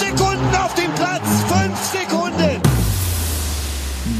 [0.00, 1.42] Fünf Sekunden auf dem Platz!
[1.42, 2.62] Fünf Sekunden!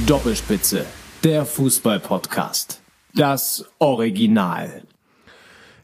[0.06, 0.84] Doppelspitze,
[1.24, 2.82] der Fußball-Podcast.
[3.14, 4.82] Das Original.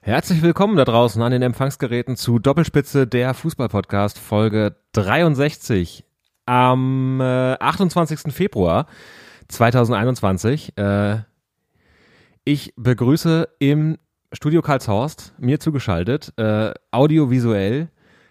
[0.02, 6.04] Herzlich willkommen da draußen an den Empfangsgeräten zu Doppelspitze der Fußball-Podcast Folge 63
[6.44, 8.34] am äh, 28.
[8.34, 8.88] Februar
[9.48, 10.76] 2021.
[10.76, 11.20] Äh,
[12.44, 13.96] ich begrüße im
[14.32, 17.88] Studio Karlshorst, mir zugeschaltet, äh, audiovisuell,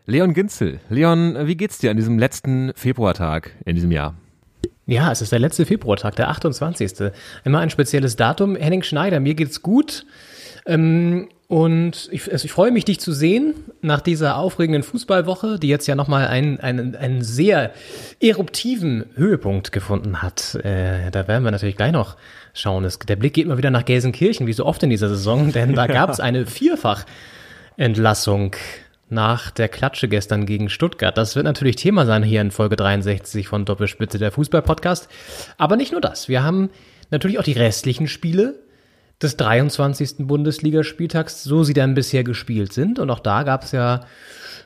[0.07, 0.79] Leon Ginzel.
[0.89, 4.13] Leon, wie geht's dir an diesem letzten Februartag in diesem Jahr?
[4.85, 7.11] Ja, es ist der letzte Februartag, der 28.
[7.43, 8.55] Immer ein spezielles Datum.
[8.55, 10.05] Henning Schneider, mir geht's gut.
[10.67, 15.69] Ähm, und ich, also ich freue mich, dich zu sehen nach dieser aufregenden Fußballwoche, die
[15.69, 17.71] jetzt ja nochmal einen, einen, einen sehr
[18.19, 20.53] eruptiven Höhepunkt gefunden hat.
[20.63, 22.15] Äh, da werden wir natürlich gleich noch
[22.53, 22.85] schauen.
[22.85, 25.73] Es, der Blick geht mal wieder nach Gelsenkirchen, wie so oft in dieser Saison, denn
[25.73, 28.55] da gab es eine Vierfach-Entlassung
[29.15, 31.17] nach der Klatsche gestern gegen Stuttgart.
[31.17, 35.09] Das wird natürlich Thema sein hier in Folge 63 von Doppelspitze der Fußball-Podcast.
[35.57, 36.29] Aber nicht nur das.
[36.29, 36.69] Wir haben
[37.09, 38.59] natürlich auch die restlichen Spiele
[39.21, 40.27] des 23.
[40.27, 42.99] Bundesligaspieltags, so sie dann bisher gespielt sind.
[42.99, 44.01] Und auch da gab es ja,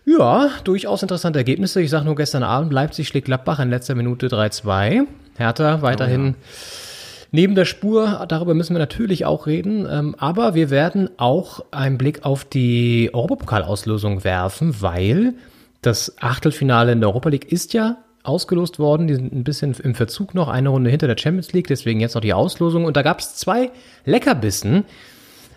[0.06, 1.81] ja, durchaus interessante Ergebnisse.
[1.81, 5.06] Ich sage nur gestern Abend, Leipzig schlägt Gladbach in letzter Minute 3-2.
[5.38, 6.36] Hertha weiterhin
[7.31, 9.88] neben der Spur, darüber müssen wir natürlich auch reden.
[9.89, 15.33] Ähm, aber wir werden auch einen Blick auf die Europapokalauslosung werfen, weil
[15.81, 19.07] das Achtelfinale in der Europa League ist ja ausgelost worden.
[19.07, 22.16] Die sind ein bisschen im Verzug noch, eine Runde hinter der Champions League, deswegen jetzt
[22.16, 22.85] noch die Auslosung.
[22.85, 23.72] Und da gab es zwei
[24.06, 24.85] Leckerbissen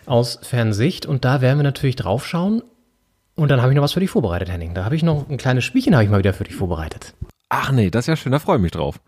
[0.07, 2.63] aus Fernsicht und da werden wir natürlich drauf schauen.
[3.35, 4.75] Und dann habe ich noch was für dich vorbereitet, Henning.
[4.75, 7.15] Da habe ich noch ein kleines Spielchen, habe ich mal wieder für dich vorbereitet.
[7.49, 9.01] Ach nee, das ist ja schön, da freue ich mich drauf.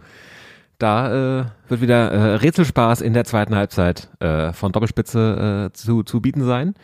[0.79, 6.03] Da äh, wird wieder äh, Rätselspaß in der zweiten Halbzeit äh, von Doppelspitze äh, zu,
[6.03, 6.75] zu bieten sein.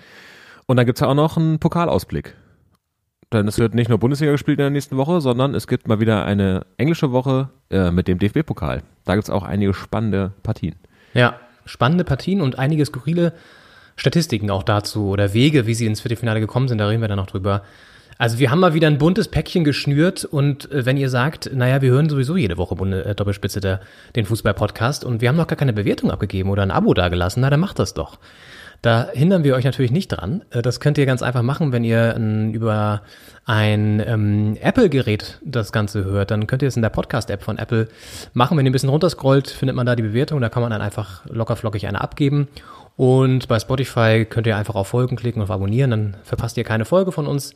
[0.66, 2.36] Und dann gibt's ja auch noch einen Pokalausblick.
[3.32, 6.00] Denn es wird nicht nur Bundesliga gespielt in der nächsten Woche, sondern es gibt mal
[6.00, 8.82] wieder eine englische Woche äh, mit dem DFB-Pokal.
[9.04, 10.76] Da gibt's auch einige spannende Partien.
[11.14, 13.32] Ja, spannende Partien und einige skurrile
[13.96, 17.18] Statistiken auch dazu oder Wege, wie sie ins Viertelfinale gekommen sind, da reden wir dann
[17.18, 17.62] noch drüber.
[18.20, 21.80] Also wir haben mal wieder ein buntes Päckchen geschnürt und äh, wenn ihr sagt, naja,
[21.80, 23.80] wir hören sowieso jede Woche Bunde, äh, Doppelspitze der,
[24.14, 27.48] den Fußball-Podcast und wir haben noch gar keine Bewertung abgegeben oder ein Abo dagelassen, na
[27.48, 28.18] dann macht das doch.
[28.82, 30.42] Da hindern wir euch natürlich nicht dran.
[30.50, 33.00] Äh, Das könnt ihr ganz einfach machen, wenn ihr ähm, über
[33.46, 36.30] ein ähm, Apple-Gerät das Ganze hört.
[36.30, 37.88] Dann könnt ihr es in der Podcast-App von Apple
[38.34, 38.58] machen.
[38.58, 40.42] Wenn ihr ein bisschen runterscrollt, findet man da die Bewertung.
[40.42, 42.48] Da kann man dann einfach lockerflockig eine abgeben.
[42.98, 45.90] Und bei Spotify könnt ihr einfach auf Folgen klicken und auf Abonnieren.
[45.90, 47.54] Dann verpasst ihr keine Folge von uns.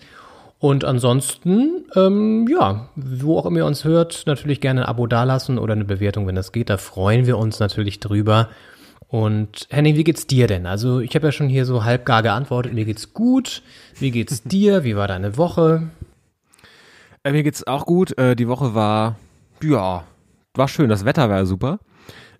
[0.65, 5.59] Und ansonsten, ähm, ja, wo auch immer ihr uns hört, natürlich gerne ein Abo dalassen
[5.59, 6.71] oder eine Bewertung, wenn das geht.
[6.71, 8.49] Da freuen wir uns natürlich drüber.
[9.09, 10.65] Und Henning, wie geht's dir denn?
[10.65, 12.73] Also ich habe ja schon hier so halbgar geantwortet.
[12.73, 13.61] Mir geht's gut.
[13.99, 14.85] Wie geht's dir?
[14.85, 15.91] Wie war deine Woche?
[17.25, 18.17] Äh, mir geht's auch gut.
[18.17, 19.17] Äh, die Woche war,
[19.63, 20.05] ja,
[20.55, 20.89] war schön.
[20.89, 21.79] Das Wetter war super.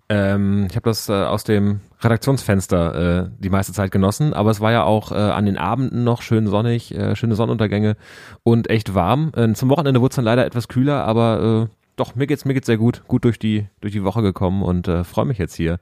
[0.07, 4.61] Ähm, ich habe das äh, aus dem Redaktionsfenster äh, die meiste Zeit genossen, aber es
[4.61, 7.97] war ja auch äh, an den Abenden noch schön sonnig, äh, schöne Sonnenuntergänge
[8.43, 9.31] und echt warm.
[9.35, 12.53] Äh, zum Wochenende wurde es dann leider etwas kühler, aber äh, doch, mir geht's, mir
[12.53, 15.55] geht's sehr gut, gut durch die, durch die Woche gekommen und äh, freue mich jetzt
[15.55, 15.79] hier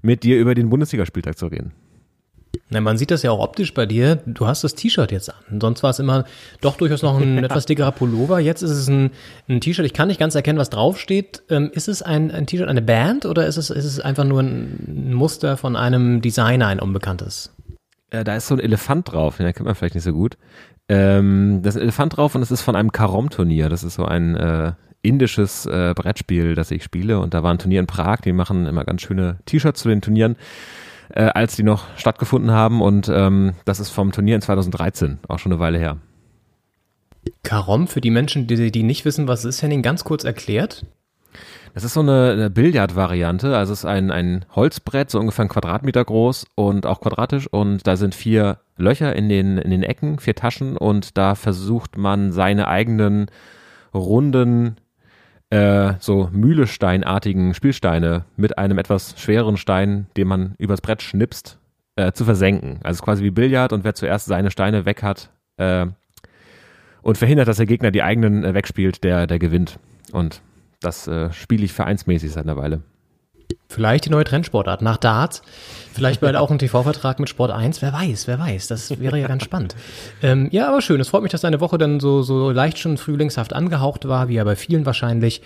[0.00, 1.72] mit dir über den Bundesligaspieltag zu reden.
[2.72, 4.16] Na, man sieht das ja auch optisch bei dir.
[4.24, 5.60] Du hast das T-Shirt jetzt an.
[5.60, 6.24] Sonst war es immer
[6.62, 8.40] doch durchaus noch ein etwas dickerer Pullover.
[8.40, 9.10] Jetzt ist es ein,
[9.46, 9.84] ein T-Shirt.
[9.84, 11.42] Ich kann nicht ganz erkennen, was draufsteht.
[11.50, 14.40] Ähm, ist es ein, ein T-Shirt, eine Band oder ist es, ist es einfach nur
[14.40, 17.54] ein Muster von einem Designer, ein unbekanntes?
[18.08, 20.38] Äh, da ist so ein Elefant drauf, den kennt man vielleicht nicht so gut.
[20.88, 23.68] Ähm, da ist ein Elefant drauf und es ist von einem Karom-Turnier.
[23.68, 24.72] Das ist so ein äh,
[25.02, 27.18] indisches äh, Brettspiel, das ich spiele.
[27.18, 28.20] Und da war ein Turnier in Prag.
[28.24, 30.36] Die machen immer ganz schöne T-Shirts zu den Turnieren,
[31.10, 32.80] äh, als die noch stattgefunden haben.
[32.80, 35.98] Und ähm, das ist vom Turnier in 2013, auch schon eine Weile her.
[37.42, 40.84] Karom, für die Menschen, die, die nicht wissen, was es ist, Henning, ganz kurz erklärt.
[41.74, 43.56] Das ist so eine, eine Billardvariante.
[43.56, 47.46] Also es ist ein, ein Holzbrett, so ungefähr ein Quadratmeter groß und auch quadratisch.
[47.46, 50.76] Und da sind vier Löcher in den, in den Ecken, vier Taschen.
[50.76, 53.26] Und da versucht man seine eigenen
[53.94, 54.76] runden,
[55.52, 61.58] äh, so Mühlesteinartigen Spielsteine mit einem etwas schwereren Stein, den man übers Brett schnipst,
[61.96, 62.80] äh, zu versenken.
[62.82, 65.86] Also quasi wie Billard und wer zuerst seine Steine weg hat, äh,
[67.02, 69.78] und verhindert, dass der Gegner die eigenen äh, wegspielt, der, der gewinnt.
[70.12, 70.40] Und
[70.80, 72.82] das äh, spiele ich vereinsmäßig seit einer Weile.
[73.68, 75.42] Vielleicht die neue Trendsportart nach Darts.
[75.92, 77.82] Vielleicht bald auch ein TV-Vertrag mit Sport 1.
[77.82, 78.68] Wer weiß, wer weiß.
[78.68, 79.74] Das wäre ja ganz spannend.
[80.22, 81.00] Ähm, ja, aber schön.
[81.00, 84.34] Es freut mich, dass deine Woche dann so, so leicht schon frühlingshaft angehaucht war, wie
[84.34, 85.42] ja bei vielen wahrscheinlich.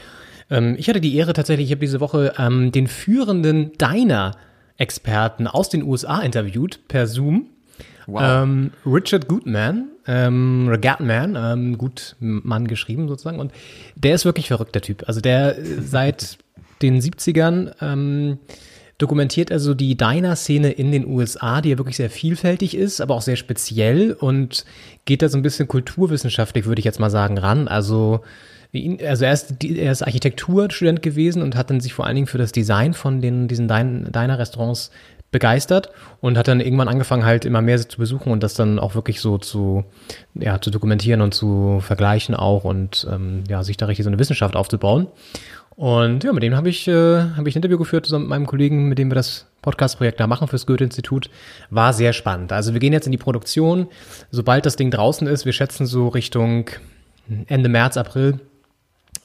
[0.51, 5.69] Ähm, ich hatte die Ehre tatsächlich, ich habe diese Woche ähm, den führenden Diner-Experten aus
[5.69, 7.47] den USA interviewt per Zoom.
[8.07, 8.23] Wow.
[8.23, 13.41] Ähm, Richard Goodman, ähm, Gatman, ähm, Gutmann geschrieben sozusagen.
[13.41, 13.53] Und
[13.97, 15.05] der ist wirklich verrückt, der Typ.
[15.09, 16.39] Also der äh, seit
[16.83, 18.39] den 70ern ähm,
[18.99, 23.23] dokumentiert also die Diner-Szene in den USA, die ja wirklich sehr vielfältig ist, aber auch
[23.23, 24.65] sehr speziell und
[25.05, 27.69] geht da so ein bisschen kulturwissenschaftlich, würde ich jetzt mal sagen, ran.
[27.69, 28.21] Also
[29.07, 32.37] also er ist, er ist Architekturstudent gewesen und hat dann sich vor allen Dingen für
[32.37, 34.91] das Design von den, diesen Din- Diner-Restaurants
[35.31, 35.91] begeistert
[36.21, 39.21] und hat dann irgendwann angefangen halt immer mehr zu besuchen und das dann auch wirklich
[39.21, 39.85] so zu,
[40.35, 44.19] ja, zu dokumentieren und zu vergleichen auch und ähm, ja, sich da richtig so eine
[44.19, 45.09] Wissenschaft aufzubauen.
[45.77, 48.47] Und ja, mit dem habe ich, äh, hab ich ein Interview geführt zusammen mit meinem
[48.47, 51.29] Kollegen, mit dem wir das Podcast-Projekt da machen fürs Goethe-Institut.
[51.69, 52.51] War sehr spannend.
[52.51, 53.89] Also wir gehen jetzt in die Produktion.
[54.31, 56.71] Sobald das Ding draußen ist, wir schätzen so Richtung
[57.47, 58.41] Ende März, April,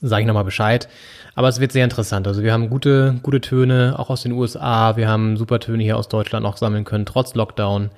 [0.02, 0.90] sage ich nochmal Bescheid.
[1.36, 2.28] Aber es wird sehr interessant.
[2.28, 4.98] Also wir haben gute, gute Töne, auch aus den USA.
[4.98, 7.92] Wir haben super Töne hier aus Deutschland auch sammeln können, trotz Lockdown.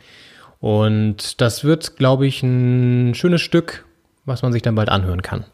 [0.60, 3.86] Und das wird, glaube ich, ein schönes Stück,
[4.26, 5.46] was man sich dann bald anhören kann.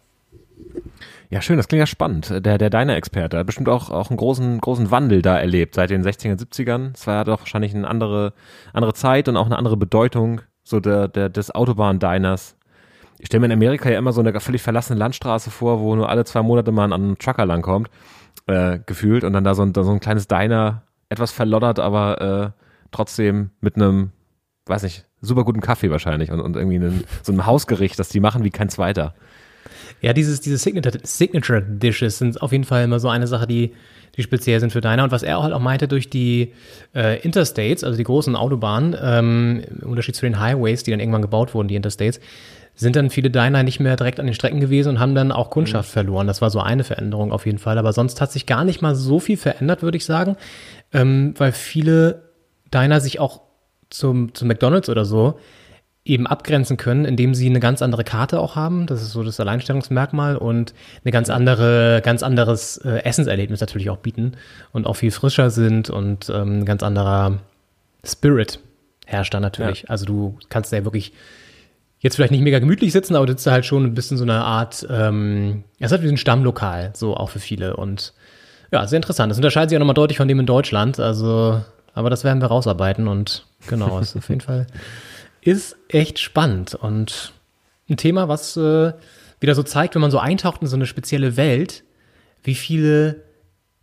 [1.31, 2.31] Ja, schön, das klingt ja spannend.
[2.43, 6.03] Der, der Diner-Experte hat bestimmt auch, auch einen großen, großen Wandel da erlebt seit den
[6.03, 6.95] 60er, 70ern.
[6.95, 8.33] Es war ja doch wahrscheinlich eine andere,
[8.73, 12.55] andere Zeit und auch eine andere Bedeutung so der, der, des Autobahn-Diners.
[13.19, 16.09] Ich stelle mir in Amerika ja immer so eine völlig verlassene Landstraße vor, wo nur
[16.09, 17.89] alle zwei Monate mal ein, Trucker langkommt,
[18.47, 22.53] äh, gefühlt, und dann da so ein, da so ein kleines Diner, etwas verloddert, aber
[22.55, 24.11] äh, trotzdem mit einem,
[24.65, 28.19] weiß nicht, super guten Kaffee wahrscheinlich und, und irgendwie einem, so einem Hausgericht, das die
[28.19, 29.13] machen wie kein zweiter.
[30.01, 33.73] Ja, dieses, diese Signature, Signature Dishes sind auf jeden Fall immer so eine Sache, die,
[34.15, 35.03] die speziell sind für Diner.
[35.03, 36.53] Und was er halt auch meinte, durch die
[36.95, 41.21] äh, Interstates, also die großen Autobahnen, ähm, im Unterschied zu den Highways, die dann irgendwann
[41.21, 42.19] gebaut wurden, die Interstates,
[42.75, 45.49] sind dann viele Diner nicht mehr direkt an den Strecken gewesen und haben dann auch
[45.49, 46.27] Kundschaft verloren.
[46.27, 47.77] Das war so eine Veränderung auf jeden Fall.
[47.77, 50.37] Aber sonst hat sich gar nicht mal so viel verändert, würde ich sagen,
[50.93, 52.29] ähm, weil viele
[52.73, 53.41] Diner sich auch
[53.89, 55.39] zum, zum McDonalds oder so
[56.09, 58.87] eben abgrenzen können, indem sie eine ganz andere Karte auch haben.
[58.87, 60.73] Das ist so das Alleinstellungsmerkmal und
[61.03, 64.33] eine ganz andere, ganz anderes äh, Essenserlebnis natürlich auch bieten
[64.71, 67.39] und auch viel frischer sind und ähm, ein ganz anderer
[68.03, 68.59] Spirit
[69.05, 69.89] herrscht da natürlich.
[69.89, 71.13] Also du kannst da ja wirklich
[71.99, 74.23] jetzt vielleicht nicht mega gemütlich sitzen, aber du sitzt da halt schon ein bisschen so
[74.23, 78.13] eine Art, ähm, ja, es hat wie ein Stammlokal, so auch für viele und
[78.71, 79.31] ja, sehr interessant.
[79.31, 81.61] Das unterscheidet sich auch nochmal deutlich von dem in Deutschland, also,
[81.93, 84.67] aber das werden wir rausarbeiten und genau, ist auf jeden Fall
[85.41, 87.33] ist echt spannend und
[87.89, 88.93] ein Thema, was äh,
[89.39, 91.83] wieder so zeigt, wenn man so eintaucht in so eine spezielle Welt,
[92.43, 93.23] wie viele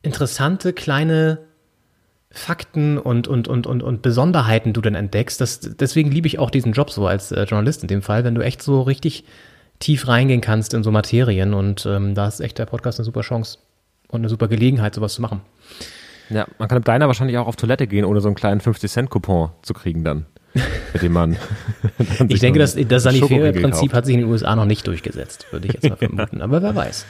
[0.03, 1.38] interessante kleine
[2.31, 5.41] Fakten und, und, und, und, und Besonderheiten du dann entdeckst.
[5.41, 8.35] Das, deswegen liebe ich auch diesen Job so als äh, Journalist in dem Fall, wenn
[8.35, 9.25] du echt so richtig
[9.79, 13.20] tief reingehen kannst in so Materien und ähm, da ist echt der Podcast eine super
[13.23, 13.59] Chance
[14.09, 15.41] und eine super Gelegenheit, sowas zu machen.
[16.31, 19.50] Ja, man kann im Diner wahrscheinlich auch auf Toilette gehen, ohne so einen kleinen 50-Cent-Coupon
[19.62, 20.26] zu kriegen dann.
[20.93, 21.37] Mit dem man.
[22.29, 25.75] Ich denke, das, das Sanifair-Prinzip hat sich in den USA noch nicht durchgesetzt, würde ich
[25.75, 26.43] jetzt mal vermuten.
[26.43, 27.06] Aber wer weiß.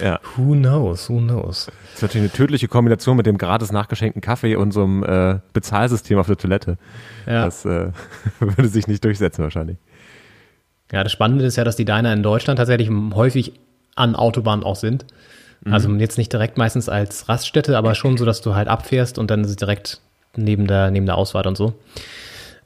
[0.00, 0.20] Ja.
[0.36, 1.66] Who knows, who knows.
[1.66, 5.38] Das ist natürlich eine tödliche Kombination mit dem gratis nachgeschenkten Kaffee und so einem äh,
[5.52, 6.76] Bezahlsystem auf der Toilette.
[7.26, 7.44] Ja.
[7.44, 7.92] Das äh,
[8.40, 9.78] würde sich nicht durchsetzen wahrscheinlich.
[10.92, 13.52] Ja, das Spannende ist ja, dass die Diner in Deutschland tatsächlich häufig
[13.94, 15.06] an Autobahnen auch sind.
[15.68, 19.30] Also jetzt nicht direkt meistens als Raststätte, aber schon so, dass du halt abfährst und
[19.30, 20.00] dann direkt
[20.36, 21.74] neben der, neben der Ausfahrt und so.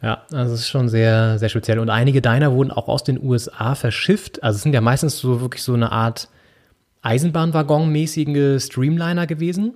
[0.03, 1.79] Ja, also es ist schon sehr, sehr speziell.
[1.79, 4.43] Und einige Diner wurden auch aus den USA verschifft.
[4.43, 6.29] Also es sind ja meistens so wirklich so eine Art
[7.03, 9.75] Eisenbahnwaggon-mäßige Streamliner gewesen.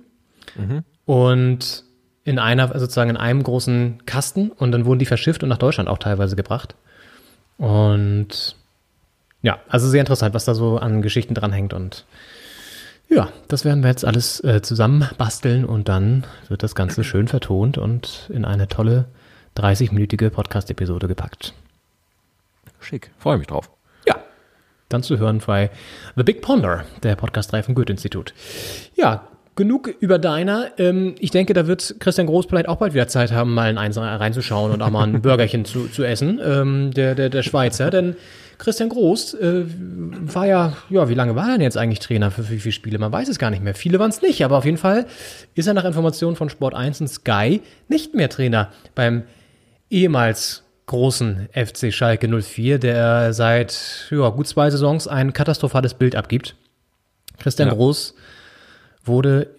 [1.05, 1.83] Und
[2.23, 5.59] in einer, also sozusagen in einem großen Kasten und dann wurden die verschifft und nach
[5.59, 6.75] Deutschland auch teilweise gebracht.
[7.57, 8.55] Und
[9.43, 11.73] ja, also sehr interessant, was da so an Geschichten dranhängt.
[11.73, 12.05] Und
[13.09, 17.27] ja, das werden wir jetzt alles äh, zusammen basteln und dann wird das Ganze schön
[17.27, 19.05] vertont und in eine tolle
[19.57, 21.53] 30-minütige Podcast-Episode gepackt.
[22.79, 23.11] Schick.
[23.17, 23.69] Freue mich drauf.
[24.05, 24.17] Ja,
[24.89, 25.69] dann zu hören bei
[26.15, 28.33] The Big Ponder, der Podcast-Reihe vom Goethe-Institut.
[28.95, 30.71] Ja, genug über deiner.
[30.77, 33.77] Ähm, ich denke, da wird Christian Groß vielleicht auch bald wieder Zeit haben, mal in
[33.77, 37.89] eins reinzuschauen und auch mal ein Burgerchen zu, zu essen, ähm, der, der, der Schweizer.
[37.89, 38.15] Denn
[38.57, 42.49] Christian Groß äh, war ja, ja, wie lange war er denn jetzt eigentlich Trainer für
[42.49, 42.99] wie viele Spiele?
[42.99, 43.75] Man weiß es gar nicht mehr.
[43.75, 45.05] Viele waren es nicht, aber auf jeden Fall
[45.55, 49.23] ist er nach Informationen von Sport 1 und Sky nicht mehr Trainer beim
[49.89, 56.55] ehemals großen FC Schalke 04, der seit ja, gut zwei Saisons ein katastrophales Bild abgibt.
[57.39, 57.73] Christian Ja.
[57.73, 58.15] Groß
[59.03, 59.49] wurde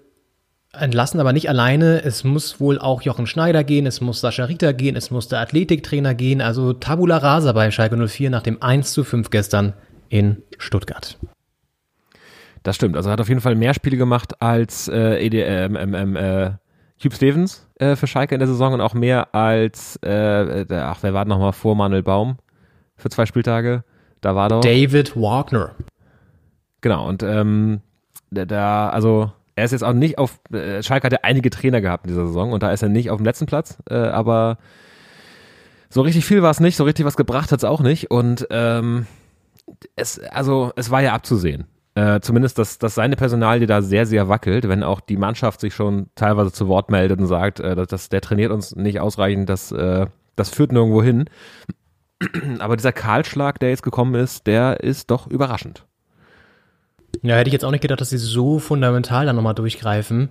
[0.73, 2.03] entlassen, aber nicht alleine.
[2.03, 5.41] Es muss wohl auch Jochen Schneider gehen, es muss Sascha Rita gehen, es muss der
[5.41, 6.41] Athletiktrainer gehen.
[6.41, 9.75] Also Tabula Rasa bei Schalke 04 nach dem 1 zu 5 gestern
[10.09, 11.19] in Stuttgart.
[12.63, 12.97] Das stimmt.
[12.97, 16.51] Also er hat auf jeden Fall mehr Spiele gemacht als äh, ED, ähm, äh,
[17.03, 20.99] Hugh Stevens äh, für Schalke in der Saison und auch mehr als, äh, der, ach,
[21.03, 22.37] wer war nochmal vor Manuel Baum
[22.97, 23.85] für zwei Spieltage?
[24.23, 24.61] Da war doch.
[24.63, 25.73] David Wagner.
[26.81, 27.81] Genau, und ähm,
[28.31, 32.05] da- also er ist jetzt auch nicht auf, äh, Schalke hat ja einige Trainer gehabt
[32.07, 34.59] in dieser Saison und da ist er nicht auf dem letzten Platz, äh, aber
[35.89, 38.47] so richtig viel war es nicht, so richtig was gebracht hat es auch nicht und
[38.51, 39.07] ähm,
[39.97, 41.67] es, also es war ja abzusehen.
[41.97, 45.75] Äh, zumindest, dass, dass seine Personalie da sehr, sehr wackelt, wenn auch die Mannschaft sich
[45.75, 49.49] schon teilweise zu Wort meldet und sagt, äh, dass, dass der trainiert uns nicht ausreichend,
[49.49, 51.31] das, äh, das führt nirgendwo hin.
[52.59, 55.87] Aber dieser Kahlschlag, der jetzt gekommen ist, der ist doch überraschend.
[57.23, 60.29] Ja, hätte ich jetzt auch nicht gedacht, dass sie so fundamental dann nochmal durchgreifen.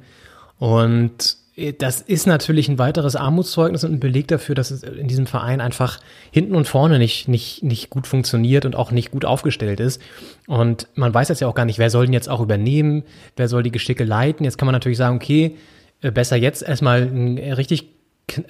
[0.59, 1.37] Und
[1.77, 5.61] das ist natürlich ein weiteres Armutszeugnis und ein Beleg dafür, dass es in diesem Verein
[5.61, 5.99] einfach
[6.31, 10.01] hinten und vorne nicht, nicht, nicht gut funktioniert und auch nicht gut aufgestellt ist.
[10.47, 13.03] Und man weiß jetzt ja auch gar nicht, wer soll denn jetzt auch übernehmen,
[13.37, 14.43] wer soll die Geschicke leiten.
[14.43, 15.55] Jetzt kann man natürlich sagen, okay,
[16.01, 17.89] äh, besser jetzt erstmal einen richtig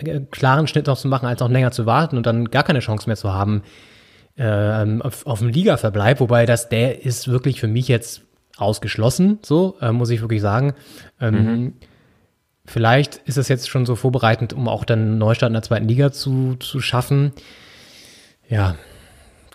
[0.04, 2.80] äh, klaren Schnitt noch zu machen, als noch länger zu warten und dann gar keine
[2.80, 3.62] Chance mehr zu haben,
[4.38, 8.24] ähm, auf, auf dem Ligaverbleib, wobei das, der ist wirklich für mich jetzt
[8.58, 10.74] ausgeschlossen, so, äh, muss ich wirklich sagen.
[11.22, 11.74] Ähm,
[12.66, 15.88] Vielleicht ist es jetzt schon so vorbereitend, um auch dann einen Neustart in der zweiten
[15.88, 17.32] Liga zu, zu schaffen.
[18.50, 18.76] Ja,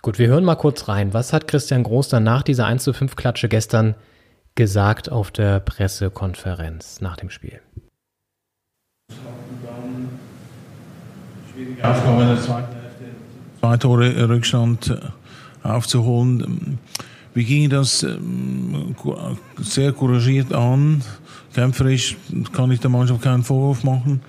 [0.01, 1.13] gut, wir hören mal kurz rein.
[1.13, 3.95] Was hat Christian Groß dann nach dieser 1 zu 5 Klatsche gestern
[4.55, 7.59] gesagt auf der Pressekonferenz nach dem Spiel?
[11.61, 13.05] schwierige in der zweiten Hälfte.
[13.59, 16.79] Zwei Tore Rückstand äh, aufzuholen.
[17.33, 18.95] Wir gingen das ähm,
[19.57, 21.01] sehr couragiert an,
[21.53, 22.17] kämpferisch,
[22.53, 24.21] kann ich der Mannschaft keinen Vorwurf machen.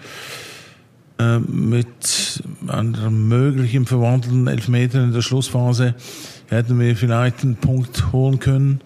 [1.18, 5.94] Äh, Mit einem möglichen verwandelten Elfmeter in der Schlussphase
[6.48, 8.80] hätten wir vielleicht einen Punkt holen können.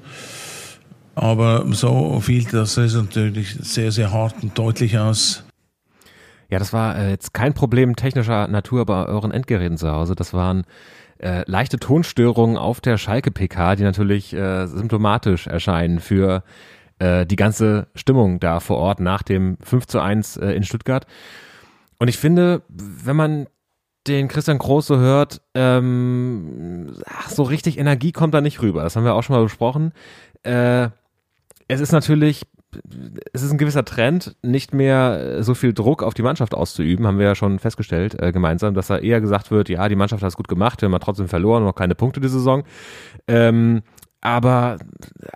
[1.15, 5.45] Aber so fiel das natürlich sehr, sehr hart und deutlich aus.
[6.51, 10.15] Ja, das war äh, jetzt kein Problem technischer Natur bei euren Endgeräten zu Hause.
[10.15, 10.65] Das waren
[11.19, 16.45] äh, leichte Tonstörungen auf der Schalke-PK, die natürlich äh, symptomatisch erscheinen für
[16.99, 21.07] äh, die ganze Stimmung da vor Ort nach dem 5 zu 1 äh, in Stuttgart.
[21.99, 23.47] Und ich finde, wenn man
[24.07, 28.83] den Christian Groß so hört, ähm, ach, so richtig Energie kommt da nicht rüber.
[28.83, 29.93] Das haben wir auch schon mal besprochen.
[30.43, 30.91] Äh,
[31.69, 32.43] es ist natürlich
[33.33, 37.19] es ist ein gewisser Trend, nicht mehr so viel Druck auf die Mannschaft auszuüben, haben
[37.19, 40.29] wir ja schon festgestellt äh, gemeinsam, dass da eher gesagt wird, ja, die Mannschaft hat
[40.29, 42.65] es gut gemacht, wir haben trotzdem verloren, noch keine Punkte die Saison.
[43.29, 43.83] Ähm,
[44.21, 44.79] aber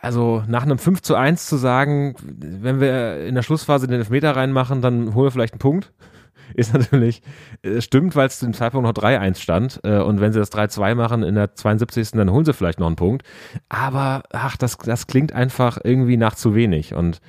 [0.00, 4.34] also nach einem 5 zu 1 zu sagen, wenn wir in der Schlussphase den Elfmeter
[4.34, 5.92] reinmachen, dann holen wir vielleicht einen Punkt,
[6.54, 7.22] ist natürlich,
[7.62, 9.80] äh, stimmt, weil es zu dem Zeitpunkt noch 3-1 stand.
[9.84, 12.12] Äh, und wenn sie das 3-2 machen in der 72.
[12.12, 13.22] dann holen sie vielleicht noch einen Punkt.
[13.68, 16.94] Aber ach, das, das klingt einfach irgendwie nach zu wenig.
[16.94, 17.20] Und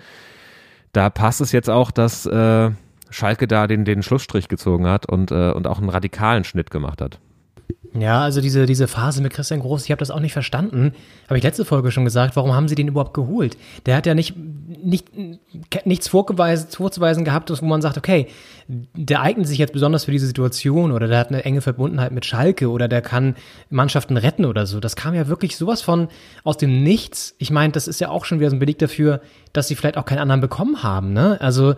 [0.94, 2.72] da passt es jetzt auch, dass äh,
[3.10, 7.02] Schalke da den, den Schlussstrich gezogen hat und, äh, und auch einen radikalen Schnitt gemacht
[7.02, 7.20] hat.
[7.94, 10.94] Ja, also diese, diese Phase mit Christian Groß, ich habe das auch nicht verstanden.
[11.28, 13.58] Habe ich letzte Folge schon gesagt, warum haben sie den überhaupt geholt?
[13.86, 15.10] Der hat ja nicht, nicht
[15.86, 18.28] nichts vorzuweisen gehabt, wo man sagt, okay,
[18.68, 22.26] der eignet sich jetzt besonders für diese Situation oder der hat eine enge Verbundenheit mit
[22.26, 23.36] Schalke oder der kann
[23.70, 24.80] Mannschaften retten oder so.
[24.80, 26.08] Das kam ja wirklich sowas von
[26.44, 27.36] aus dem Nichts.
[27.40, 29.98] Ich meine, das ist ja auch schon wieder so ein Beleg dafür, dass sie vielleicht
[29.98, 31.12] auch keinen anderen bekommen haben.
[31.12, 31.40] Ne?
[31.42, 31.76] Also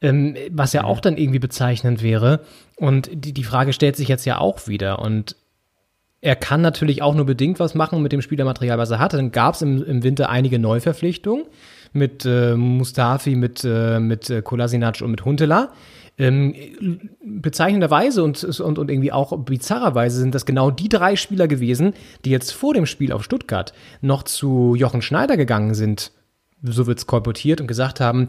[0.00, 2.40] ähm, was ja auch dann irgendwie bezeichnend wäre.
[2.76, 5.00] Und die, die Frage stellt sich jetzt ja auch wieder.
[5.00, 5.36] Und
[6.20, 9.16] er kann natürlich auch nur bedingt was machen mit dem Spielermaterial, was er hatte.
[9.16, 11.46] Dann gab es im, im Winter einige Neuverpflichtungen
[11.92, 15.72] mit äh, Mustafi, mit, äh, mit äh, Kolasinac und mit Huntela.
[16.18, 16.54] Ähm,
[17.24, 22.30] bezeichnenderweise und, und, und irgendwie auch bizarrerweise sind das genau die drei Spieler gewesen, die
[22.30, 26.12] jetzt vor dem Spiel auf Stuttgart noch zu Jochen Schneider gegangen sind,
[26.62, 28.28] so wird's kolportiert und gesagt haben,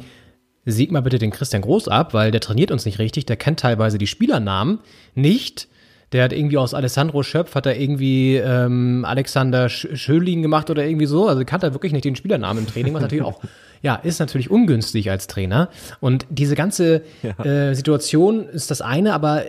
[0.65, 3.59] sieg mal bitte den Christian Groß ab, weil der trainiert uns nicht richtig, der kennt
[3.59, 4.79] teilweise die Spielernamen
[5.15, 5.67] nicht.
[6.11, 10.85] Der hat irgendwie aus Alessandro Schöpf, hat er irgendwie ähm, Alexander Sch Schölin gemacht oder
[10.85, 11.27] irgendwie so.
[11.27, 13.39] Also kannte er wirklich nicht den Spielernamen im Training, was natürlich auch,
[13.81, 15.69] ja, ist natürlich ungünstig als Trainer.
[16.01, 17.03] Und diese ganze
[17.43, 19.45] äh, Situation ist das eine, aber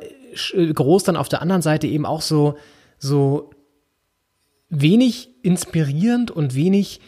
[0.54, 2.56] Groß dann auf der anderen Seite eben auch so,
[2.98, 3.50] so
[4.70, 7.00] wenig inspirierend und wenig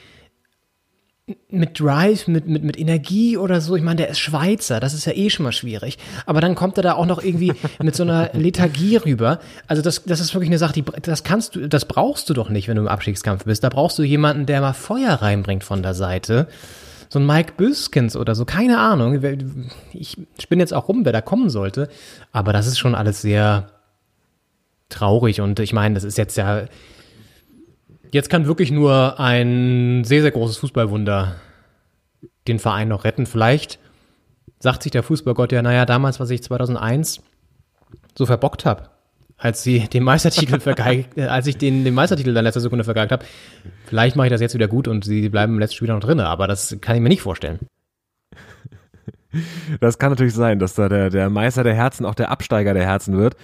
[1.48, 3.76] mit Drive, mit, mit, mit Energie oder so.
[3.76, 5.96] Ich meine, der ist Schweizer, das ist ja eh schon mal schwierig.
[6.26, 9.38] Aber dann kommt er da auch noch irgendwie mit so einer Lethargie rüber.
[9.66, 12.50] Also das, das ist wirklich eine Sache, die, das kannst du, das brauchst du doch
[12.50, 13.64] nicht, wenn du im Abstiegskampf bist.
[13.64, 16.46] Da brauchst du jemanden, der mal Feuer reinbringt von der Seite.
[17.08, 19.22] So ein Mike Büskens oder so, keine Ahnung.
[19.92, 21.88] Ich spinne jetzt auch rum, wer da kommen sollte.
[22.32, 23.70] Aber das ist schon alles sehr
[24.90, 26.66] traurig und ich meine, das ist jetzt ja,
[28.14, 31.35] Jetzt kann wirklich nur ein sehr, sehr großes Fußballwunder
[32.47, 33.26] den Verein noch retten.
[33.26, 33.80] Vielleicht
[34.61, 37.25] sagt sich der Fußballgott ja, naja, damals, was ich 2001
[38.16, 38.88] so verbockt habe,
[39.37, 43.11] als sie den Meistertitel vergeigt, äh, als ich den, den Meistertitel dann letzter Sekunde vergeigt
[43.11, 43.25] habe,
[43.87, 46.21] vielleicht mache ich das jetzt wieder gut und sie bleiben im letzten Spiel noch drin,
[46.21, 47.59] aber das kann ich mir nicht vorstellen.
[49.80, 52.85] Das kann natürlich sein, dass da der, der Meister der Herzen auch der Absteiger der
[52.85, 53.35] Herzen wird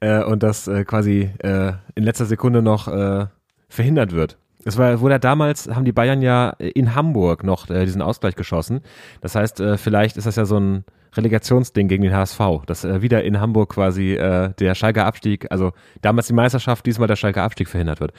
[0.00, 3.26] äh, und das äh, quasi äh, in letzter Sekunde noch äh,
[3.74, 4.38] verhindert wird.
[4.64, 8.34] Es war, wurde ja damals, haben die Bayern ja in Hamburg noch äh, diesen Ausgleich
[8.34, 8.80] geschossen.
[9.20, 13.02] Das heißt, äh, vielleicht ist das ja so ein Relegationsding gegen den HSV, dass äh,
[13.02, 17.42] wieder in Hamburg quasi äh, der Schalke Abstieg, also damals die Meisterschaft, diesmal der Schalke
[17.42, 18.12] Abstieg verhindert wird.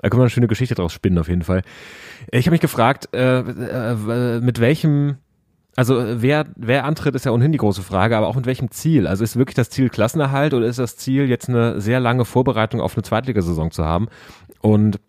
[0.00, 1.62] Da können wir eine schöne Geschichte draus spinnen, auf jeden Fall.
[2.30, 5.16] Ich habe mich gefragt, äh, äh, mit welchem
[5.76, 9.06] also wer, wer antritt, ist ja ohnehin die große Frage, aber auch mit welchem Ziel?
[9.06, 12.80] Also ist wirklich das Ziel Klassenerhalt oder ist das Ziel, jetzt eine sehr lange Vorbereitung
[12.80, 14.08] auf eine Zweitligasaison zu haben?
[14.60, 15.00] Und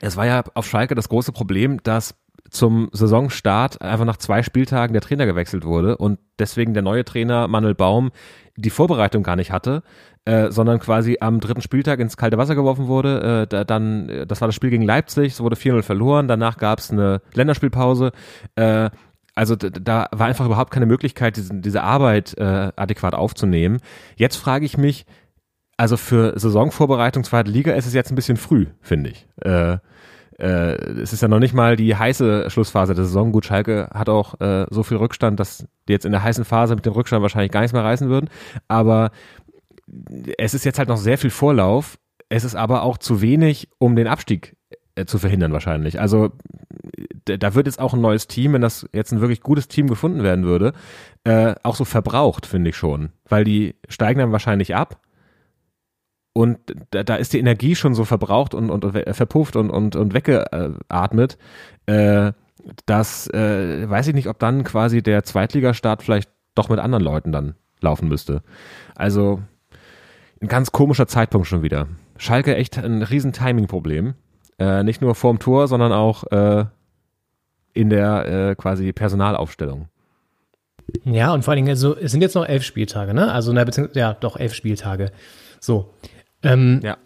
[0.00, 2.14] es war ja auf Schalke das große Problem, dass
[2.48, 7.46] zum Saisonstart einfach nach zwei Spieltagen der Trainer gewechselt wurde und deswegen der neue Trainer
[7.46, 8.10] Manuel Baum
[8.56, 9.82] die Vorbereitung gar nicht hatte,
[10.24, 13.42] äh, sondern quasi am dritten Spieltag ins kalte Wasser geworfen wurde.
[13.42, 16.80] Äh, da, dann, das war das Spiel gegen Leipzig, es wurde 4-0 verloren, danach gab
[16.80, 18.12] es eine Länderspielpause.
[18.56, 18.90] Äh,
[19.34, 23.78] also da war einfach überhaupt keine Möglichkeit, diese, diese Arbeit äh, adäquat aufzunehmen.
[24.16, 25.06] Jetzt frage ich mich,
[25.76, 29.26] also für Saisonvorbereitung zweite Liga ist es jetzt ein bisschen früh, finde ich.
[29.42, 29.78] Äh,
[30.38, 33.32] äh, es ist ja noch nicht mal die heiße Schlussphase der Saison.
[33.32, 36.74] Gut, Schalke hat auch äh, so viel Rückstand, dass die jetzt in der heißen Phase
[36.74, 38.30] mit dem Rückstand wahrscheinlich gar nichts mehr reißen würden.
[38.68, 39.10] Aber
[40.38, 41.98] es ist jetzt halt noch sehr viel Vorlauf.
[42.28, 44.56] Es ist aber auch zu wenig, um den Abstieg
[44.94, 46.00] äh, zu verhindern wahrscheinlich.
[46.00, 46.32] Also
[47.24, 50.22] da wird jetzt auch ein neues Team, wenn das jetzt ein wirklich gutes Team gefunden
[50.22, 50.72] werden würde,
[51.24, 53.10] äh, auch so verbraucht, finde ich schon.
[53.28, 55.00] Weil die steigen dann wahrscheinlich ab
[56.32, 56.58] und
[56.90, 60.14] da, da ist die Energie schon so verbraucht und, und, und verpufft und, und, und
[60.14, 61.38] weggeatmet,
[61.86, 62.32] äh,
[62.86, 67.32] dass äh, weiß ich nicht, ob dann quasi der Zweitligastart vielleicht doch mit anderen Leuten
[67.32, 68.42] dann laufen müsste.
[68.94, 69.40] Also
[70.40, 71.88] ein ganz komischer Zeitpunkt schon wieder.
[72.16, 74.14] Schalke echt ein riesen Timing-Problem.
[74.58, 76.66] Äh, nicht nur vorm Tor, sondern auch äh,
[77.72, 79.88] in der äh, quasi Personalaufstellung.
[81.04, 83.30] Ja, und vor allen Dingen, also, es sind jetzt noch elf Spieltage, ne?
[83.30, 85.12] Also, na, beziehungsweise, ja, doch elf Spieltage.
[85.60, 85.94] So.
[86.42, 86.96] Ähm, ja.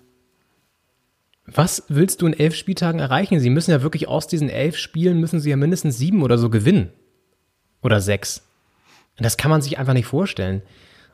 [1.47, 3.39] Was willst du in elf Spieltagen erreichen?
[3.41, 6.49] Sie müssen ja wirklich aus diesen elf Spielen müssen sie ja mindestens sieben oder so
[6.49, 6.91] gewinnen.
[7.83, 8.49] Oder sechs.
[9.19, 10.63] Das kann man sich einfach nicht vorstellen.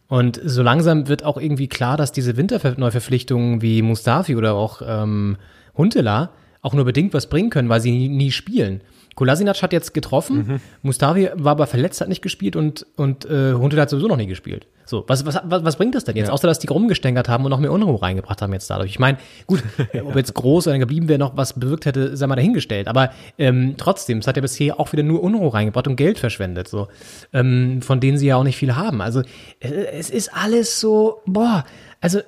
[0.06, 5.36] Und so langsam wird auch irgendwie klar, dass diese Winterneuverpflichtungen wie Mustafi oder auch ähm,
[5.76, 6.32] Huntela
[6.62, 8.82] auch nur bedingt was bringen können, weil sie nie, nie spielen.
[9.14, 10.60] Kolasinac hat jetzt getroffen, mhm.
[10.82, 14.26] Mustafi war aber verletzt, hat nicht gespielt und, und äh, Huntela hat sowieso noch nie
[14.26, 14.66] gespielt.
[14.90, 16.28] So, was, was, was, was bringt das denn jetzt?
[16.28, 16.32] Ja.
[16.32, 18.90] Außer, dass die rumgestänkert haben und noch mehr Unruhe reingebracht haben jetzt dadurch.
[18.90, 19.62] Ich meine, gut,
[20.04, 22.88] ob jetzt groß oder geblieben wäre, noch was bewirkt hätte, sei mal dahingestellt.
[22.88, 26.66] Aber ähm, trotzdem, es hat ja bisher auch wieder nur Unruhe reingebracht und Geld verschwendet,
[26.66, 26.88] so,
[27.32, 29.00] ähm, von denen sie ja auch nicht viel haben.
[29.00, 29.20] Also,
[29.60, 31.64] äh, es ist alles so, boah,
[32.00, 32.20] also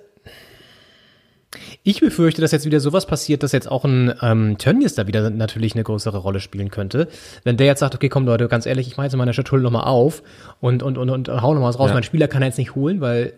[1.83, 5.31] ich befürchte, dass jetzt wieder sowas passiert, dass jetzt auch ein ähm, Tönnies da wieder
[5.31, 7.09] natürlich eine größere Rolle spielen könnte.
[7.45, 9.85] Wenn der jetzt sagt, okay, komm Leute, ganz ehrlich, ich mache jetzt meine Schatulle nochmal
[9.85, 10.23] auf
[10.61, 11.89] und, und, und, und hau nochmal was raus.
[11.89, 11.95] Ja.
[11.95, 13.35] Mein Spieler kann er jetzt nicht holen, weil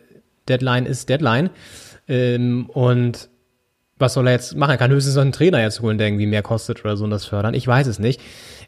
[0.48, 1.50] Deadline ist Deadline.
[2.06, 3.28] Ähm, und
[4.04, 4.70] was soll er jetzt machen?
[4.70, 7.10] Er kann höchstens so einen Trainer jetzt holen, der irgendwie mehr kostet oder so und
[7.10, 7.54] das fördern.
[7.54, 8.20] Ich weiß es nicht.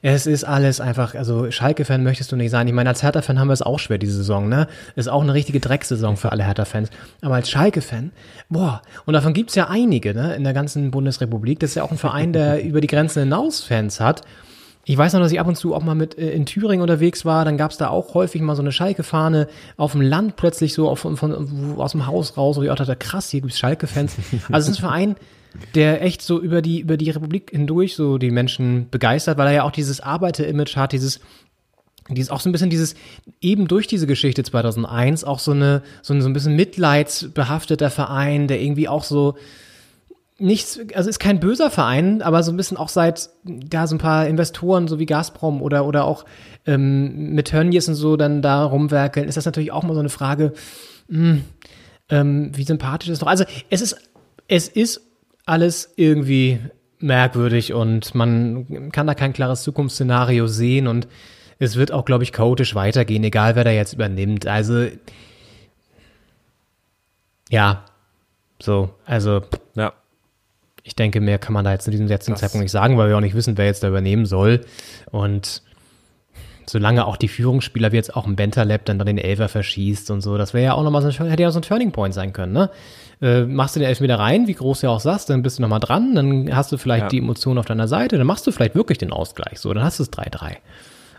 [0.02, 2.66] Es ist alles einfach, also Schalke-Fan möchtest du nicht sein.
[2.66, 4.66] Ich meine, als Hertha-Fan haben wir es auch schwer diese Saison, ne?
[4.94, 6.90] Ist auch eine richtige Drecksaison für alle Hertha-Fans.
[7.22, 8.12] Aber als Schalke-Fan,
[8.48, 10.34] boah, und davon gibt's ja einige, ne?
[10.34, 11.60] In der ganzen Bundesrepublik.
[11.60, 14.22] Das ist ja auch ein Verein, der über die Grenzen hinaus Fans hat.
[14.88, 17.24] Ich weiß noch, dass ich ab und zu auch mal mit äh, in Thüringen unterwegs
[17.24, 17.44] war.
[17.44, 21.00] Dann gab's da auch häufig mal so eine Schalke-Fahne auf dem Land plötzlich so auf,
[21.00, 22.56] von, aus dem Haus raus.
[22.56, 24.16] Und ich dachte, krass, hier gibt's Schalke-Fans.
[24.52, 25.16] Also es ist ein Verein,
[25.74, 29.54] der echt so über die, über die Republik hindurch so die Menschen begeistert, weil er
[29.54, 31.18] ja auch dieses Arbeiter-Image hat, dieses,
[32.08, 32.94] dieses auch so ein bisschen dieses
[33.40, 38.46] eben durch diese Geschichte 2001 auch so eine so ein, so ein bisschen mitleidsbehafteter Verein,
[38.46, 39.36] der irgendwie auch so
[40.38, 43.98] nichts, also ist kein böser Verein, aber so ein bisschen auch seit da so ein
[43.98, 46.24] paar Investoren, so wie Gazprom oder, oder auch
[46.66, 50.08] ähm, mit Tönnies und so dann da rumwerkeln, ist das natürlich auch mal so eine
[50.08, 50.52] Frage,
[51.08, 51.44] mh, hm,
[52.08, 53.28] ähm, wie sympathisch ist noch.
[53.28, 53.96] Also es ist,
[54.48, 55.00] es ist
[55.46, 56.60] alles irgendwie
[56.98, 61.08] merkwürdig und man kann da kein klares Zukunftsszenario sehen und
[61.58, 64.46] es wird auch, glaube ich, chaotisch weitergehen, egal wer da jetzt übernimmt.
[64.46, 64.88] Also,
[67.48, 67.84] ja,
[68.60, 69.42] so, also
[69.74, 69.92] Ja.
[70.88, 73.08] Ich denke, mehr kann man da jetzt zu diesem jetzigen Das- Zeitpunkt nicht sagen, weil
[73.08, 74.60] wir auch nicht wissen, wer jetzt da übernehmen soll.
[75.10, 75.62] Und
[76.66, 80.20] solange auch die Führungsspieler wie jetzt auch ein Bentaleb dann, dann den Elfer verschießt und
[80.20, 82.32] so, das wäre ja auch nochmal so ein, hätte ja so ein Turning Point sein
[82.32, 82.70] können, ne?
[83.22, 85.62] Äh, machst du den Elfmeter rein, wie groß du ja auch sagst, dann bist du
[85.62, 87.08] nochmal dran, dann hast du vielleicht Ja.
[87.08, 89.98] die Emotionen auf deiner Seite, dann machst du vielleicht wirklich den Ausgleich, so, dann hast
[89.98, 90.56] du es 3-3.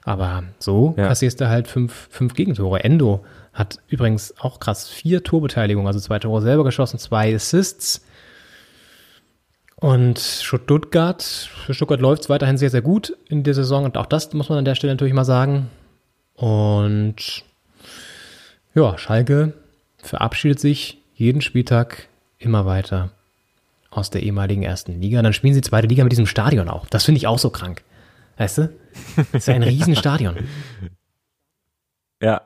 [0.03, 1.07] Aber so Ja.
[1.07, 2.83] kassierst du halt fünf, fünf Gegentore.
[2.83, 8.05] Endo hat übrigens auch krass vier Torbeteiligungen, also zwei Tore selber geschossen, zwei Assists.
[9.79, 14.07] Und Stuttgart, für Stuttgart läuft es weiterhin sehr, sehr gut in der Saison und auch
[14.07, 15.69] das muss man an der Stelle natürlich mal sagen.
[16.33, 17.43] Und
[18.73, 19.53] ja, Schalke
[19.97, 22.07] verabschiedet sich jeden Spieltag
[22.39, 23.11] immer weiter
[23.91, 25.19] aus der ehemaligen ersten Liga.
[25.19, 26.87] Und dann spielen sie zweite Liga mit diesem Stadion auch.
[26.87, 27.83] Das finde ich auch so krank.
[28.37, 28.69] Weißt du?
[29.15, 30.37] Das ist ja ein Riesenstadion.
[32.21, 32.41] Ja.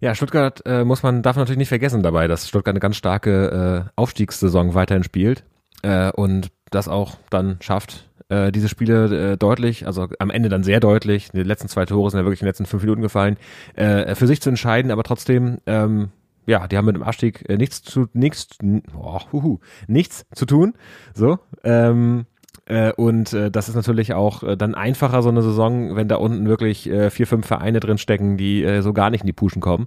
[0.00, 2.96] Ja, Stuttgart äh, muss man, darf man natürlich nicht vergessen dabei, dass Stuttgart eine ganz
[2.96, 5.44] starke äh, Aufstiegssaison weiterhin spielt
[5.82, 10.64] äh, und das auch dann schafft, äh, diese Spiele äh, deutlich, also am Ende dann
[10.64, 13.36] sehr deutlich, die letzten zwei Tore sind ja wirklich in den letzten fünf Minuten gefallen,
[13.74, 16.10] äh, für sich zu entscheiden, aber trotzdem, ähm,
[16.46, 18.58] ja, die haben mit dem Abstieg äh, nichts zu, nichts,
[18.96, 20.74] oh, huhu, nichts zu tun,
[21.14, 22.26] so, ähm,
[22.66, 26.16] äh, und äh, das ist natürlich auch äh, dann einfacher, so eine Saison, wenn da
[26.16, 29.32] unten wirklich äh, vier, fünf Vereine drin stecken, die äh, so gar nicht in die
[29.32, 29.86] Puschen kommen.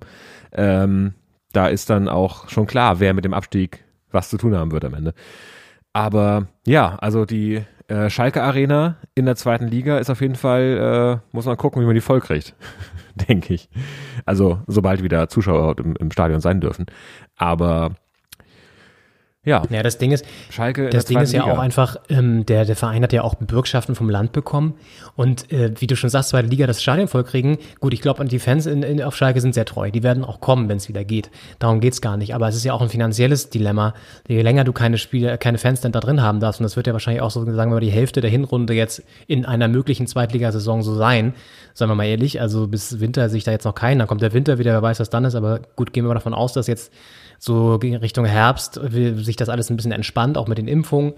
[0.51, 1.13] Ähm,
[1.53, 4.85] da ist dann auch schon klar, wer mit dem Abstieg was zu tun haben wird
[4.85, 5.13] am Ende.
[5.95, 11.21] Aber ja, also die äh, Schalke Arena in der zweiten Liga ist auf jeden Fall,
[11.23, 12.53] äh, muss man gucken, wie man die voll kriegt,
[13.29, 13.69] denke ich.
[14.25, 16.87] Also sobald wieder Zuschauer im, im Stadion sein dürfen.
[17.37, 17.91] Aber
[19.45, 21.53] ja, Ja, das Ding ist, Schalke Das Ding ist ja Liga.
[21.53, 24.73] auch einfach, ähm, der, der Verein hat ja auch Bürgschaften vom Land bekommen.
[25.15, 27.57] Und äh, wie du schon sagst, zweite Liga das Stadion vollkriegen.
[27.79, 29.91] Gut, ich glaube, die Fans in, in, auf Schalke sind sehr treu.
[29.91, 31.29] Die werden auch kommen, wenn es wieder geht.
[31.59, 32.35] Darum geht's gar nicht.
[32.35, 33.93] Aber es ist ja auch ein finanzielles Dilemma.
[34.27, 36.87] Je länger du keine Spiele, keine Fans dann da drin haben darfst, und das wird
[36.87, 40.07] ja wahrscheinlich auch so, sagen wir mal, die Hälfte der Hinrunde jetzt in einer möglichen
[40.07, 41.33] Zweitligasaison so sein.
[41.73, 43.99] Sagen wir mal ehrlich, also bis Winter sehe ich da jetzt noch keinen.
[43.99, 45.35] Dann kommt der Winter wieder, wer weiß, was dann ist.
[45.35, 46.91] Aber gut, gehen wir mal davon aus, dass jetzt
[47.39, 51.13] so Richtung Herbst sich das alles ein bisschen entspannt, auch mit den Impfungen.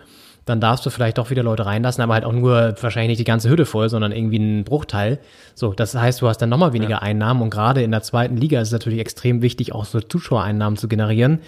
[0.47, 3.25] Dann darfst du vielleicht doch wieder Leute reinlassen, aber halt auch nur wahrscheinlich nicht die
[3.25, 5.19] ganze Hütte voll, sondern irgendwie einen Bruchteil.
[5.55, 8.61] So, das heißt, du hast dann nochmal weniger Einnahmen und gerade in der zweiten Liga
[8.61, 11.39] ist es natürlich extrem wichtig, auch so Zuschauereinnahmen zu generieren,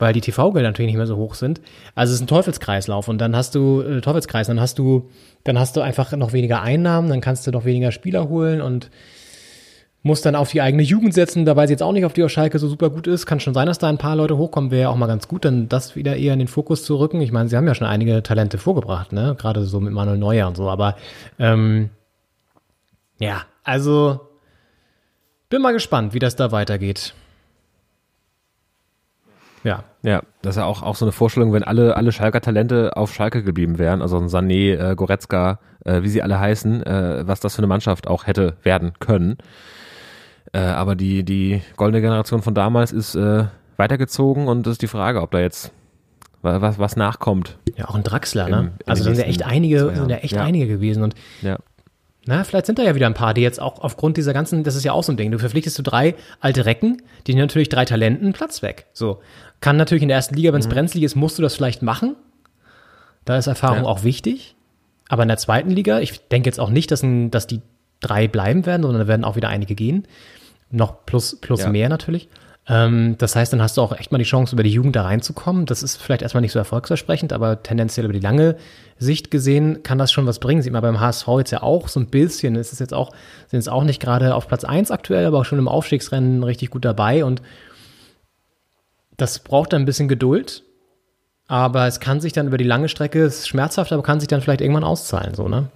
[0.00, 1.60] weil die TV-Gelder natürlich nicht mehr so hoch sind.
[1.94, 5.08] Also es ist ein Teufelskreislauf und dann hast du, äh, Teufelskreis, dann hast du,
[5.44, 8.90] dann hast du einfach noch weniger Einnahmen, dann kannst du noch weniger Spieler holen und
[10.08, 12.24] muss dann auf die eigene Jugend setzen, da weiß ich jetzt auch nicht, ob die
[12.24, 13.26] auf Schalke so super gut ist.
[13.26, 15.44] Kann schon sein, dass da ein paar Leute hochkommen, wäre ja auch mal ganz gut,
[15.44, 17.20] dann das wieder eher in den Fokus zu rücken.
[17.20, 19.36] Ich meine, sie haben ja schon einige Talente vorgebracht, ne?
[19.38, 20.96] Gerade so mit Manuel Neuer und so, aber
[21.38, 21.90] ähm,
[23.18, 24.20] ja, also
[25.48, 27.14] bin mal gespannt, wie das da weitergeht.
[29.64, 32.96] Ja, Ja, das ist ja auch, auch so eine Vorstellung, wenn alle, alle Schalker Talente
[32.96, 37.26] auf Schalke geblieben wären, also ein Sané, äh, Goretzka, äh, wie sie alle heißen, äh,
[37.26, 39.36] was das für eine Mannschaft auch hätte werden können.
[40.52, 43.44] Äh, aber die, die goldene Generation von damals ist äh,
[43.76, 45.72] weitergezogen und ist die Frage, ob da jetzt
[46.42, 47.58] wa- was, was nachkommt.
[47.76, 48.72] ja auch ein Draxler, Im- ne?
[48.86, 50.42] Also sind ja echt einige, sind ja echt Ja.
[50.44, 51.58] einige gewesen und Ja.
[52.26, 54.74] Na, vielleicht sind da ja wieder ein paar, die jetzt auch aufgrund dieser ganzen, das
[54.76, 55.30] ist ja auch so ein Ding.
[55.30, 58.84] Du verpflichtest du drei alte Recken, die natürlich drei Talenten Platz weg.
[58.92, 59.20] So.
[59.60, 60.72] Kann natürlich in der ersten Liga, wenn es Mhm.
[60.72, 62.16] brenzlig ist, musst du das vielleicht machen.
[63.24, 64.56] Da ist Erfahrung auch wichtig.
[65.08, 67.62] Aber in der zweiten Liga, ich denke jetzt auch nicht, dass, ein, dass die
[68.00, 70.06] drei bleiben werden, sondern da werden auch wieder einige gehen.
[70.70, 71.68] Noch plus, plus Ja.
[71.70, 72.28] mehr natürlich.
[72.70, 75.02] Ähm, das heißt, dann hast du auch echt mal die Chance, über die Jugend da
[75.04, 75.64] reinzukommen.
[75.64, 78.56] Das ist vielleicht erstmal nicht so erfolgsversprechend, aber tendenziell über die lange
[78.98, 80.60] Sicht gesehen kann das schon was bringen.
[80.60, 82.56] Sieht man beim HSV jetzt ja auch so ein bisschen.
[82.56, 83.10] Es ist jetzt auch,
[83.46, 86.68] sind jetzt auch nicht gerade auf Platz 1 aktuell, aber auch schon im Aufstiegsrennen richtig
[86.70, 87.40] gut dabei und
[89.16, 90.62] das braucht dann ein bisschen Geduld.
[91.46, 94.28] Aber es kann sich dann über die lange Strecke, es ist schmerzhaft, aber kann sich
[94.28, 95.68] dann vielleicht irgendwann auszahlen, so, ne?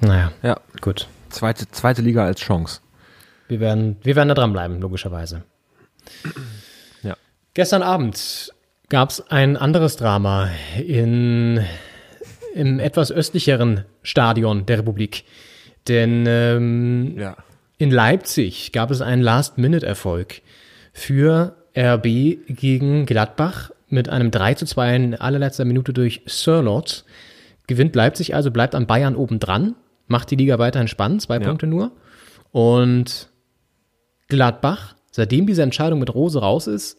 [0.00, 1.06] Naja, Ja, gut.
[1.28, 2.80] zweite, zweite Liga als Chance.
[3.48, 5.42] Wir werden, wir werden da dranbleiben, logischerweise.
[7.02, 7.16] Ja.
[7.54, 8.52] Gestern Abend
[8.88, 11.60] gab es ein anderes Drama in,
[12.54, 15.24] im etwas östlicheren Stadion der Republik.
[15.88, 17.36] Denn ähm, Ja.
[17.78, 20.42] in Leipzig gab es einen Last-Minute-Erfolg
[20.92, 22.04] für RB
[22.48, 27.04] gegen Gladbach mit einem 3 zu 2 in allerletzter Minute durch Sirlot.
[27.66, 29.74] Gewinnt Leipzig also, bleibt an Bayern oben dran,
[30.06, 31.40] macht die Liga weiterhin spannend, zwei Ja.
[31.40, 31.92] Punkte nur.
[32.52, 33.28] Und
[34.32, 36.96] Gladbach, seitdem diese Entscheidung mit Rose raus ist,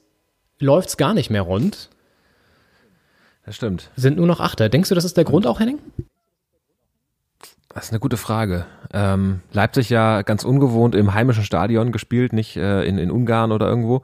[0.60, 1.90] läuft's gar nicht mehr rund.
[3.44, 3.90] Das stimmt.
[3.96, 4.70] Sind nur noch Achter.
[4.70, 5.80] Denkst du, das ist der Grund auch, Henning?
[7.70, 8.68] Das ist eine gute Frage.
[8.94, 13.68] Ähm, Leipzig ja ganz ungewohnt im heimischen Stadion gespielt, nicht äh, in, in Ungarn oder
[13.68, 14.04] irgendwo.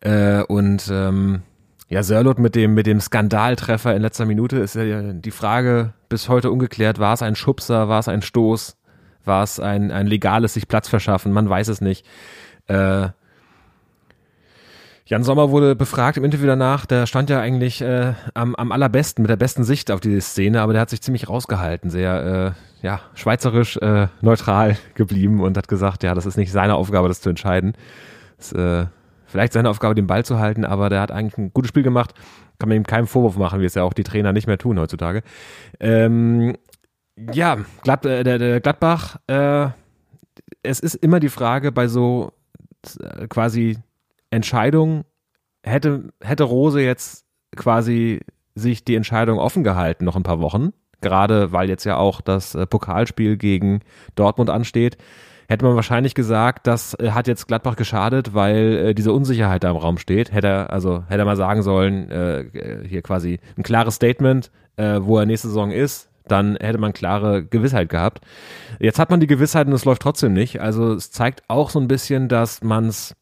[0.00, 1.42] Äh, und ähm,
[1.88, 6.28] ja, Sörlot mit dem, mit dem Skandaltreffer in letzter Minute ist ja die Frage bis
[6.28, 7.00] heute ungeklärt.
[7.00, 7.88] War es ein Schubser?
[7.88, 8.76] War es ein Stoß?
[9.24, 11.32] War es ein, ein legales sich Platz verschaffen?
[11.32, 12.06] Man weiß es nicht.
[12.66, 13.08] Äh,
[15.04, 19.22] Jan Sommer wurde befragt im Interview danach, der stand ja eigentlich äh, am, am allerbesten,
[19.22, 22.86] mit der besten Sicht auf diese Szene, aber der hat sich ziemlich rausgehalten, sehr äh,
[22.86, 27.20] ja, schweizerisch äh, neutral geblieben und hat gesagt, ja, das ist nicht seine Aufgabe, das
[27.20, 27.74] zu entscheiden.
[28.38, 28.86] Das, äh,
[29.26, 32.14] vielleicht seine Aufgabe, den Ball zu halten, aber der hat eigentlich ein gutes Spiel gemacht.
[32.58, 34.78] Kann man ihm keinen Vorwurf machen, wie es ja auch die Trainer nicht mehr tun
[34.78, 35.22] heutzutage.
[35.80, 36.56] Ähm,
[37.16, 39.68] ja, Glad, äh, der, der Gladbach, äh,
[40.62, 42.32] es ist immer die Frage bei so
[43.28, 43.78] quasi
[44.30, 45.04] Entscheidungen,
[45.62, 47.24] hätte, hätte Rose jetzt
[47.56, 48.20] quasi
[48.54, 52.54] sich die Entscheidung offen gehalten, noch ein paar Wochen, gerade weil jetzt ja auch das
[52.54, 53.80] äh, Pokalspiel gegen
[54.14, 54.98] Dortmund ansteht,
[55.48, 59.70] hätte man wahrscheinlich gesagt, das äh, hat jetzt Gladbach geschadet, weil äh, diese Unsicherheit da
[59.70, 60.32] im Raum steht.
[60.32, 65.00] Hätte er, also hätte er mal sagen sollen, äh, hier quasi ein klares Statement, äh,
[65.02, 68.20] wo er nächste Saison ist, dann hätte man klare Gewissheit gehabt.
[68.78, 70.60] Jetzt hat man die Gewissheit und es läuft trotzdem nicht.
[70.60, 73.14] Also es zeigt auch so ein bisschen, dass man es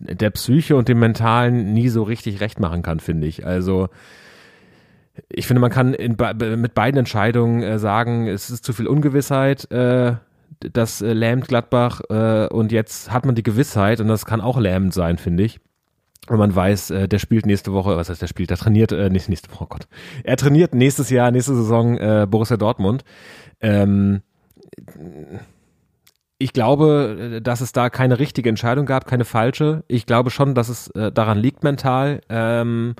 [0.00, 3.44] der Psyche und dem Mentalen nie so richtig recht machen kann, finde ich.
[3.46, 3.88] Also
[5.28, 6.16] ich finde, man kann in,
[6.60, 10.14] mit beiden Entscheidungen äh, sagen, es ist zu viel Ungewissheit, äh,
[10.60, 14.58] das äh, lähmt Gladbach äh, und jetzt hat man die Gewissheit und das kann auch
[14.58, 15.60] lähmend sein, finde ich.
[16.30, 19.10] Wenn man weiß, äh, der spielt nächste Woche, was heißt der spielt, der trainiert, äh,
[19.10, 19.88] nicht nächste Woche, oh Gott.
[20.24, 23.04] Er trainiert nächstes Jahr, nächste Saison äh, Borussia Dortmund.
[23.60, 24.22] Ähm,
[26.38, 29.82] ich glaube, dass es da keine richtige Entscheidung gab, keine falsche.
[29.88, 32.20] Ich glaube schon, dass es äh, daran liegt mental.
[32.28, 32.94] Ähm,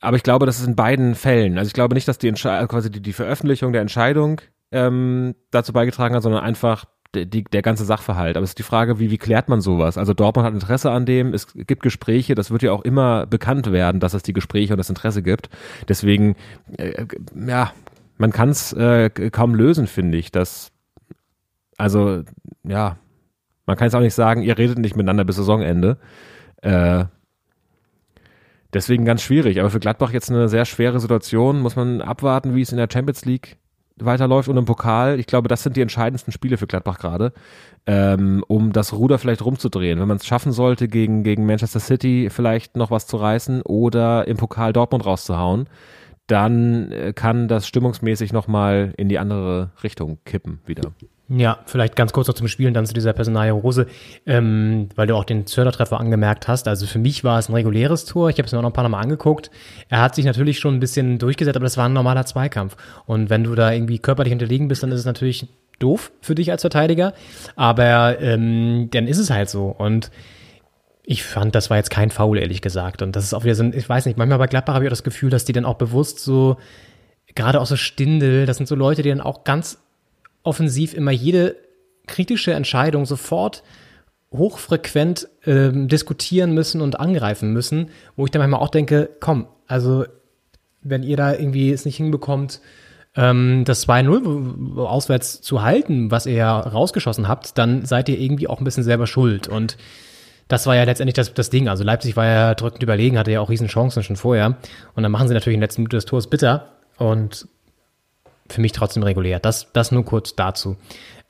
[0.00, 1.58] aber ich glaube, das ist in beiden Fällen.
[1.58, 5.72] Also ich glaube nicht, dass die Entsche quasi die, die Veröffentlichung der Entscheidung ähm, dazu
[5.72, 8.36] beigetragen hat, sondern einfach die, die, der ganze Sachverhalt.
[8.36, 9.96] Aber es ist die Frage, wie, wie klärt man sowas?
[9.96, 13.72] Also Dortmund hat Interesse an dem, es gibt Gespräche, das wird ja auch immer bekannt
[13.72, 15.48] werden, dass es die Gespräche und das Interesse gibt.
[15.88, 16.36] Deswegen,
[16.76, 17.72] äh, ja,
[18.18, 20.32] man kann es äh, kaum lösen, finde ich.
[20.32, 20.72] dass
[21.78, 22.24] also,
[22.64, 22.98] ja,
[23.64, 25.98] man kann jetzt auch nicht sagen, ihr redet nicht miteinander bis Saisonende.
[26.62, 27.04] Äh,
[28.72, 29.60] deswegen ganz schwierig.
[29.60, 31.60] Aber für Gladbach jetzt eine sehr schwere Situation.
[31.60, 33.56] Muss man abwarten, wie es in der Champions League
[34.04, 35.18] weiterläuft und im Pokal.
[35.18, 37.32] Ich glaube, das sind die entscheidendsten Spiele für Gladbach gerade,
[37.86, 40.00] ähm, um das Ruder vielleicht rumzudrehen.
[40.00, 44.26] Wenn man es schaffen sollte, gegen, gegen Manchester City vielleicht noch was zu reißen oder
[44.28, 45.68] im Pokal Dortmund rauszuhauen,
[46.26, 50.92] dann äh, kann das stimmungsmäßig nochmal in die andere Richtung kippen wieder.
[51.30, 53.86] Ja, vielleicht ganz kurz noch zum Spielen, dann zu dieser Personalie Rose,
[54.24, 56.66] ähm, weil du auch den Zörder-Treffer angemerkt hast.
[56.66, 58.30] Also für mich war es ein reguläres Tor.
[58.30, 59.50] Ich habe es mir auch noch ein paar Mal angeguckt.
[59.90, 62.76] Er hat sich natürlich schon ein bisschen durchgesetzt, aber das war ein normaler Zweikampf.
[63.04, 66.50] Und wenn du da irgendwie körperlich unterlegen bist, dann ist es natürlich doof für dich
[66.50, 67.12] als Verteidiger.
[67.56, 69.66] Aber ähm, dann ist es halt so.
[69.66, 70.10] Und
[71.02, 73.02] ich fand, das war jetzt kein Foul, ehrlich gesagt.
[73.02, 74.88] Und das ist auch wieder so ein, ich weiß nicht, manchmal bei Gladbach habe ich
[74.88, 76.56] auch das Gefühl, dass die dann auch bewusst so,
[77.34, 79.78] gerade auch so Stindel, das sind so Leute, die dann auch ganz
[80.42, 81.56] offensiv immer jede
[82.06, 83.62] kritische Entscheidung sofort
[84.32, 90.04] hochfrequent ähm, diskutieren müssen und angreifen müssen, wo ich dann manchmal auch denke, komm, also
[90.82, 92.60] wenn ihr da irgendwie es nicht hinbekommt,
[93.16, 98.48] ähm, das 2-0 auswärts zu halten, was ihr ja rausgeschossen habt, dann seid ihr irgendwie
[98.48, 99.48] auch ein bisschen selber schuld.
[99.48, 99.76] Und
[100.46, 101.68] das war ja letztendlich das, das Ding.
[101.68, 104.56] Also Leipzig war ja drückend überlegen, hatte ja auch riesen Chancen schon vorher.
[104.94, 106.72] Und dann machen sie natürlich in der letzten Minute des Tors bitter.
[106.96, 107.48] Und
[108.48, 109.40] für mich trotzdem regulär.
[109.40, 110.76] Das, das nur kurz dazu.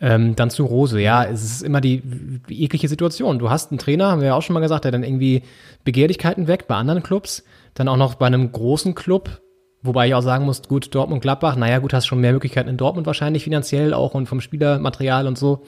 [0.00, 1.00] Ähm, dann zu Rose.
[1.00, 2.02] Ja, es ist immer die,
[2.48, 3.38] die eklige Situation.
[3.38, 5.42] Du hast einen Trainer, haben wir ja auch schon mal gesagt, der dann irgendwie
[5.84, 7.44] Begehrlichkeiten weckt bei anderen Clubs.
[7.74, 9.40] Dann auch noch bei einem großen Club.
[9.82, 12.76] Wobei ich auch sagen muss, gut, Dortmund, Gladbach, naja, gut, hast schon mehr Möglichkeiten in
[12.76, 15.62] Dortmund wahrscheinlich finanziell auch und vom Spielermaterial und so.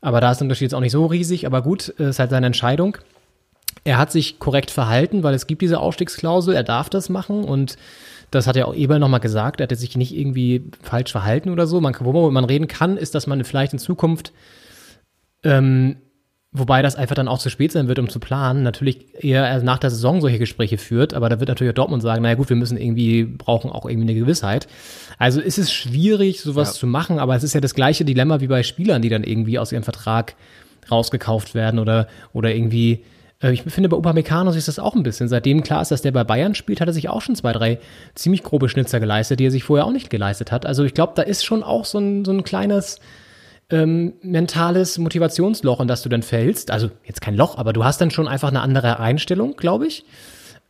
[0.00, 2.46] Aber da ist der Unterschied jetzt auch nicht so riesig, aber gut, ist halt seine
[2.46, 2.98] Entscheidung.
[3.84, 7.76] Er hat sich korrekt verhalten, weil es gibt diese Ausstiegsklausel, er darf das machen und
[8.30, 11.66] das hat ja auch Eberl nochmal gesagt, er hätte sich nicht irgendwie falsch verhalten oder
[11.66, 11.80] so.
[11.80, 14.32] Man, worüber man reden kann, ist, dass man vielleicht in Zukunft,
[15.42, 15.96] ähm,
[16.52, 19.78] wobei das einfach dann auch zu spät sein wird, um zu planen, natürlich eher nach
[19.78, 22.56] der Saison solche Gespräche führt, aber da wird natürlich auch Dortmund sagen, naja gut, wir
[22.56, 24.66] müssen irgendwie, brauchen auch irgendwie eine Gewissheit.
[25.18, 26.80] Also ist es schwierig, sowas ja.
[26.80, 29.58] zu machen, aber es ist ja das gleiche Dilemma wie bei Spielern, die dann irgendwie
[29.58, 30.36] aus ihrem Vertrag
[30.90, 33.04] rausgekauft werden oder, oder irgendwie
[33.40, 35.28] ich finde, bei Upamecano ist das auch ein bisschen.
[35.28, 37.78] Seitdem klar ist, dass der bei Bayern spielt, hat er sich auch schon zwei, drei
[38.16, 40.66] ziemlich grobe Schnitzer geleistet, die er sich vorher auch nicht geleistet hat.
[40.66, 42.98] Also ich glaube, da ist schon auch so ein, so ein kleines
[43.70, 46.70] ähm, mentales Motivationsloch, in das du dann fällst.
[46.72, 50.04] Also jetzt kein Loch, aber du hast dann schon einfach eine andere Einstellung, glaube ich.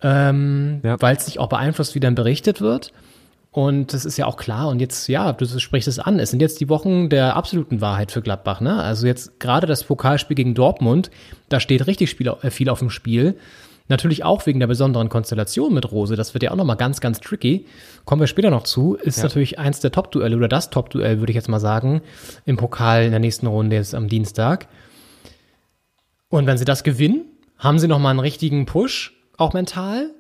[0.03, 1.01] ähm, Ja.
[1.01, 2.93] weil es sich auch beeinflusst, wie dann berichtet wird.
[3.51, 4.69] Und das ist ja auch klar.
[4.69, 6.19] Und jetzt, ja, du sprichst es an.
[6.19, 8.61] Es sind jetzt die Wochen der absoluten Wahrheit für Gladbach.
[8.61, 8.81] Ne?
[8.83, 11.11] Also jetzt gerade das Pokalspiel gegen Dortmund,
[11.49, 13.37] da steht richtig äh, viel auf dem Spiel.
[13.89, 16.15] Natürlich auch wegen der besonderen Konstellation mit Rose.
[16.15, 17.65] Das wird ja auch nochmal ganz, ganz tricky.
[18.05, 18.97] Kommen wir später noch zu.
[18.97, 22.03] Ist natürlich eins der Top-Duelle oder das Top-Duell, würde ich jetzt mal sagen,
[22.45, 24.69] im Pokal in der nächsten Runde jetzt am Dienstag.
[26.29, 27.25] Und wenn sie das gewinnen,
[27.57, 30.11] haben sie nochmal einen richtigen Push, auch mental.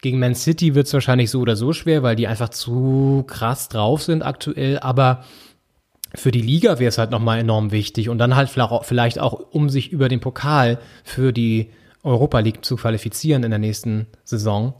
[0.00, 3.68] Gegen Man City wird es wahrscheinlich so oder so schwer, weil die einfach zu krass
[3.68, 4.78] drauf sind aktuell.
[4.78, 5.24] Aber
[6.14, 8.08] für die Liga wäre es halt nochmal enorm wichtig.
[8.08, 11.70] Und dann halt vielleicht auch- um sich über den Pokal für die
[12.04, 14.74] Europa League zu qualifizieren in der nächsten Saison.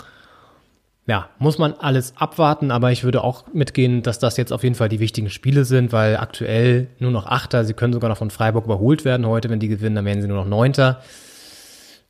[1.06, 4.74] Ja, muss man alles abwarten, aber ich würde auch mitgehen, dass das jetzt auf jeden
[4.74, 8.30] Fall die wichtigen Spiele sind, weil aktuell nur noch Achter, sie können sogar noch von
[8.30, 11.00] Freiburg überholt werden heute, wenn die gewinnen, dann werden sie nur noch Neunter.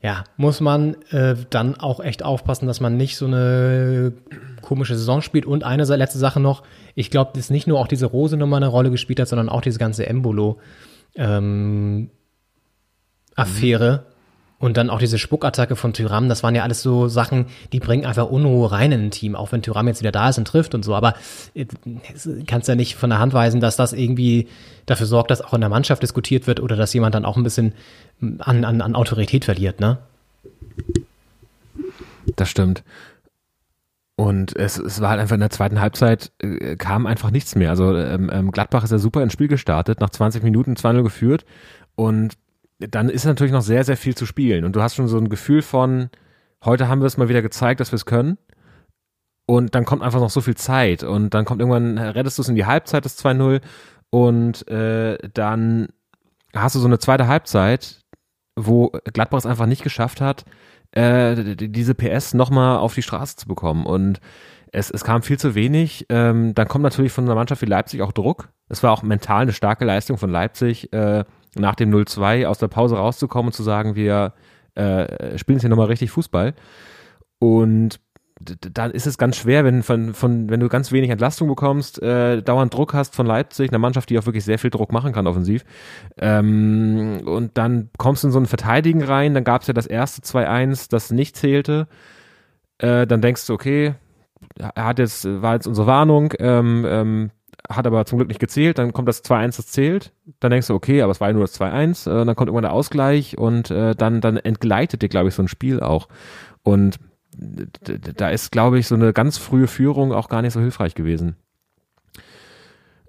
[0.01, 4.13] Ja, muss man äh, dann auch echt aufpassen, dass man nicht so eine
[4.63, 5.45] komische Saison spielt.
[5.45, 6.63] Und eine letzte Sache noch,
[6.95, 9.81] ich glaube, dass nicht nur auch diese Rose-Nummer eine Rolle gespielt hat, sondern auch diese
[9.81, 10.61] ganze Embolo
[11.17, 12.11] ähm,
[13.35, 14.07] Affäre
[14.61, 18.05] und dann auch diese Spuckattacke von Tyram, das waren ja alles so Sachen, die bringen
[18.05, 20.75] einfach Unruhe rein in ein Team, auch wenn Tyram jetzt wieder da ist und trifft
[20.75, 21.15] und so, aber
[21.55, 21.67] äh,
[22.15, 24.49] es- kannst ja nicht von der Hand weisen, dass das irgendwie
[24.87, 27.45] dafür sorgt, dass auch in der Mannschaft diskutiert wird oder dass jemand dann auch ein
[27.45, 27.73] bisschen
[28.39, 29.99] an, an, an Autorität verliert, ne?
[32.37, 32.83] Das stimmt.
[34.17, 37.71] Und es, es war halt einfach in der zweiten Halbzeit, äh, kam einfach nichts mehr.
[37.71, 41.45] Also ähm, ähm, Gladbach ist ja super ins Spiel gestartet, nach 20 Minuten 2-0 geführt
[41.95, 42.35] und
[42.79, 44.65] dann ist natürlich noch sehr, sehr viel zu spielen.
[44.65, 46.11] Und du hast schon so ein Gefühl von,
[46.65, 48.39] heute haben wir es mal wieder gezeigt, dass wir es können.
[49.47, 51.03] Und dann kommt einfach noch so viel Zeit.
[51.03, 53.61] Und dann kommt irgendwann, rettest du es in die Halbzeit, das 2-0.
[54.11, 55.89] Und äh, dann
[56.55, 58.01] hast du so eine zweite Halbzeit,
[58.57, 60.45] wo Gladbach es einfach nicht geschafft hat,
[60.93, 63.87] äh, diese PS nochmal auf die Straße zu bekommen.
[63.87, 64.21] Und
[64.73, 66.07] es, es kam viel zu wenig.
[66.09, 68.51] Ähm, dann kommt natürlich von einer Mannschaft wie Leipzig auch Druck.
[68.69, 72.69] Es war auch mental eine starke Leistung von Leipzig, äh, nach dem 0-2 aus der
[72.69, 74.35] Pause rauszukommen und zu sagen, wir
[74.75, 76.55] äh, spielen jetzt hier nochmal richtig Fußball.
[77.39, 78.01] Und
[78.41, 82.41] dann ist es ganz schwer, wenn, von, von, wenn du ganz wenig Entlastung bekommst, äh,
[82.43, 85.27] dauernd Druck hast von Leipzig, einer Mannschaft, die auch wirklich sehr viel Druck machen kann
[85.27, 85.65] offensiv.
[86.19, 89.87] Ähm, und dann kommst du in so ein Verteidigen rein, dann gab es ja das
[89.87, 91.89] erste 2-1, das nicht zählte.
[92.79, 93.95] Äh, dann denkst du, okay,
[94.77, 97.31] hat jetzt, war jetzt unsere Warnung, ähm, ähm,
[97.69, 100.75] hat aber zum Glück nicht gezählt, dann kommt das 2-1, das zählt, dann denkst du,
[100.75, 103.71] okay, aber es war ja nur das 2-1, äh, dann kommt irgendwann der Ausgleich und
[103.71, 106.09] äh, dann, dann entgleitet dir, glaube ich, so ein Spiel auch.
[106.63, 106.99] Und
[108.17, 111.37] da ist, glaube ich, so eine ganz frühe Führung auch gar nicht so hilfreich gewesen.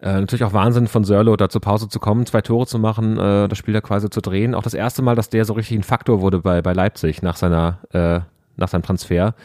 [0.02, 3.17] Äh, natürlich auch Wahnsinn von Sörlo, da zur Pause zu kommen, zwei Tore zu machen,
[3.17, 4.56] äh, das Spiel da quasi zu drehen.
[4.56, 7.36] Auch das erste Mal, dass der so richtig ein Faktor wurde bei, bei Leipzig nach
[7.36, 8.22] seiner, äh,
[8.56, 9.36] nach seinem Transfer.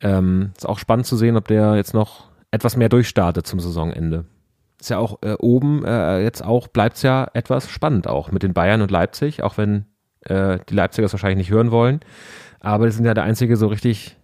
[0.00, 4.26] Ähm, ist auch spannend zu sehen, ob der jetzt noch etwas mehr durchstartet zum Saisonende.
[4.80, 8.54] Ist ja auch äh, oben, äh, jetzt auch, bleibt's ja etwas spannend auch mit den
[8.54, 9.84] Bayern und Leipzig, auch wenn
[10.22, 12.00] äh, die Leipziger es wahrscheinlich nicht hören wollen.
[12.60, 14.16] Aber die sind ja der einzige so richtig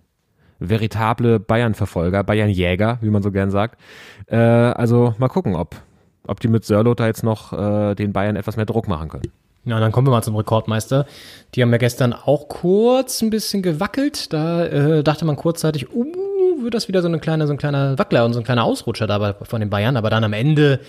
[0.59, 3.79] veritable Bayern-Verfolger, Bayern-Jäger, wie man so gern sagt.
[4.27, 5.77] Äh, also mal gucken, ob,
[6.27, 9.31] ob die mit Sörlo da jetzt noch äh, den Bayern etwas mehr Druck machen können.
[9.67, 11.07] Ja, dann kommen wir mal zum Rekordmeister.
[11.55, 14.33] Die haben ja gestern auch kurz ein bisschen gewackelt.
[14.33, 16.05] Da äh, dachte man kurzzeitig, uh,
[16.67, 19.07] wird das wieder so, eine kleine, so ein kleiner Wackler und so ein kleiner Ausrutscher
[19.07, 19.97] dabei von den Bayern.
[19.97, 20.81] Aber dann am Ende,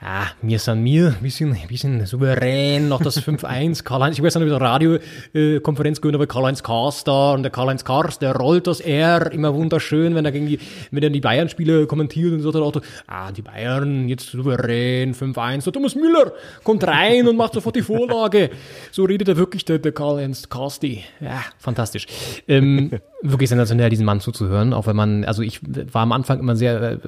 [0.00, 3.84] ah, mir san mir, bisschen, bisschen souverän, noch das 5-1.
[3.84, 8.18] Karl-Heinz, ich weiß nicht, wieder Radiokonferenz gehört, aber Karl-Heinz Kars da und der Karl-Heinz Kars,
[8.18, 10.58] der rollt das R immer wunderschön, wenn er gegen die,
[10.90, 12.72] wenn er die Bayern-Spiele kommentiert und so, dann auch,
[13.06, 15.64] ah, die Bayern jetzt souverän, 5-1.
[15.64, 16.32] Der Thomas Müller
[16.64, 18.50] kommt rein und macht sofort die Vorlage.
[18.90, 21.04] So redet er wirklich, der, der Karl-Heinz Karsti.
[21.20, 22.06] Ja, fantastisch.
[22.48, 22.90] Ähm,
[23.22, 25.60] wirklich sensationell, diesen Mann zuzuhören, auch wenn man, also ich
[25.92, 26.98] war am Anfang immer sehr äh,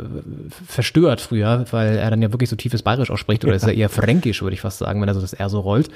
[0.66, 3.88] verstört früher, weil er dann ja wirklich so tiefes Bayerisch ausspricht, oder ist er eher
[3.88, 5.90] fränkisch, würde ich fast sagen, wenn er so das R so rollt.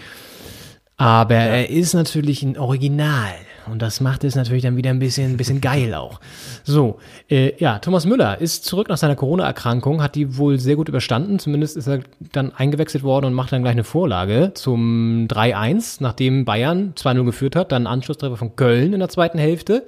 [0.96, 3.34] Aber er ist natürlich ein Original.
[3.70, 6.20] Und das macht es natürlich dann wieder ein bisschen, ein bisschen geil auch.
[6.64, 10.88] So, äh, ja, Thomas Müller ist zurück nach seiner Corona-Erkrankung, hat die wohl sehr gut
[10.88, 11.38] überstanden.
[11.38, 12.00] Zumindest ist er
[12.32, 17.56] dann eingewechselt worden und macht dann gleich eine Vorlage zum 3-1, nachdem Bayern 2-0 geführt
[17.56, 17.72] hat.
[17.72, 19.84] Dann Anschlusstreffer von Köln in der zweiten Hälfte.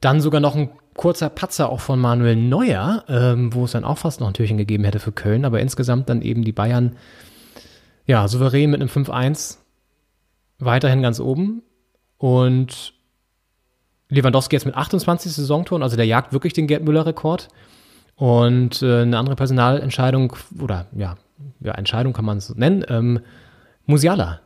[0.00, 3.98] Dann sogar noch ein kurzer Patzer auch von Manuel Neuer, ähm, wo es dann auch
[3.98, 5.44] fast noch ein Türchen gegeben hätte für Köln.
[5.44, 6.96] Aber insgesamt dann eben die Bayern,
[8.06, 9.58] ja, souverän mit einem 5-1
[10.58, 11.62] weiterhin ganz oben.
[12.18, 12.94] Und
[14.08, 17.48] Lewandowski jetzt mit 28 Saisontoren, also der jagt wirklich den Gerd Müller-Rekord.
[18.16, 21.16] Und äh, eine andere Personalentscheidung, oder ja,
[21.60, 23.20] ja Entscheidung kann man es nennen, ähm,
[23.86, 24.40] Musiala.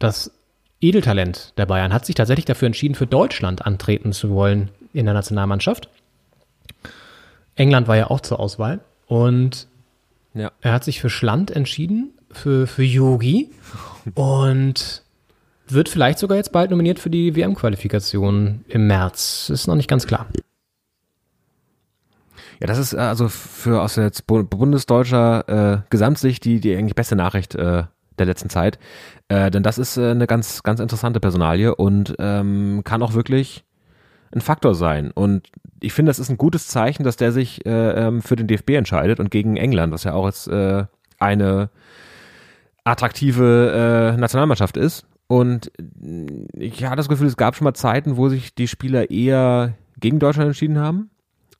[0.00, 0.32] Das
[0.80, 5.14] Edeltalent der Bayern hat sich tatsächlich dafür entschieden, für Deutschland antreten zu wollen in der
[5.14, 5.88] Nationalmannschaft.
[7.54, 8.80] England war ja auch zur Auswahl.
[9.06, 9.66] Und
[10.34, 10.52] Ja.
[10.60, 13.50] er hat sich für Schland entschieden, für, für Yogi.
[14.14, 15.02] Und
[15.68, 19.48] wird vielleicht sogar jetzt bald nominiert für die WM-Qualifikation im März.
[19.50, 20.26] Ist noch nicht ganz klar.
[22.60, 26.94] Ja, das ist äh, also für aus jetzt bu- bundesdeutscher äh, Gesamtsicht die, die eigentlich
[26.94, 27.84] beste Nachricht äh,
[28.18, 28.78] der letzten Zeit.
[29.28, 33.64] Äh, denn das ist äh, eine ganz, ganz interessante Personalie und ähm, kann auch wirklich
[34.34, 35.10] ein Faktor sein.
[35.10, 35.48] Und
[35.80, 38.70] ich finde, das ist ein gutes Zeichen, dass der sich äh, ähm, für den DFB
[38.70, 40.84] entscheidet und gegen England, was ja auch jetzt äh,
[41.18, 41.70] eine
[42.84, 45.06] attraktive äh, Nationalmannschaft ist.
[45.26, 49.10] Und äh, ich hatte das Gefühl, es gab schon mal Zeiten, wo sich die Spieler
[49.10, 51.10] eher gegen Deutschland entschieden haben.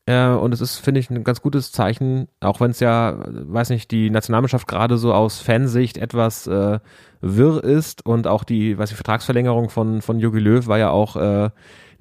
[0.07, 3.71] Äh, und es ist, finde ich, ein ganz gutes Zeichen, auch wenn es ja, weiß
[3.71, 6.81] nicht, die Nationalmannschaft gerade so aus Fansicht etwas äh,
[7.21, 11.51] wirr ist und auch die, weiß ich, Vertragsverlängerung von, von Jogi Löw war ja auch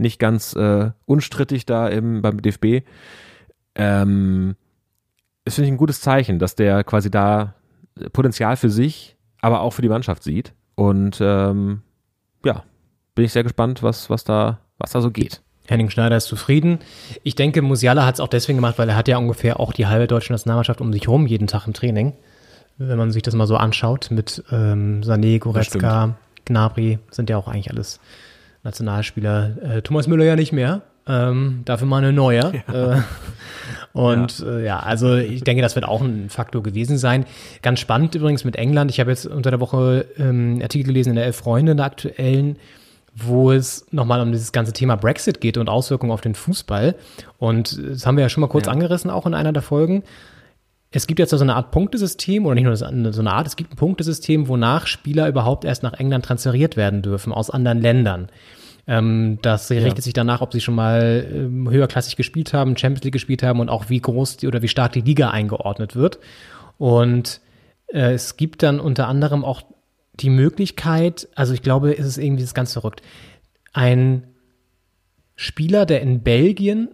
[0.01, 2.83] nicht ganz äh, unstrittig da im, beim DFB.
[3.75, 4.55] Ähm,
[5.45, 7.55] es finde ich ein gutes Zeichen, dass der quasi da
[8.13, 10.53] Potenzial für sich, aber auch für die Mannschaft sieht.
[10.75, 11.81] Und ähm,
[12.43, 12.63] ja,
[13.15, 15.41] bin ich sehr gespannt, was, was, da, was da so geht.
[15.67, 16.79] Henning Schneider ist zufrieden.
[17.23, 19.87] Ich denke, Musiala hat es auch deswegen gemacht, weil er hat ja ungefähr auch die
[19.87, 22.13] halbe deutsche Nationalmannschaft um sich herum jeden Tag im Training.
[22.77, 27.47] Wenn man sich das mal so anschaut mit ähm, Sané, Goretzka, Gnabry, sind ja auch
[27.47, 27.99] eigentlich alles
[28.63, 29.51] Nationalspieler.
[29.77, 30.81] Äh, Thomas Müller ja nicht mehr.
[31.07, 32.53] Ähm, dafür mal eine neue.
[32.71, 32.97] Äh,
[33.93, 34.45] und ja.
[34.47, 37.25] Äh, ja, also ich denke, das wird auch ein Faktor gewesen sein.
[37.61, 38.91] Ganz spannend übrigens mit England.
[38.91, 41.87] Ich habe jetzt unter der Woche ähm, Artikel gelesen in der Elf Freunde, in der
[41.87, 42.57] aktuellen,
[43.15, 46.95] wo es nochmal um dieses ganze Thema Brexit geht und Auswirkungen auf den Fußball.
[47.39, 48.71] Und das haben wir ja schon mal kurz Ja.
[48.71, 50.03] angerissen, auch in einer der Folgen.
[50.93, 53.73] Es gibt jetzt so eine Art Punktesystem, oder nicht nur so eine Art, es gibt
[53.73, 58.27] ein Punktesystem, wonach Spieler überhaupt erst nach England transferiert werden dürfen aus anderen Ländern.
[58.87, 63.13] Ähm, das richtet sich danach, ob sie schon mal ähm, höherklassig gespielt haben, Champions League
[63.13, 66.19] gespielt haben und auch wie groß die, oder wie stark die Liga eingeordnet wird.
[66.77, 67.39] Und
[67.87, 69.61] äh, es gibt dann unter anderem auch
[70.13, 73.01] die Möglichkeit, also ich glaube, es ist irgendwie das ganz verrückt,
[73.71, 74.27] ein
[75.35, 76.89] Spieler, der in Belgien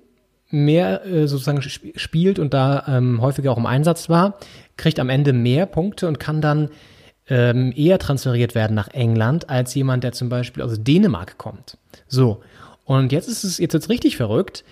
[0.50, 4.40] mehr äh, sozusagen sp spielt und da ähm, häufiger auch im Einsatz war,
[4.78, 6.70] kriegt am Ende mehr Punkte und kann dann
[7.30, 11.78] ähm, eher transferiert werden nach England als jemand, der zum Beispiel aus Dänemark kommt.
[12.08, 12.42] So.
[12.86, 14.64] Und jetzt ist es jetzt jetzt richtig verrückt.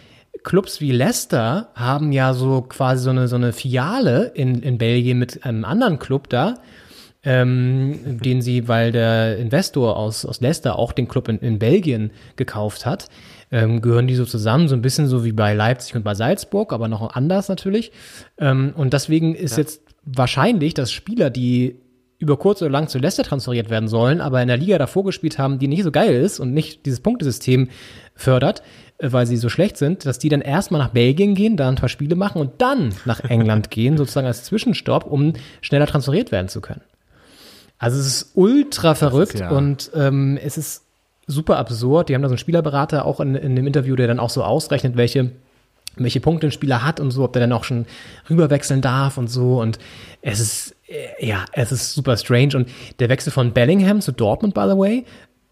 [0.43, 5.19] Clubs wie Leicester haben ja so quasi so eine, so eine Filiale in, in Belgien
[5.19, 6.55] mit einem anderen Club da,
[7.23, 12.11] ähm, den sie, weil der Investor aus, aus Leicester auch den Club in, in Belgien
[12.35, 13.09] gekauft hat,
[13.51, 16.73] ähm, gehören die so zusammen, so ein bisschen so wie bei Leipzig und bei Salzburg,
[16.73, 17.91] aber noch anders natürlich.
[18.37, 21.79] Ähm, und deswegen ist jetzt wahrscheinlich, dass Spieler, die
[22.17, 25.37] über kurz oder lang zu Leicester transferiert werden sollen, aber in der Liga davor gespielt
[25.37, 27.69] haben, die nicht so geil ist und nicht dieses Punktesystem
[28.15, 28.63] fördert,
[28.97, 31.75] äh, weil sie so schlecht sind, dass die dann erstmal nach Belgien gehen, da ein
[31.75, 36.47] paar Spiele machen und dann nach England gehen, sozusagen als Zwischenstopp, um schneller transferiert werden
[36.47, 36.81] zu können.
[37.77, 40.84] Also es ist ultra verrückt ja- und ähm, es ist
[41.27, 42.09] super absurd.
[42.09, 44.43] Die haben da so einen Spielerberater auch in, in dem Interview, der dann auch so
[44.43, 45.31] ausrechnet, welche
[45.97, 47.85] welche Punkte ein Spieler hat und so, ob der dann auch schon
[48.29, 49.61] rüberwechseln darf und so.
[49.61, 49.79] Und
[50.21, 52.55] es ist, äh, ja, es ist super strange.
[52.55, 52.69] Und
[52.99, 55.05] der Wechsel von Bellingham zu Dortmund, by the way,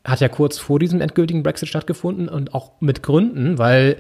[0.04, 3.98] hat ja kurz vor diesem endgültigen Brexit stattgefunden und auch mit Gründen, weil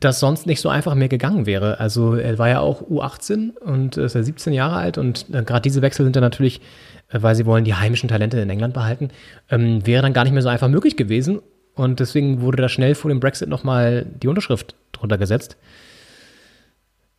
[0.00, 1.80] das sonst nicht so einfach mehr gegangen wäre.
[1.80, 5.62] Also er war ja auch U18 und ist ja 17 Jahre alt und äh, gerade
[5.62, 6.60] diese Wechsel sind dann natürlich,
[7.10, 9.10] weil sie wollen die heimischen Talente in England behalten,
[9.50, 11.40] ähm, wäre dann gar nicht mehr so einfach möglich gewesen.
[11.74, 15.56] Und deswegen wurde da schnell vor dem Brexit nochmal die Unterschrift drunter gesetzt.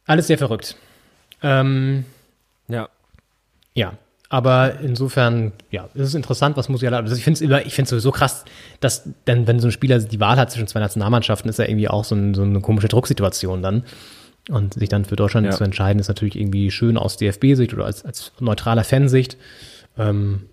[0.06, 0.76] Alles sehr verrückt.
[1.44, 2.06] Ähm,
[2.68, 2.90] Ja.
[3.76, 3.94] ja,
[4.30, 7.84] aber insofern, ja, es ist interessant, was Musiala, also ich finde es immer, ich finde
[7.84, 8.44] es sowieso krass,
[8.80, 11.88] dass, denn wenn so ein Spieler die Wahl hat zwischen zwei Nationalmannschaften, ist er irgendwie
[11.88, 13.84] auch so, ein, so eine komische Drucksituation dann.
[14.50, 15.52] Und sich dann für Deutschland Ja.
[15.52, 19.38] zu entscheiden, ist natürlich irgendwie schön aus DFB-Sicht oder als, als neutraler Fansicht.
[19.98, 20.48] Ähm,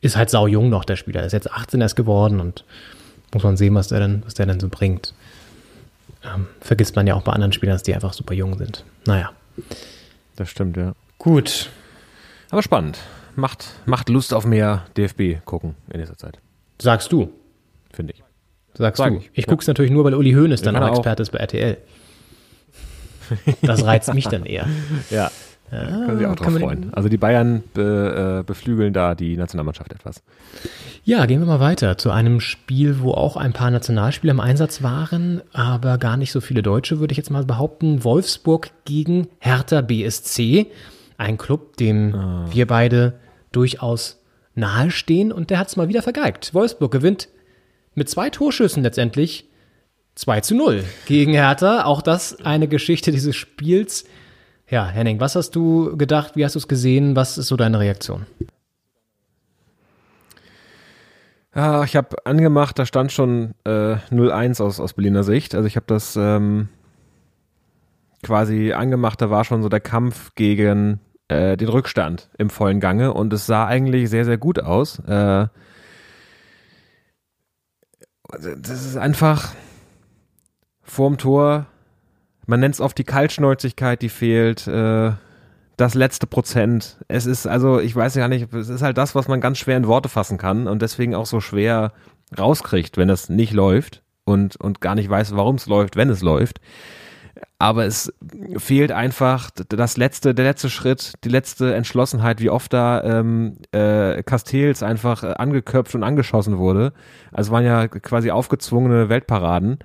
[0.00, 1.20] ist halt sau jung noch, der Spieler.
[1.20, 2.64] Er ist jetzt 18 erst geworden und
[3.34, 5.14] muss man sehen, was der denn, was der denn so bringt.
[6.24, 8.84] Ähm, vergisst man ja auch bei anderen Spielern, dass die einfach super jung sind.
[9.06, 9.32] Naja.
[10.36, 10.94] Das stimmt, ja.
[11.18, 11.70] Gut.
[12.50, 12.98] Aber spannend.
[13.36, 16.38] Macht, macht Lust auf mehr DFB gucken in dieser Zeit,
[16.80, 17.32] Sagst du.
[17.92, 18.24] finde ich.
[18.74, 19.18] Sagst Sag du.
[19.18, 19.50] ich, Ich ja.
[19.50, 20.96] guck's natürlich nur, weil Uli Hoeneß dann auch auch.
[20.98, 21.76] Experte ist bei RTL.
[23.62, 24.66] Das reizt mich dann eher.
[25.10, 25.30] Ja.
[25.70, 26.92] Können sich auch drauf freuen.
[26.94, 30.22] Also die Bayern be, äh, beflügeln da die Nationalmannschaft etwas.
[31.04, 34.82] Ja, gehen wir mal weiter zu einem Spiel, wo auch ein paar Nationalspieler im Einsatz
[34.82, 38.04] waren, aber gar nicht so viele Deutsche, würde ich jetzt mal behaupten.
[38.04, 40.66] Wolfsburg gegen Hertha BSC.
[41.16, 42.14] Ein Club, dem
[42.50, 43.14] wir beide
[43.52, 44.22] durchaus
[44.54, 46.54] nahestehen und der hat es mal wieder vergeigt.
[46.54, 47.28] Wolfsburg gewinnt
[47.94, 49.48] mit zwei Torschüssen letztendlich
[50.18, 51.84] 2 zu 0 gegen Hertha.
[51.84, 54.04] Auch das eine Geschichte dieses Spiels.
[54.70, 56.36] Ja, Henning, was hast du gedacht?
[56.36, 57.16] Wie hast du es gesehen?
[57.16, 58.26] Was ist so deine Reaktion?
[61.54, 65.54] Ja, ich habe angemacht, da stand schon äh, 0-1 aus, aus Berliner Sicht.
[65.54, 66.68] Also ich habe das ähm,
[68.22, 73.14] quasi angemacht, da war schon so der Kampf gegen äh, den Rückstand im vollen Gange
[73.14, 74.98] und es sah eigentlich sehr, sehr gut aus.
[75.00, 75.48] Äh,
[78.28, 79.54] das ist einfach
[80.82, 81.66] vorm Tor,
[82.48, 85.12] man nennt es oft die Kaltschnäuzigkeit, die fehlt, äh,
[85.76, 86.96] das letzte Prozent.
[87.06, 89.76] Es ist, also, ich weiß ja nicht, es ist halt das, was man ganz schwer
[89.76, 91.92] in Worte fassen kann und deswegen auch so schwer
[92.36, 96.22] rauskriegt, wenn es nicht läuft und, und gar nicht weiß, warum es läuft, wenn es
[96.22, 96.60] läuft.
[97.58, 98.12] Aber es
[98.56, 104.22] fehlt einfach das letzte, der letzte Schritt, die letzte Entschlossenheit, wie oft da ähm, äh,
[104.22, 106.92] Castells einfach angeköpft und angeschossen wurde.
[107.30, 109.78] Also waren ja quasi aufgezwungene Weltparaden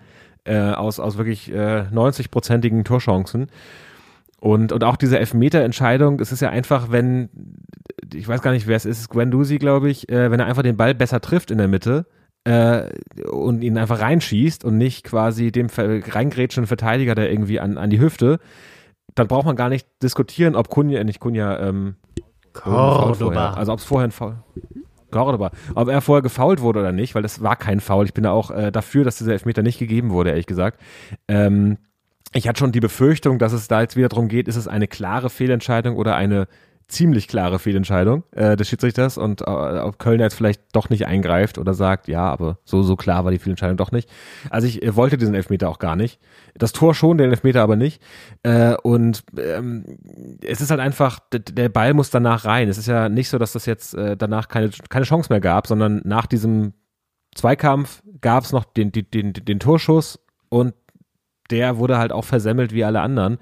[0.45, 3.47] äh, aus, aus wirklich äh, 90-prozentigen Torchancen.
[4.39, 7.29] Und, und auch diese Elfmeter-Entscheidung, es ist ja einfach, wenn,
[8.13, 10.63] ich weiß gar nicht, wer es ist, Gwen Dusi, glaube ich, äh, wenn er einfach
[10.63, 12.05] den Ball besser trifft in der Mitte
[12.43, 12.89] äh,
[13.29, 18.01] und ihn einfach reinschießt und nicht quasi dem reingrätschenden Verteidiger da irgendwie an, an die
[18.01, 18.39] Hüfte,
[19.15, 21.95] dann braucht man gar nicht diskutieren, ob Kunja, äh, nicht Kunja, ähm,
[22.51, 23.53] Cordoba.
[23.53, 24.35] Also ob es vorher ein Foul.
[25.13, 25.51] Cordoba.
[25.75, 28.05] Ob er vorher gefault wurde oder nicht, weil das war kein Foul.
[28.05, 30.79] Ich bin da auch äh, dafür, dass dieser Elfmeter nicht gegeben wurde, ehrlich gesagt.
[31.27, 31.77] Ähm,
[32.33, 34.87] ich hatte schon die Befürchtung, dass es da jetzt wieder darum geht, ist es eine
[34.87, 36.47] klare Fehlentscheidung oder eine
[36.87, 41.57] ziemlich klare Fehlentscheidung äh, des Schiedsrichters und äh, ob Köln jetzt vielleicht doch nicht eingreift
[41.57, 44.09] oder sagt, ja, aber so, so klar war die Fehlentscheidung doch nicht.
[44.49, 46.19] Also ich äh, wollte diesen Elfmeter auch gar nicht.
[46.55, 48.01] Das Tor schon, den Elfmeter aber nicht.
[48.43, 49.97] Äh, und ähm,
[50.41, 52.69] es ist halt einfach, der Ball muss danach rein.
[52.69, 55.67] Es ist ja nicht so, dass das jetzt äh, danach keine, keine Chance mehr gab,
[55.67, 56.73] sondern nach diesem
[57.35, 60.19] Zweikampf gab es noch den, den, den, den Torschuss
[60.49, 60.73] und
[61.49, 63.37] der wurde halt auch versemmelt wie alle anderen.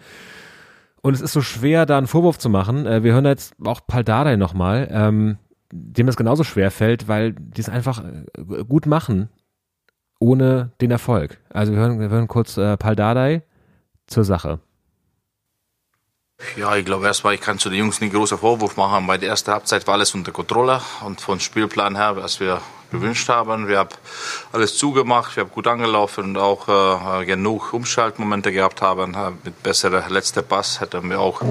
[1.02, 2.86] Und es ist so schwer, da einen Vorwurf zu machen.
[2.86, 5.38] Äh, wir hören jetzt auch Paldadei nochmal, ähm,
[5.72, 9.30] dem das genauso schwer fällt, weil die es einfach äh, gut machen,
[10.20, 11.39] ohne den Erfolg.
[11.49, 13.43] Also wir hören, wir hören kurz äh, Paldadei
[14.06, 14.60] zur Sache.
[16.58, 19.28] Ja, ich glaube erstmal, ich kann zu den Jungs nicht großen Vorwurf machen, weil die
[19.28, 23.67] erste Halbzeit war alles unter Kontrolle und vom Spielplan her, was wir gewünscht haben.
[23.67, 23.89] Wir haben
[24.51, 29.15] alles zugemacht, wir haben gut angelaufen und auch äh, genug Umschaltmomente gehabt haben.
[29.43, 31.41] Mit besserer letzter Pass hätten wir auch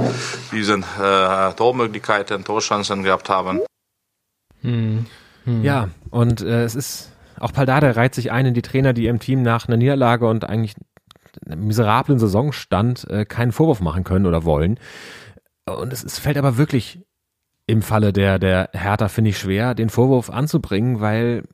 [0.53, 3.61] diesen äh, Tormöglichkeiten, Torchancen gehabt haben.
[4.63, 5.07] Hm.
[5.45, 5.65] Hm.
[5.65, 7.11] Ja, und äh, es ist
[7.41, 10.45] auch Paldade reiht sich ein in die Trainer, die ihrem Team nach einer Niederlage und
[10.45, 10.75] eigentlich
[11.47, 14.79] einer miserablen Saisonstand äh, keinen Vorwurf machen können oder wollen.
[15.65, 17.01] Und es, es fällt aber wirklich
[17.67, 21.45] im Falle der, der Hertha, finde ich, schwer, den Vorwurf anzubringen, weil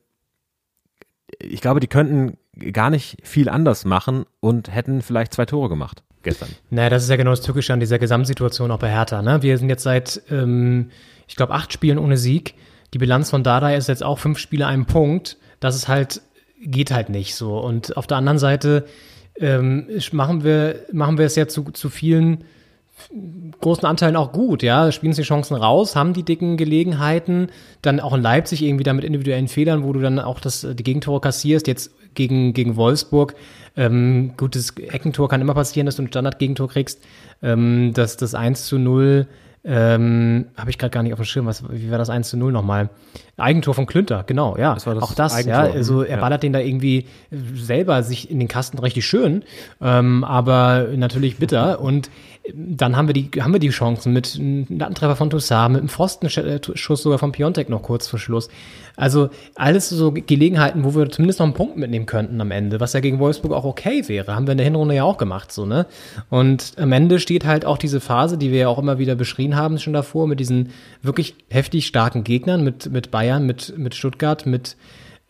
[1.39, 2.39] ich glaube, die könnten
[2.73, 6.49] gar nicht viel anders machen und hätten vielleicht zwei Tore gemacht gestern.
[6.71, 9.23] Naja, das ist ja genau das Tückische an dieser Gesamtsituation auch bei Hertha.
[9.23, 9.43] Ne?
[9.43, 10.91] Wir sind jetzt seit, ähm,
[11.27, 12.55] ich glaube, acht Spielen ohne Sieg.
[12.93, 15.39] Die Bilanz von Dada ist jetzt auch fünf Spiele, ein Punkt.
[15.61, 16.23] Das ist halt,
[16.61, 17.59] geht halt nicht so.
[17.59, 18.87] Und auf der anderen Seite
[19.39, 22.45] ähm, machen wir, machen wir es ja zu, zu vielen
[23.61, 27.49] großen Anteilen auch gut, ja, spielen sie die Chancen raus, haben die dicken Gelegenheiten,
[27.83, 30.83] dann auch in Leipzig irgendwie da mit individuellen Fehlern, wo du dann auch das, die
[30.83, 33.35] Gegentore kassierst, jetzt gegen, gegen Wolfsburg,
[33.77, 37.03] ähm, gutes Eckentor kann immer passieren, dass du ein Standard-Gegentor kriegst,
[37.43, 39.27] ähm, das, das 1 zu 0
[39.69, 41.47] ähm, habe ich gerade gar nicht auf dem Schirm.
[41.47, 42.89] Was, wie war das 1 zu 0 nochmal?
[43.37, 44.73] Eigentor von Klünter, genau, ja.
[44.75, 45.65] Das das auch das, Eigentor.
[45.65, 45.73] ja.
[45.73, 49.43] Also er ballert den da irgendwie selber sich in den Kasten richtig schön,
[49.81, 51.81] ähm, aber natürlich bitter.
[51.81, 52.11] Und
[52.55, 55.89] dann haben wir die, haben wir die Chancen mit einem Lattentreffer von Toussaint, mit einem
[55.89, 58.49] Pfostenschuss sogar von Piontek noch kurz vor Schluss.
[58.97, 62.93] Also alles so Gelegenheiten, wo wir zumindest noch einen Punkt mitnehmen könnten am Ende, was
[62.93, 64.35] ja gegen Wolfsburg auch okay wäre.
[64.35, 65.87] Haben wir in der Hinrunde ja auch gemacht, so, ne?
[66.31, 69.57] Und am Ende steht halt auch diese Phase, die wir ja auch immer wieder beschrieben
[69.57, 70.71] haben schon davor, mit diesen
[71.03, 74.77] wirklich heftig starken Gegnern, mit, mit Bayern, mit, mit Stuttgart, mit,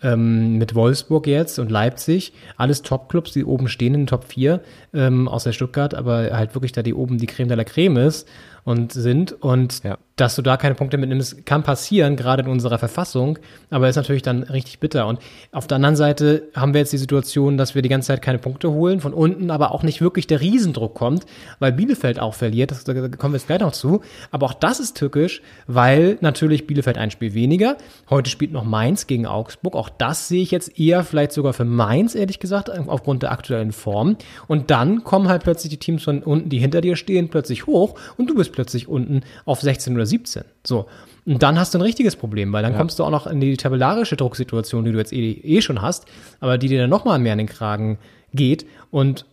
[0.07, 4.61] ähm, mit Wolfsburg jetzt und Leipzig, alles Top-Clubs, die oben stehen in den Top 4
[4.95, 8.29] ähm, außer Stuttgart, aber halt wirklich da die oben die Creme de la Creme ist
[8.67, 12.79] und sind und ja dass du da keine Punkte mitnimmst, kann passieren, gerade in unserer
[12.79, 13.39] Verfassung,
[13.71, 15.07] aber ist natürlich dann richtig bitter.
[15.07, 15.21] Und
[15.53, 18.39] auf der anderen Seite haben wir jetzt die Situation, dass wir die ganze Zeit keine
[18.39, 21.27] Punkte holen, von unten aber auch nicht wirklich der Riesendruck kommt,
[21.59, 24.01] weil Bielefeld auch verliert, das, da kommen wir jetzt gleich noch zu.
[24.31, 27.77] Aber auch das ist tückisch, weil natürlich Bielefeld ein Spiel weniger.
[28.09, 29.77] Heute spielt noch Mainz gegen Augsburg.
[29.77, 33.73] Auch das sehe ich jetzt eher vielleicht sogar für Mainz, ehrlich gesagt, aufgrund der aktuellen
[33.73, 34.17] Form.
[34.47, 37.97] Und dann kommen halt plötzlich die Teams von unten, die hinter dir stehen, plötzlich hoch
[38.17, 40.43] und du bist plötzlich unten auf 16 oder 17.
[40.67, 40.87] So.
[41.25, 42.79] Und dann hast du ein richtiges Problem, weil dann Ja.
[42.79, 46.07] kommst du auch noch in die tabellarische Drucksituation, die du jetzt eh, eh schon hast,
[46.41, 47.99] aber die dir dann nochmal mehr in den Kragen
[48.35, 48.67] geht.
[48.91, 49.25] Und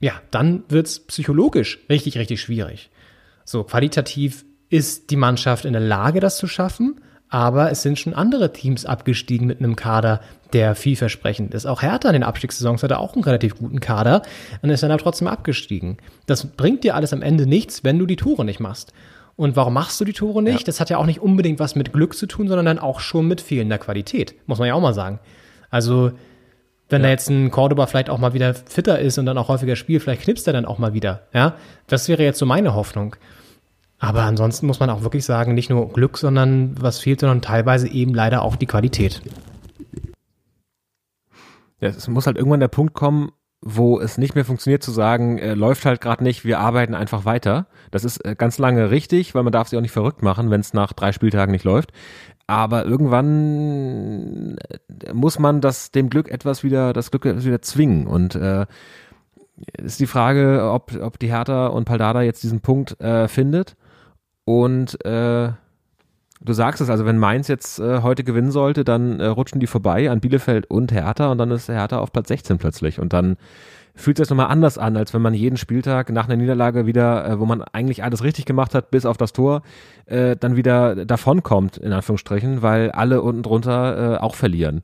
[0.00, 2.90] ja, dann wird's psychologisch richtig, richtig schwierig.
[3.44, 7.00] So, qualitativ ist die Mannschaft in der Lage, das zu schaffen,
[7.34, 10.20] aber es sind schon andere Teams abgestiegen mit einem Kader,
[10.52, 11.66] der vielversprechend ist.
[11.66, 14.22] Auch Hertha in den Abstiegssaisons hatte auch einen relativ guten Kader
[14.62, 15.96] und ist dann aber trotzdem abgestiegen.
[16.26, 18.92] Das bringt dir alles am Ende nichts, wenn du die Tore nicht machst.
[19.34, 20.68] Und warum machst du die Tore nicht?
[20.68, 23.26] Das hat ja auch nicht unbedingt was mit Glück zu tun, sondern dann auch schon
[23.26, 25.18] mit fehlender Qualität, muss man ja auch mal sagen.
[25.70, 26.12] Also,
[26.88, 29.74] wenn da jetzt ein Cordoba vielleicht auch mal wieder fitter ist und dann auch häufiger
[29.74, 31.22] spielt, vielleicht knipst er dann auch mal wieder.
[31.34, 31.56] Ja,
[31.88, 33.16] das wäre jetzt so meine Hoffnung.
[34.04, 37.88] Aber ansonsten muss man auch wirklich sagen, nicht nur Glück, sondern was fehlt, sondern teilweise
[37.88, 39.22] eben leider auch die Qualität.
[41.80, 43.32] Ja, es muss halt irgendwann der Punkt kommen,
[43.62, 47.24] wo es nicht mehr funktioniert zu sagen, äh, läuft halt gerade nicht, wir arbeiten einfach
[47.24, 47.66] weiter.
[47.92, 50.60] Das ist äh, ganz lange richtig, weil man darf sich auch nicht verrückt machen, wenn
[50.60, 51.90] es nach drei Spieltagen nicht läuft.
[52.46, 58.06] Aber irgendwann äh, muss man das dem Glück etwas wieder, das Glück etwas wieder zwingen.
[58.06, 58.66] Und äh,
[59.78, 63.76] ist die Frage, ob, ob die Hertha und Paldada jetzt diesen Punkt äh, findet.
[64.44, 65.52] Und äh,
[66.40, 69.66] du sagst es, also wenn Mainz jetzt äh, heute gewinnen sollte, dann äh, rutschen die
[69.66, 73.00] vorbei an Bielefeld und Hertha und dann ist Hertha auf Platz 16 plötzlich.
[73.00, 73.36] Und dann
[73.94, 77.26] fühlt sich das nochmal anders an, als wenn man jeden Spieltag nach einer Niederlage wieder,
[77.26, 79.62] äh, wo man eigentlich alles richtig gemacht hat, bis auf das Tor,
[80.06, 84.82] äh, dann wieder davonkommt, in Anführungsstrichen, weil alle unten drunter äh, auch verlieren.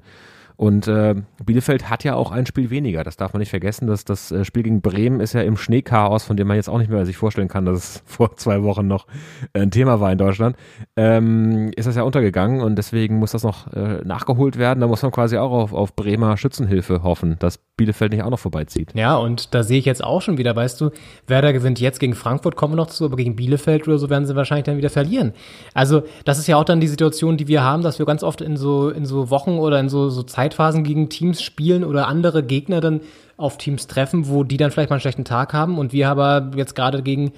[0.61, 3.03] Und äh, Bielefeld hat ja auch ein Spiel weniger.
[3.03, 3.87] Das darf man nicht vergessen.
[3.87, 6.77] dass das äh, Spiel gegen Bremen ist ja im Schneechaos, von dem man jetzt auch
[6.77, 9.07] nicht mehr sich vorstellen kann, dass es vor zwei Wochen noch
[9.55, 10.57] äh, ein Thema war in Deutschland.
[10.97, 14.81] Ähm, ist das ja untergegangen und deswegen muss das noch äh, nachgeholt werden.
[14.81, 18.39] Da muss man quasi auch auf, auf Bremer Schützenhilfe hoffen, dass Bielefeld nicht auch noch
[18.39, 18.93] vorbeizieht.
[18.95, 20.91] Ja, und da sehe ich jetzt auch schon wieder, weißt du,
[21.27, 24.27] Werder gewinnt jetzt gegen Frankfurt, kommen wir noch zu, aber gegen Bielefeld oder so werden
[24.27, 25.33] sie wahrscheinlich dann wieder verlieren.
[25.73, 28.43] Also, das ist ja auch dann die Situation, die wir haben, dass wir ganz oft
[28.43, 32.43] in so, in so Wochen oder in so, so Zeitphasen gegen Teams spielen oder andere
[32.43, 33.01] Gegner dann
[33.37, 36.51] auf Teams treffen, wo die dann vielleicht mal einen schlechten Tag haben und wir aber
[36.57, 37.33] jetzt gerade gegen,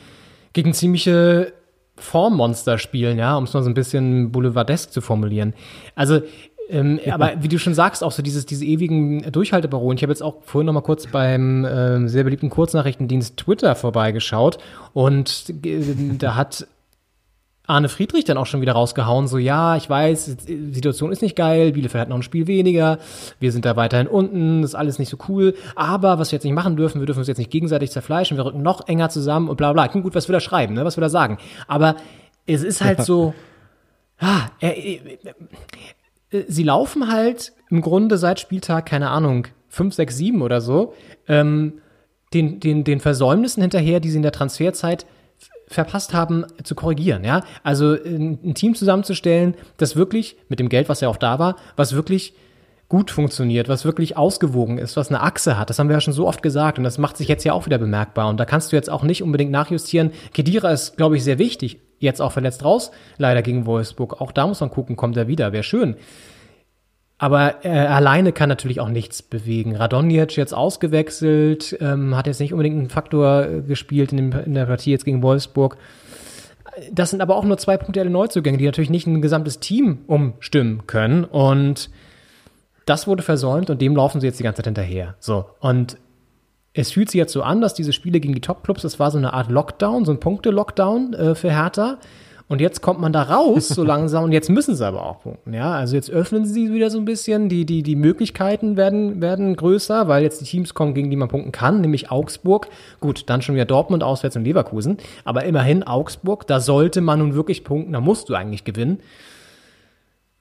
[0.52, 1.52] gegen ziemliche
[1.96, 5.54] Formmonster spielen, ja, um es mal so ein bisschen boulevardesk zu formulieren.
[5.94, 6.22] Also,
[6.68, 9.96] ähm, aber wie du schon sagst, auch so dieses, diese ewigen Durchhalteparolen.
[9.96, 14.58] Ich habe jetzt auch vorhin noch mal kurz beim ähm, sehr beliebten Kurznachrichtendienst Twitter vorbeigeschaut
[14.94, 15.82] und äh,
[16.18, 16.66] da hat
[17.66, 21.22] Arne Friedrich dann auch schon wieder rausgehauen, so ja, ich weiß, äh, die Situation ist
[21.22, 22.98] nicht geil, Bielefeld hat noch ein Spiel weniger,
[23.38, 26.44] wir sind da weiterhin unten, das ist alles nicht so cool, aber was wir jetzt
[26.44, 29.48] nicht machen dürfen, wir dürfen uns jetzt nicht gegenseitig zerfleischen, wir rücken noch enger zusammen
[29.48, 29.88] und bla bla.
[29.88, 31.38] Klingt gut, was wir da schreiben, ne, was wir da sagen.
[31.68, 31.96] Aber
[32.46, 33.32] es ist halt so,
[34.18, 35.18] ah, er, äh,
[36.32, 40.94] äh, sie laufen halt im Grunde seit Spieltag, keine Ahnung, 5, 6, 7 oder so,
[41.28, 41.80] ähm,
[42.34, 45.06] den, den, den Versäumnissen hinterher, die sie in der Transferzeit
[45.74, 47.42] verpasst haben, zu korrigieren, ja.
[47.62, 51.94] Also ein, Team zusammenzustellen, das wirklich, mit dem Geld, was ja auch da war, was
[51.94, 52.34] wirklich
[52.88, 55.70] gut funktioniert, was wirklich ausgewogen ist, was eine Achse hat.
[55.70, 57.64] Das haben wir ja schon so oft gesagt und das macht sich jetzt ja auch
[57.64, 58.28] wieder bemerkbar.
[58.28, 60.10] Und da kannst du jetzt auch nicht unbedingt nachjustieren.
[60.34, 61.78] Kedira ist, glaube ich, sehr wichtig.
[62.00, 64.20] Jetzt auch verletzt raus, leider gegen Wolfsburg.
[64.20, 65.52] Auch da muss man gucken, kommt er wieder.
[65.52, 65.96] Wäre schön.
[67.22, 69.76] Aber äh, alleine kann natürlich auch nichts bewegen.
[69.76, 74.54] Radonjic jetzt ausgewechselt, ähm, hat jetzt nicht unbedingt einen Faktor äh, gespielt in, dem, in
[74.54, 75.76] der Partie jetzt gegen Wolfsburg.
[76.90, 80.88] Das sind aber auch nur zwei punktuelle Neuzugänge, die natürlich nicht ein gesamtes Team umstimmen
[80.88, 81.22] können.
[81.22, 81.90] Und
[82.86, 85.14] das wurde versäumt und dem laufen sie jetzt die ganze Zeit hinterher.
[85.20, 85.44] So.
[85.60, 85.98] Und
[86.74, 89.18] es fühlt sich jetzt so an, dass diese Spiele gegen die Top-Clubs, das war so
[89.18, 91.98] eine Art Lockdown, so ein Punkte-Lockdown äh, für Hertha.
[92.52, 95.54] Und jetzt kommt man da raus, so langsam, und jetzt müssen sie aber auch punkten,
[95.54, 95.72] ja.
[95.72, 100.06] Also jetzt öffnen sie wieder so ein bisschen, die, die, die Möglichkeiten werden, werden größer,
[100.06, 102.68] weil jetzt die Teams kommen, gegen die man punkten kann, nämlich Augsburg.
[103.00, 104.98] Gut, dann schon wieder Dortmund auswärts und Leverkusen.
[105.24, 109.00] Aber immerhin Augsburg, da sollte man nun wirklich punkten, da musst du eigentlich gewinnen.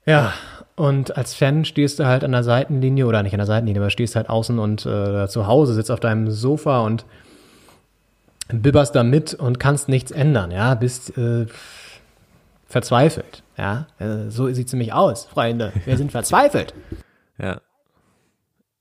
[0.06, 0.34] Ja,
[0.76, 3.90] und als Fan stehst du halt an der Seitenlinie, oder nicht an der Seitenlinie, aber
[3.90, 7.06] stehst halt außen und äh, zu Hause, sitzt auf deinem Sofa und
[8.50, 11.46] bibberst da mit und kannst nichts ändern, ja, bist äh,
[12.72, 13.88] verzweifelt, ja.
[14.00, 15.74] Äh, so sieht's nämlich aus, Freunde.
[15.86, 16.74] Wir sind verzweifelt.
[17.38, 17.60] Ja.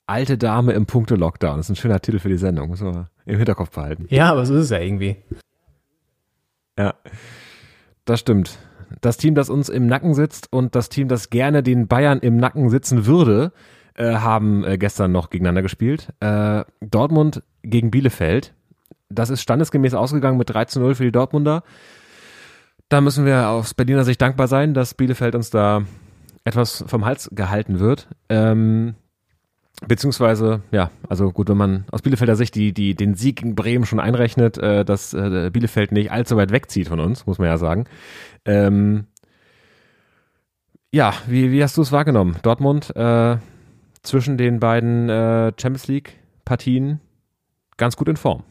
[0.07, 1.57] Alte Dame im Punkte-Lockdown.
[1.57, 2.68] Das ist ein schöner Titel für die Sendung.
[2.68, 4.05] Muss man im Hinterkopf behalten.
[4.11, 5.16] Ja, aber so ist es ja irgendwie.
[6.78, 6.95] Ja,
[8.05, 8.59] das stimmt.
[9.01, 12.36] Das Team, das uns im Nacken sitzt und das Team, das gerne den Bayern im
[12.36, 13.53] Nacken sitzen würde,
[13.95, 16.09] äh, haben äh, gestern noch gegeneinander gespielt.
[16.20, 18.53] Äh, Dortmund gegen Bielefeld.
[19.09, 21.62] Das ist standesgemäß ausgegangen mit 3 zu 0 für die Dortmunder.
[22.91, 25.84] Da müssen wir aus Berliner Sicht dankbar sein, dass Bielefeld uns da
[26.45, 28.09] etwas vom Hals gehalten wird.
[28.28, 28.95] Ähm,
[29.86, 33.86] Beziehungsweise, ja, also gut, wenn man aus Bielefelder Sicht die, die, den Sieg gegen Bremen
[33.86, 37.57] schon einrechnet, äh, dass äh, Bielefeld nicht allzu weit wegzieht von uns, muss man ja
[37.57, 37.86] sagen.
[38.45, 39.07] Ähm,
[40.93, 42.36] ja, wie, wie hast du es wahrgenommen?
[42.43, 43.38] Dortmund äh,
[44.03, 47.01] zwischen den beiden äh, Champions League-Partien
[47.78, 48.43] ganz gut in Form.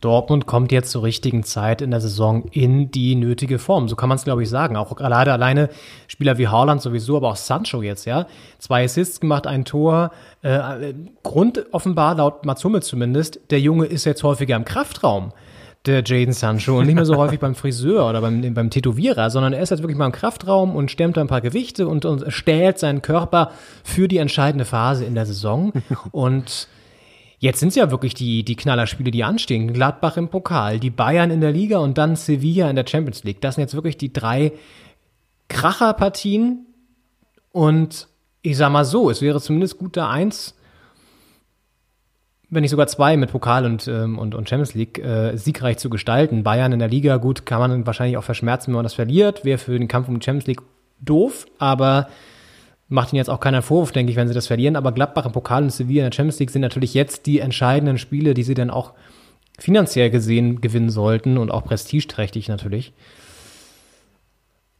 [0.00, 3.88] Dortmund kommt jetzt zur richtigen Zeit in der Saison in die nötige Form.
[3.88, 4.76] So kann man es, glaube ich, sagen.
[4.76, 5.70] Auch gerade alleine
[6.06, 8.26] Spieler wie Haaland sowieso, aber auch Sancho jetzt, ja.
[8.58, 10.12] Zwei Assists gemacht, ein Tor.
[10.42, 15.32] Äh, Grund offenbar, laut Mats zumindest, der Junge ist jetzt häufiger im Kraftraum
[15.86, 19.52] der Jaden Sancho und nicht mehr so häufig beim Friseur oder beim, beim Tätowierer, sondern
[19.52, 22.30] er ist jetzt wirklich mal im Kraftraum und stemmt da ein paar Gewichte und, und
[22.32, 23.52] stählt seinen Körper
[23.84, 25.72] für die entscheidende Phase in der Saison.
[26.12, 26.68] Und
[27.40, 29.72] Jetzt sind es ja wirklich die, die Knallerspiele, die anstehen.
[29.72, 33.40] Gladbach im Pokal, die Bayern in der Liga und dann Sevilla in der Champions League.
[33.40, 34.52] Das sind jetzt wirklich die drei
[35.48, 36.66] Kracherpartien.
[37.52, 38.08] Und
[38.42, 40.56] ich sag mal so, es wäre zumindest gut, da eins,
[42.50, 45.90] wenn nicht sogar zwei mit Pokal und, ähm, und, und Champions League äh, siegreich zu
[45.90, 46.42] gestalten.
[46.42, 49.44] Bayern in der Liga, gut, kann man wahrscheinlich auch verschmerzen, wenn man das verliert.
[49.44, 50.62] Wäre für den Kampf um die Champions League
[51.00, 52.08] doof, aber
[52.88, 54.76] macht ihnen jetzt auch keiner Vorwurf, denke ich, wenn sie das verlieren.
[54.76, 57.98] Aber Gladbach im Pokal und Sevilla in der Champions League sind natürlich jetzt die entscheidenden
[57.98, 58.94] Spiele, die sie dann auch
[59.58, 62.92] finanziell gesehen gewinnen sollten und auch prestigeträchtig natürlich.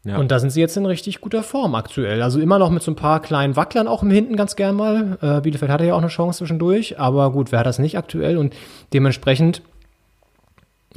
[0.05, 0.17] Ja.
[0.17, 2.23] Und da sind sie jetzt in richtig guter Form aktuell.
[2.23, 5.19] Also immer noch mit so ein paar kleinen Wacklern auch im Hinten ganz gern mal.
[5.21, 8.39] Äh, Bielefeld hatte ja auch eine Chance zwischendurch, aber gut, wer hat das nicht aktuell?
[8.39, 8.55] Und
[8.93, 9.61] dementsprechend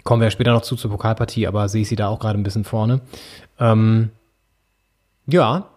[0.03, 2.43] kommen wir später noch zu zur Pokalpartie, aber sehe ich sie da auch gerade ein
[2.43, 3.01] bisschen vorne.
[3.59, 4.11] Ähm,
[5.27, 5.70] ja,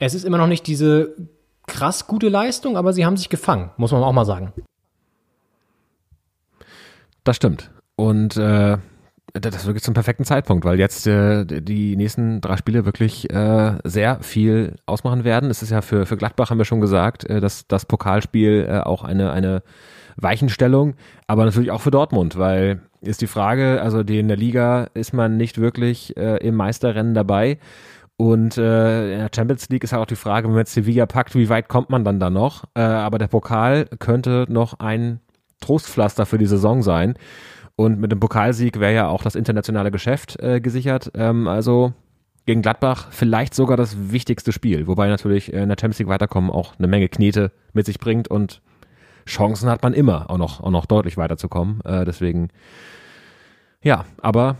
[0.00, 1.14] es ist immer noch nicht diese
[1.66, 4.52] krass gute Leistung, aber sie haben sich gefangen, muss man auch mal sagen.
[7.22, 7.70] Das stimmt.
[7.94, 8.78] Und äh,
[9.32, 13.78] das ist wirklich zum perfekten Zeitpunkt, weil jetzt äh, die nächsten drei Spiele wirklich äh,
[13.84, 15.50] sehr viel ausmachen werden.
[15.50, 18.80] Es ist ja für, für Gladbach, haben wir schon gesagt, äh, dass das Pokalspiel äh,
[18.80, 19.62] auch eine, eine
[20.16, 20.94] Weichenstellung,
[21.26, 25.12] aber natürlich auch für Dortmund, weil ist die Frage, also die in der Liga ist
[25.12, 27.58] man nicht wirklich äh, im Meisterrennen dabei.
[28.20, 31.06] Und äh, in der Champions League ist halt auch die Frage, wenn man jetzt Sevilla
[31.06, 32.64] packt, wie weit kommt man dann da noch?
[32.74, 35.20] Äh, aber der Pokal könnte noch ein
[35.60, 37.14] Trostpflaster für die Saison sein.
[37.76, 41.10] Und mit dem Pokalsieg wäre ja auch das internationale Geschäft äh, gesichert.
[41.14, 41.94] Ähm, also
[42.44, 44.86] gegen Gladbach vielleicht sogar das wichtigste Spiel.
[44.86, 48.60] Wobei natürlich in der Champions League weiterkommen auch eine Menge Knete mit sich bringt und
[49.24, 51.80] Chancen hat man immer, auch noch, auch noch deutlich weiterzukommen.
[51.86, 52.48] Äh, deswegen,
[53.82, 54.56] ja, aber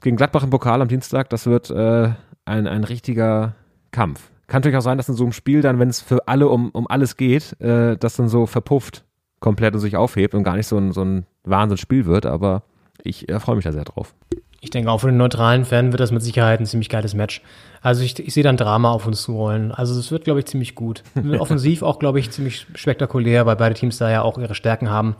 [0.00, 2.10] gegen Gladbach im Pokal am Dienstag, das wird äh,
[2.50, 3.54] ein, ein richtiger
[3.90, 4.30] Kampf.
[4.46, 6.70] Kann natürlich auch sein, dass in so einem Spiel dann, wenn es für alle um,
[6.70, 9.04] um alles geht, äh, das dann so verpufft
[9.38, 12.62] komplett und sich aufhebt und gar nicht so ein, so ein Wahnsinnsspiel wird, aber
[13.02, 14.14] ich äh, freue mich da sehr drauf.
[14.60, 17.40] Ich denke, auch für den neutralen Fan wird das mit Sicherheit ein ziemlich geiles Match.
[17.80, 19.72] Also ich, ich sehe dann Drama auf uns zurollen.
[19.72, 21.02] Also es wird, glaube ich, ziemlich gut.
[21.38, 25.16] Offensiv auch, glaube ich, ziemlich spektakulär, weil beide Teams da ja auch ihre Stärken haben.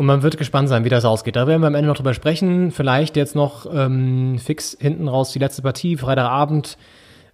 [0.00, 1.36] Und man wird gespannt sein, wie das ausgeht.
[1.36, 2.70] Da werden wir am Ende noch drüber sprechen.
[2.70, 6.78] Vielleicht jetzt noch ähm, fix hinten raus die letzte Partie, Freitagabend.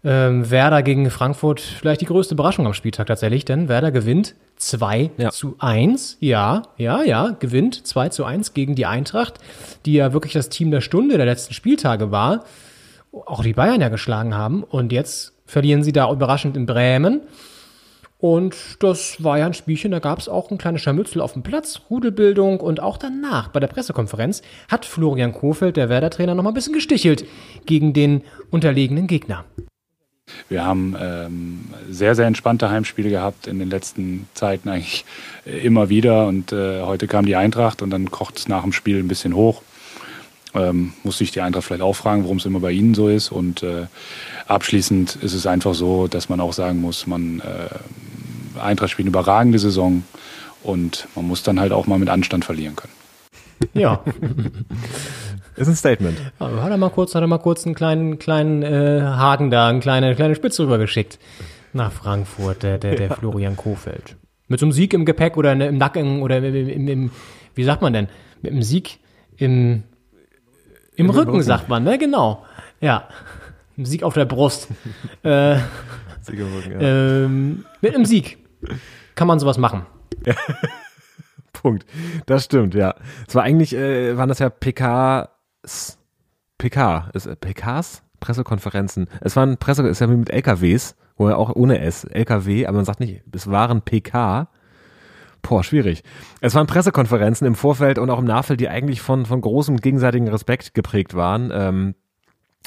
[0.02, 5.12] Ähm, Werder gegen Frankfurt, vielleicht die größte Überraschung am Spieltag tatsächlich, denn Werder gewinnt 2
[5.16, 5.30] ja.
[5.30, 6.16] zu 1.
[6.18, 9.34] Ja, ja, ja, gewinnt 2 zu 1 gegen die Eintracht,
[9.84, 12.46] die ja wirklich das Team der Stunde der letzten Spieltage war.
[13.12, 14.64] Auch die Bayern ja geschlagen haben.
[14.64, 17.20] Und jetzt verlieren sie da überraschend in Bremen.
[18.18, 21.42] Und das war ja ein Spielchen, da gab es auch ein kleines Scharmützel auf dem
[21.42, 26.50] Platz, Rudelbildung und auch danach bei der Pressekonferenz hat Florian Kofeld, der Werder-Trainer, noch mal
[26.50, 27.26] ein bisschen gestichelt
[27.66, 29.44] gegen den unterlegenen Gegner.
[30.48, 35.04] Wir haben ähm, sehr, sehr entspannte Heimspiele gehabt in den letzten Zeiten eigentlich
[35.44, 38.98] immer wieder und äh, heute kam die Eintracht und dann kocht es nach dem Spiel
[38.98, 39.62] ein bisschen hoch.
[40.54, 43.30] Ähm, musste ich die Eintracht vielleicht auch fragen, warum es immer bei Ihnen so ist
[43.30, 43.86] und äh,
[44.46, 49.10] abschließend ist es einfach so, dass man auch sagen muss, man äh, Eintracht spielt eine
[49.10, 50.02] überragende Saison
[50.62, 52.92] und man muss dann halt auch mal mit Anstand verlieren können.
[53.72, 54.02] Ja.
[55.56, 56.18] ist ein Statement.
[56.38, 59.68] Ja, hat er mal kurz, hat er mal kurz einen kleinen, kleinen äh, Haken da,
[59.68, 61.18] eine kleine, kleine Spitze rübergeschickt
[61.72, 63.14] nach Frankfurt, der, der, der ja.
[63.14, 64.16] Florian Kofeld.
[64.48, 67.10] Mit so einem Sieg im Gepäck oder im Nacken oder im, im, im,
[67.54, 68.08] wie sagt man denn?
[68.42, 68.98] Mit einem Sieg
[69.36, 69.84] im,
[70.96, 71.98] im, Im Rücken, Rücken, sagt man, ne?
[71.98, 72.44] Genau.
[72.80, 73.08] Ja.
[73.76, 74.68] Sieg auf der Brust.
[75.22, 75.58] äh,
[76.22, 76.80] Sieg im Rücken, ja.
[76.80, 78.38] ähm, mit einem Sieg
[79.14, 79.86] kann man sowas machen.
[80.24, 80.34] Ja.
[81.52, 81.86] Punkt.
[82.26, 82.94] Das stimmt, ja.
[83.26, 85.98] Es war eigentlich, äh, waren das ja PKs,
[86.58, 88.02] PK, ist, äh, PKs?
[88.20, 89.08] Pressekonferenzen.
[89.20, 92.76] Es waren Presse, ist ja wie mit LKWs, wo ja auch ohne S, LKW, aber
[92.76, 94.48] man sagt nicht, es waren PK.
[95.48, 96.02] Boah, schwierig.
[96.40, 100.28] Es waren Pressekonferenzen im Vorfeld und auch im Nachfeld, die eigentlich von, von großem gegenseitigen
[100.28, 101.50] Respekt geprägt waren.
[101.52, 101.94] Ähm,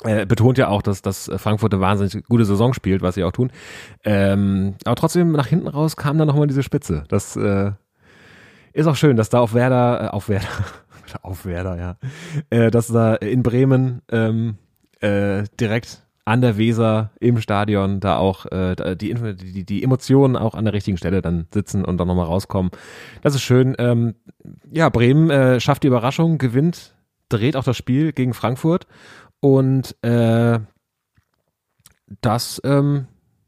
[0.03, 3.33] äh, betont ja auch, dass, dass Frankfurt eine wahnsinnig gute Saison spielt, was sie auch
[3.33, 3.51] tun.
[4.05, 7.03] Ähm, aber trotzdem nach hinten raus kam dann nochmal diese Spitze.
[7.09, 7.71] Das äh,
[8.71, 10.47] ist auch schön, dass da auf Werder, äh, auf Werder,
[11.21, 11.97] auf Werder, ja,
[12.49, 14.55] äh, dass da in Bremen ähm,
[15.01, 20.53] äh, direkt an der Weser im Stadion da auch äh, die, die, die Emotionen auch
[20.53, 22.71] an der richtigen Stelle dann sitzen und dann nochmal rauskommen.
[23.21, 23.75] Das ist schön.
[23.79, 24.15] Ähm,
[24.71, 26.95] ja, Bremen äh, schafft die Überraschung, gewinnt,
[27.29, 28.85] dreht auch das Spiel gegen Frankfurt
[29.39, 30.59] und äh,
[32.21, 33.07] das, ähm,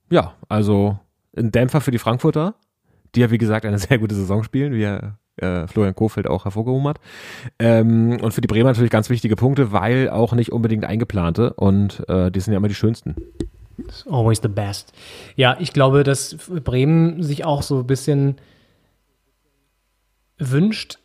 [0.10, 1.00] ja, also
[1.36, 2.56] ein Dämpfer für die Frankfurter,
[3.16, 6.46] die ja wie gesagt eine sehr gute Saison spielen, wie er äh, Florian Kofeld auch
[6.46, 7.00] hervorgehoben hat.
[7.60, 12.08] Ähm, und für die Bremer natürlich ganz wichtige Punkte, weil auch nicht unbedingt eingeplante und
[12.10, 13.16] äh, die sind ja immer die schönsten.
[13.78, 14.94] It's always the best.
[15.36, 18.36] Ja, ich glaube, dass Bremen sich auch so ein bisschen
[20.38, 21.00] wünscht,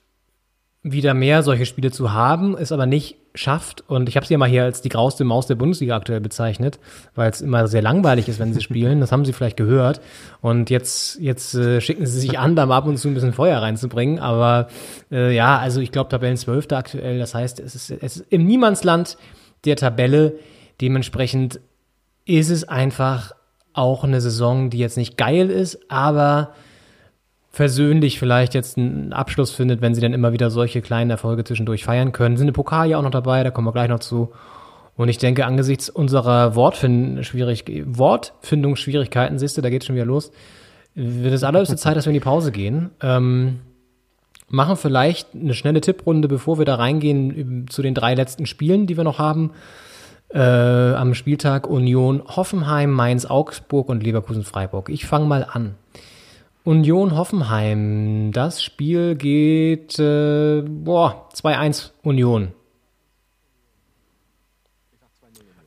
[0.83, 3.85] wieder mehr solche Spiele zu haben, es aber nicht schafft.
[3.89, 6.79] Und ich habe sie ja mal hier als die grauste Maus der Bundesliga aktuell bezeichnet,
[7.15, 9.01] weil es immer sehr langweilig ist, wenn sie spielen.
[9.01, 10.01] Das haben sie vielleicht gehört.
[10.41, 13.33] Und jetzt, jetzt äh, schicken sie sich an, da mal ab und zu ein bisschen
[13.33, 14.19] Feuer reinzubringen.
[14.19, 14.69] Aber
[15.11, 16.73] äh, ja, also ich glaube, Tabellen 12.
[16.73, 17.19] aktuell.
[17.19, 19.17] Das heißt, es ist, es ist im Niemandsland
[19.65, 20.35] der Tabelle.
[20.81, 21.61] Dementsprechend
[22.25, 23.33] ist es einfach
[23.73, 26.55] auch eine Saison, die jetzt nicht geil ist, aber
[27.57, 31.85] versöhnlich vielleicht jetzt einen Abschluss findet, wenn sie dann immer wieder solche kleinen Erfolge zwischendurch
[31.85, 32.37] feiern können.
[32.37, 34.31] Sind im Pokal ja auch noch dabei, da kommen wir gleich noch zu.
[34.95, 40.33] Und ich denke, angesichts unserer Wortfind Schwierig Wortfindungsschwierigkeiten, siehst du, da geht schon wieder los,
[40.95, 42.91] wird es allerhöchste Zeit, dass wir in die Pause gehen.
[43.01, 43.61] Ähm,
[44.49, 48.99] machen vielleicht eine schnelle Tipprunde, bevor wir da reingehen zu den drei letzten Spielen, die
[48.99, 49.53] wir noch haben.
[50.29, 54.91] Äh, am Spieltag Union Hoffenheim, Mainz, Augsburg und Leverkusen Freiburg.
[54.91, 55.77] Ich fange mal an.
[56.67, 58.33] Union Hoffenheim.
[58.33, 62.53] Das Spiel geht äh, boah, 2-1 Union.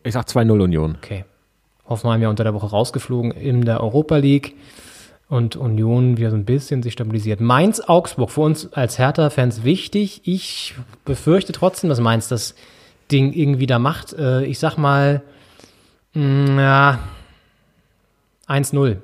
[0.04, 0.98] Ich sag 2-0 Union.
[0.98, 1.24] Okay.
[1.88, 4.58] Hoffenheim ja unter der Woche rausgeflogen in der Europa League
[5.30, 7.40] und Union wieder so ein bisschen sich stabilisiert.
[7.40, 10.24] Mainz Augsburg für uns als Hertha-Fans wichtig.
[10.26, 10.76] Ich
[11.06, 12.56] befürchte trotzdem, dass Mainz das
[13.10, 14.12] Ding irgendwie da macht.
[14.12, 15.22] Äh, ich sag mal,
[16.14, 17.00] mh, ja,
[18.50, 18.98] 1-0.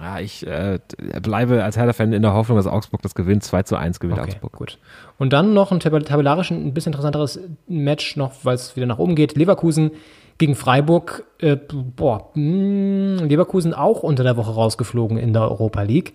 [0.00, 0.78] Ja, ich äh,
[1.22, 3.42] bleibe als Hertha-Fan in der Hoffnung, dass Augsburg das gewinnt.
[3.42, 4.52] 2 zu 1 gewinnt Okay, Augsburg.
[4.52, 4.78] gut.
[5.18, 8.98] Und dann noch ein tab- tabellarisch ein bisschen interessanteres Match noch, weil es wieder nach
[8.98, 9.36] oben geht.
[9.36, 9.90] Leverkusen
[10.38, 11.24] gegen Freiburg.
[11.38, 11.56] Äh,
[11.96, 16.14] boah, mh, Leverkusen auch unter der Woche rausgeflogen in der Europa League.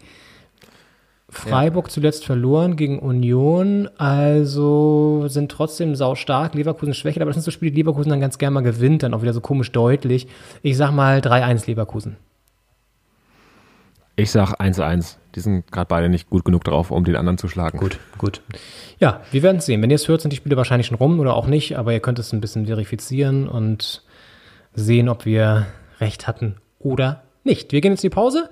[1.27, 6.53] Freiburg zuletzt verloren gegen Union, also sind trotzdem saustark.
[6.53, 9.13] Leverkusen schwächer, aber das sind so Spiele, die Leverkusen dann ganz gerne mal gewinnt, dann
[9.13, 10.27] auch wieder so komisch deutlich.
[10.61, 12.15] Ich sag mal 3-1 Leverkusen.
[14.15, 15.17] Ich sag 1-1.
[15.35, 17.77] Die sind gerade beide nicht gut genug drauf, um den anderen zu schlagen.
[17.77, 18.41] Gut, gut.
[18.99, 19.81] Ja, wir werden es sehen.
[19.81, 21.99] Wenn ihr es hört, sind die Spiele wahrscheinlich schon rum oder auch nicht, aber ihr
[21.99, 24.03] könnt es ein bisschen verifizieren und
[24.73, 25.65] sehen, ob wir
[25.99, 27.73] recht hatten oder nicht.
[27.73, 28.49] Wir gehen jetzt in die Pause,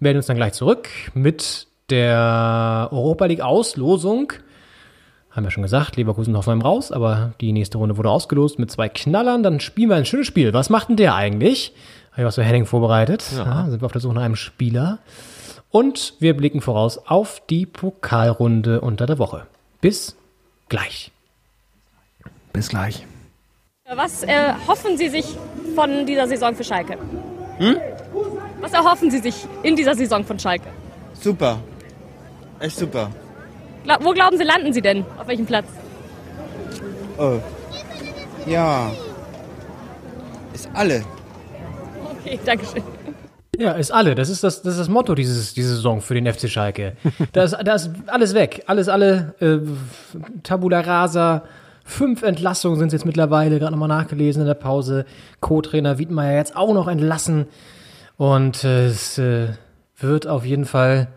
[0.00, 4.32] melden uns dann gleich zurück mit der Europa League Auslosung.
[5.30, 8.88] Haben wir schon gesagt, Leverkusen Hoffenheim raus, aber die nächste Runde wurde ausgelost mit zwei
[8.88, 9.42] Knallern.
[9.42, 10.52] Dann spielen wir ein schönes Spiel.
[10.52, 11.74] Was macht denn der eigentlich?
[12.14, 13.24] Habe ich was für Henning vorbereitet.
[13.36, 13.66] Ja.
[13.68, 15.00] sind wir auf der Suche nach einem Spieler.
[15.70, 19.48] Und wir blicken voraus auf die Pokalrunde unter der Woche.
[19.80, 20.16] Bis
[20.68, 21.10] gleich.
[22.52, 23.04] Bis gleich.
[23.92, 25.26] Was äh, hoffen Sie sich
[25.74, 26.96] von dieser Saison für Schalke?
[28.60, 29.34] Was erhoffen Sie sich
[29.64, 30.68] in dieser Saison von Schalke?
[31.14, 31.58] Super.
[32.60, 33.10] Echt super.
[33.82, 35.04] Gla wo glauben Sie, landen Sie denn?
[35.18, 35.66] Auf welchem Platz?
[37.18, 37.40] Oh.
[38.46, 38.92] Ja.
[40.52, 41.04] Ist alle.
[42.24, 42.82] Okay, danke schön.
[43.58, 44.14] Ja, ist alle.
[44.14, 46.96] Das ist das, das, ist das Motto dieses, diese Saison für den FC Schalke.
[47.32, 48.64] Da ist, da ist alles weg.
[48.66, 49.58] Alles, alle äh,
[50.42, 51.44] Tabula Rasa.
[51.84, 55.04] Fünf Entlassungen sind es jetzt mittlerweile, gerade nochmal nachgelesen in der Pause.
[55.40, 57.46] Co-Trainer Wiedmeier jetzt auch noch entlassen.
[58.16, 59.48] Und äh, es äh,
[59.98, 61.08] wird auf jeden Fall,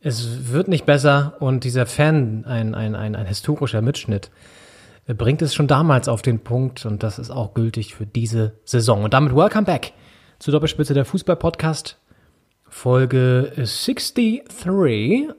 [0.00, 1.34] es wird nicht besser.
[1.38, 4.32] Und dieser Fan, ein, ein, ein, ein historischer Mitschnitt,
[5.06, 6.84] äh, bringt es schon damals auf den Punkt.
[6.84, 9.04] Und das ist auch gültig für diese Saison.
[9.04, 9.92] Und damit welcome back
[10.42, 11.98] zur Doppelspitze der Fußball-Podcast.
[12.68, 14.42] Folge 63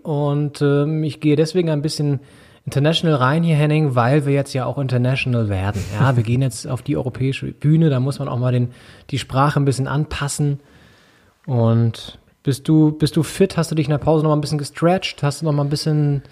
[0.02, 2.22] und ähm, ich gehe deswegen ein bisschen
[2.66, 5.84] international rein hier, Henning, weil wir jetzt ja auch international werden.
[6.00, 8.70] Ja, wir gehen jetzt auf die europäische Bühne, da muss man auch mal den,
[9.10, 10.62] die Sprache ein bisschen anpassen.
[11.46, 13.58] Und bist du, bist du fit?
[13.58, 15.22] Hast du dich in der Pause noch mal ein bisschen gestretched?
[15.22, 16.24] Hast du noch mal ein bisschen,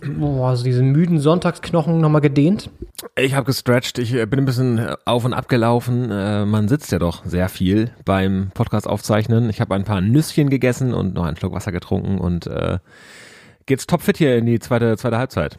[0.00, 2.70] boah, so diese müden Sonntagsknochen noch mal gedehnt?
[3.16, 6.10] Ich habe gestretched, ich äh, bin ein bisschen auf und ab gelaufen.
[6.10, 9.50] Äh, man sitzt ja doch sehr viel beim Podcast aufzeichnen.
[9.50, 12.78] Ich habe ein paar Nüsschen gegessen und noch einen Schluck Wasser getrunken und äh,
[13.66, 15.58] geht's topfit hier in die zweite, zweite Halbzeit.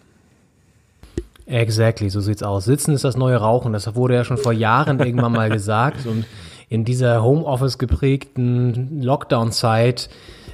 [1.46, 2.66] Exactly, so sieht's aus.
[2.66, 3.74] Sitzen ist das neue Rauchen.
[3.74, 6.06] Das wurde ja schon vor Jahren irgendwann mal gesagt.
[6.06, 6.26] Und
[6.70, 10.10] in dieser Homeoffice geprägten Lockdown-Zeit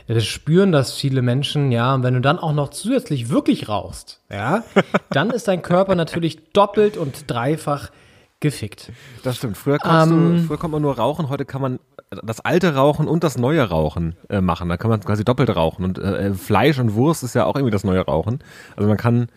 [0.08, 1.94] äh, spüren das viele Menschen, ja.
[1.94, 4.64] Und wenn du dann auch noch zusätzlich wirklich rauchst, ja,
[5.12, 7.92] dann ist dein Körper natürlich doppelt und dreifach
[8.40, 8.92] gefickt.
[9.24, 9.58] Das stimmt.
[9.58, 11.80] Früher, Ähm, du, früher konnte man nur rauchen, heute kann man
[12.24, 14.70] das alte Rauchen und das neue Rauchen äh, machen.
[14.70, 15.84] Da kann man quasi doppelt rauchen.
[15.84, 18.40] Und äh, Fleisch und Wurst ist ja auch irgendwie das neue Rauchen.
[18.76, 19.28] Also man kann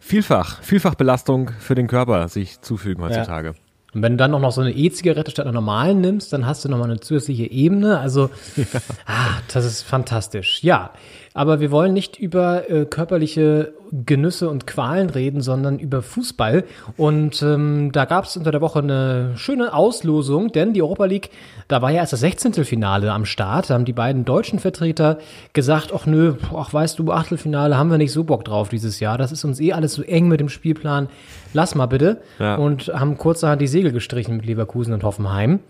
[0.00, 3.54] vielfach, vielfach Belastung für den Körper sich zufügen heutzutage.
[3.96, 6.62] Und wenn du dann auch noch so eine E-Zigarette statt einer normalen nimmst, dann hast
[6.62, 7.98] du nochmal eine zusätzliche Ebene.
[7.98, 8.28] Also,
[9.06, 10.62] ah, das ist fantastisch.
[10.62, 10.90] Ja,
[11.36, 16.64] aber wir wollen nicht über äh, körperliche Genüsse und Qualen reden, sondern über Fußball.
[16.96, 21.28] Und ähm, da gab es unter der Woche eine schöne Auslosung, denn die Europa League,
[21.68, 22.64] da war ja erst das 16.
[22.64, 23.68] Finale am Start.
[23.68, 25.18] Da haben die beiden deutschen Vertreter
[25.52, 29.18] gesagt, ach nö, ach weißt du, Achtelfinale haben wir nicht so Bock drauf dieses Jahr.
[29.18, 31.10] Das ist uns eh alles so eng mit dem Spielplan.
[31.52, 32.22] Lass mal bitte.
[32.38, 32.54] Ja.
[32.54, 35.60] Und haben kurzerhand die Segel gestrichen mit Leverkusen und Hoffenheim.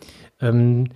[0.41, 0.91] Ähm,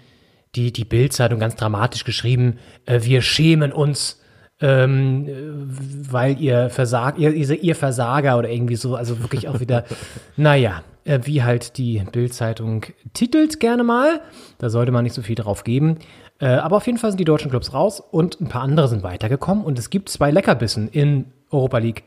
[0.54, 4.19] die die Bild-Zeitung ganz dramatisch geschrieben, äh, wir schämen uns,
[4.60, 9.84] ähm, äh, weil ihr Versag, ihr, ihr Versager oder irgendwie so, also wirklich auch wieder,
[10.36, 14.20] naja, äh, wie halt die Bild-Zeitung titelt gerne mal.
[14.58, 15.98] Da sollte man nicht so viel drauf geben.
[16.38, 19.02] Äh, aber auf jeden Fall sind die deutschen Clubs raus und ein paar andere sind
[19.02, 22.04] weitergekommen und es gibt zwei Leckerbissen in Europa League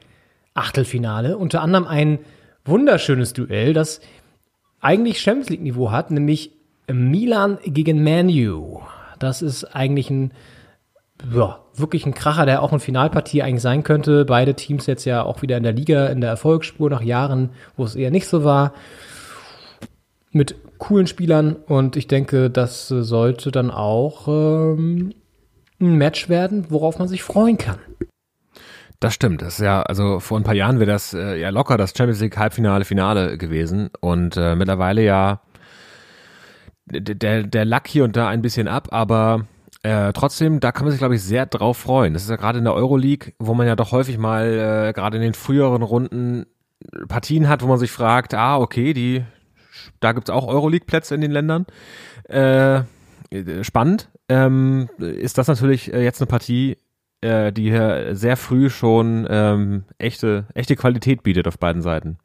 [0.53, 1.37] Achtelfinale.
[1.37, 2.19] Unter anderem ein
[2.65, 4.01] wunderschönes Duell, das
[4.79, 6.51] eigentlich Champions League Niveau hat, nämlich
[6.91, 8.81] Milan gegen Manu.
[9.19, 10.31] Das ist eigentlich ein
[11.31, 14.25] ja, wirklich ein Kracher, der auch eine Finalpartie eigentlich sein könnte.
[14.25, 17.83] Beide Teams jetzt ja auch wieder in der Liga, in der Erfolgsspur nach Jahren, wo
[17.83, 18.73] es eher nicht so war.
[20.31, 25.13] Mit coolen Spielern und ich denke, das sollte dann auch ähm,
[25.79, 27.77] ein Match werden, worauf man sich freuen kann.
[28.99, 29.41] Das stimmt.
[29.41, 32.21] Das ist ja, also vor ein paar Jahren wäre das äh, ja locker das Champions
[32.21, 33.89] League Halbfinale, Finale gewesen.
[33.99, 35.41] Und äh, mittlerweile ja
[36.85, 39.45] der, der Lack hier und da ein bisschen ab, aber
[39.83, 42.13] äh, trotzdem, da kann man sich, glaube ich, sehr drauf freuen.
[42.13, 44.47] Das ist ja gerade in der Euroleague, wo man ja doch häufig mal
[44.89, 46.45] äh, gerade in den früheren Runden
[47.07, 49.23] Partien hat, wo man sich fragt, ah, okay, die,
[49.99, 51.65] da gibt's auch Euroleague-Plätze in den Ländern.
[52.23, 52.83] Äh,
[53.61, 54.09] spannend.
[54.29, 56.77] Ähm, ist das natürlich äh, jetzt eine Partie,
[57.21, 62.17] äh, die hier sehr früh schon ähm, echte, echte Qualität bietet auf beiden Seiten.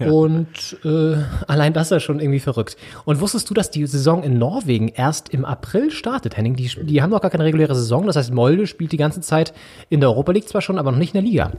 [0.09, 2.77] Und äh, allein das ist ja schon irgendwie verrückt.
[3.05, 6.55] Und wusstest du, dass die Saison in Norwegen erst im April startet, Henning?
[6.55, 8.07] Die, die haben noch gar keine reguläre Saison.
[8.07, 9.53] Das heißt, Molde spielt die ganze Zeit
[9.89, 11.51] in der Europa League zwar schon, aber noch nicht in der Liga.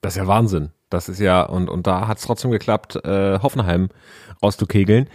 [0.00, 0.70] Das ist ja Wahnsinn.
[0.90, 3.88] Das ist ja, und, und da hat es trotzdem geklappt, äh, Hoffenheim
[4.40, 5.08] auszukegeln.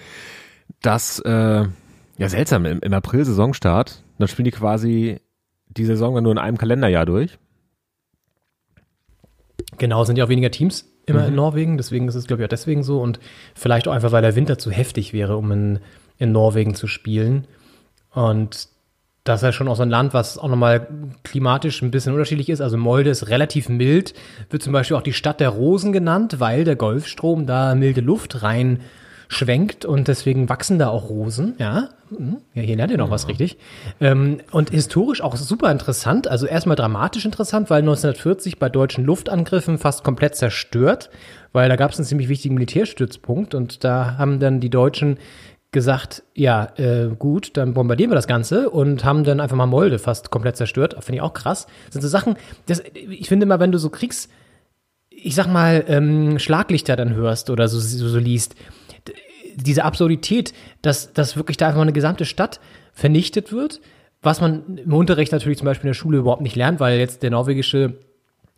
[0.81, 1.65] Das, äh,
[2.17, 5.21] ja seltsam, im, im April Saisonstart, dann spielen die quasi
[5.69, 7.37] die Saison dann nur in einem Kalenderjahr durch.
[9.77, 11.27] Genau, sind ja auch weniger Teams immer Mhm.
[11.29, 13.01] in Norwegen, deswegen ist es, glaube ich, auch deswegen so.
[13.01, 13.19] Und
[13.55, 15.79] vielleicht auch einfach, weil der Winter zu heftig wäre, um in,
[16.17, 17.45] in Norwegen zu spielen.
[18.13, 18.67] Und
[19.23, 20.87] das ist ja schon auch so ein Land, was auch nochmal
[21.23, 22.59] klimatisch ein bisschen unterschiedlich ist.
[22.59, 24.15] Also Molde ist relativ mild,
[24.49, 28.41] wird zum Beispiel auch die Stadt der Rosen genannt, weil der Golfstrom da milde Luft
[28.41, 28.79] rein
[29.31, 31.89] schwenkt und deswegen wachsen da auch Rosen, ja.
[32.09, 32.37] Mhm.
[32.53, 33.57] Ja, hier lernt ihr noch was richtig.
[34.01, 39.77] Ähm, und historisch auch super interessant, also erstmal dramatisch interessant, weil 1940 bei deutschen Luftangriffen
[39.77, 41.09] fast komplett zerstört,
[41.53, 45.17] weil da gab es einen ziemlich wichtigen Militärstützpunkt und da haben dann die Deutschen
[45.71, 49.97] gesagt, ja, äh, gut, dann bombardieren wir das Ganze und haben dann einfach mal Molde
[49.97, 50.97] fast komplett zerstört.
[50.99, 51.67] Finde ich auch krass.
[51.85, 54.27] Das sind so Sachen, das, ich finde immer, wenn du so Kriegs,
[55.09, 58.55] ich sag mal, ähm, Schlaglichter dann hörst oder so, so, so liest,
[59.55, 62.59] diese Absurdität, dass, dass wirklich da einfach mal eine gesamte Stadt
[62.93, 63.81] vernichtet wird,
[64.21, 67.23] was man im Unterricht natürlich zum Beispiel in der Schule überhaupt nicht lernt, weil jetzt
[67.23, 67.95] der norwegische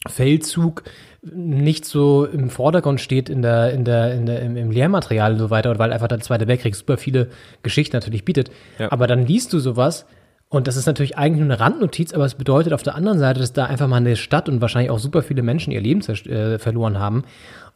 [0.07, 0.83] Feldzug
[1.21, 5.39] nicht so im Vordergrund steht in der, in der, in der, im, im Lehrmaterial und
[5.39, 7.29] so weiter, und weil einfach der Zweite Weltkrieg super viele
[7.61, 8.51] Geschichten natürlich bietet.
[8.77, 8.91] Ja.
[8.91, 10.05] Aber dann liest du sowas
[10.49, 13.39] und das ist natürlich eigentlich nur eine Randnotiz, aber es bedeutet auf der anderen Seite,
[13.39, 16.59] dass da einfach mal eine Stadt und wahrscheinlich auch super viele Menschen ihr Leben äh,
[16.59, 17.23] verloren haben.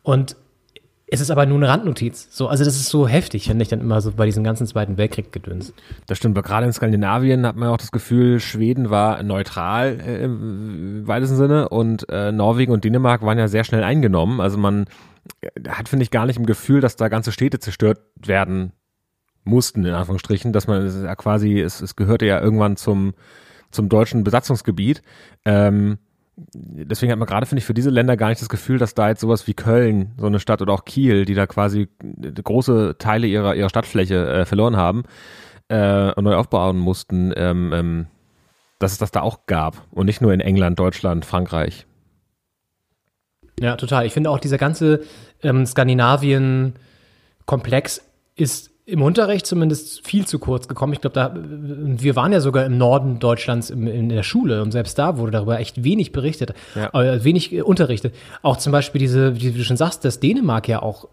[0.03, 0.35] Und
[1.09, 2.27] es ist aber nur eine Randnotiz.
[2.31, 4.97] So, also das ist so heftig, finde ich dann immer so bei diesem ganzen Zweiten
[4.97, 5.73] Weltkrieg gedöns.
[6.05, 10.23] Das stimmt, aber gerade in Skandinavien hat man auch das Gefühl, Schweden war neutral äh,
[10.25, 14.41] im weitesten Sinne und äh, Norwegen und Dänemark waren ja sehr schnell eingenommen.
[14.41, 14.85] Also man
[15.41, 18.73] äh, hat, finde ich, gar nicht im Gefühl, dass da ganze Städte zerstört werden
[19.45, 23.13] mussten, in Anführungsstrichen, dass man es ja quasi, es, es gehörte ja irgendwann zum,
[23.71, 25.01] zum deutschen Besatzungsgebiet.
[25.45, 25.99] Ähm,
[26.37, 29.09] deswegen hat man gerade, finde ich, für diese Länder gar nicht das Gefühl, dass da
[29.09, 31.89] jetzt sowas wie Köln, so eine Stadt oder auch Kiel, die da quasi
[32.43, 35.03] große Teile ihrer, ihrer Stadtfläche äh, verloren haben
[35.69, 38.05] äh, und neu aufbauen mussten, ähm, ähm,
[38.79, 39.87] dass es das da auch gab.
[39.91, 41.87] Und nicht nur in England, Deutschland, Frankreich.
[43.59, 44.05] Ja, total.
[44.05, 45.01] Ich finde auch dieser ganze
[45.41, 50.93] ähm, Skandinavien-Komplex ist im Unterricht zumindest viel zu kurz gekommen.
[50.93, 54.71] Ich glaube, da wir waren ja sogar im Norden Deutschlands im, in der Schule und
[54.71, 56.89] selbst da wurde darüber echt wenig berichtet, Ja.
[56.93, 58.15] äh, wenig äh, unterrichtet.
[58.41, 61.09] Auch zum Beispiel diese, wie du schon sagst, dass Dänemark ja auch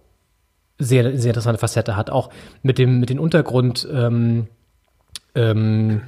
[0.78, 2.30] sehr, sehr interessante Facette hat, auch
[2.62, 4.46] mit dem mit den Untergrund ähm,
[5.34, 6.02] ähm,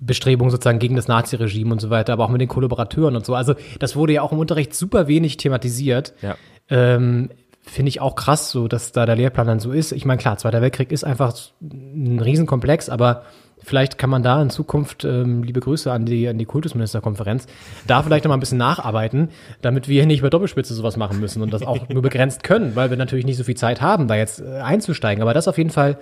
[0.00, 3.34] Bestrebungen sozusagen gegen das Naziregime und so weiter, aber auch mit den Kollaborateuren und so.
[3.36, 6.14] Also das wurde ja auch im Unterricht super wenig thematisiert.
[6.20, 6.36] Ja.
[6.68, 7.30] Ähm,
[7.68, 9.92] Finde ich auch krass, so dass da der Lehrplan dann so ist.
[9.92, 13.24] Ich meine, klar, Zweiter Weltkrieg ist einfach ein Riesenkomplex, aber
[13.58, 17.46] vielleicht kann man da in Zukunft, ähm, liebe Grüße an die, an die Kultusministerkonferenz,
[17.86, 19.30] da vielleicht noch mal ein bisschen nacharbeiten,
[19.62, 22.76] damit wir hier nicht über Doppelspitze sowas machen müssen und das auch nur begrenzt können,
[22.76, 25.20] weil wir natürlich nicht so viel Zeit haben, da jetzt äh, einzusteigen.
[25.20, 25.98] Aber das auf jeden Fall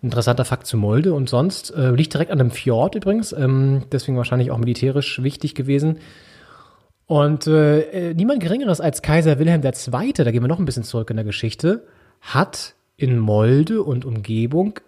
[0.00, 4.16] interessanter Fakt zu Molde und sonst äh, liegt direkt an einem Fjord übrigens, ähm, deswegen
[4.16, 5.98] wahrscheinlich auch militärisch wichtig gewesen.
[7.12, 10.82] Und äh, äh, niemand Geringeres als Kaiser Wilhelm II., da gehen wir noch ein bisschen
[10.82, 11.84] zurück in der Geschichte,
[12.22, 14.80] hat in Molde und Umgebung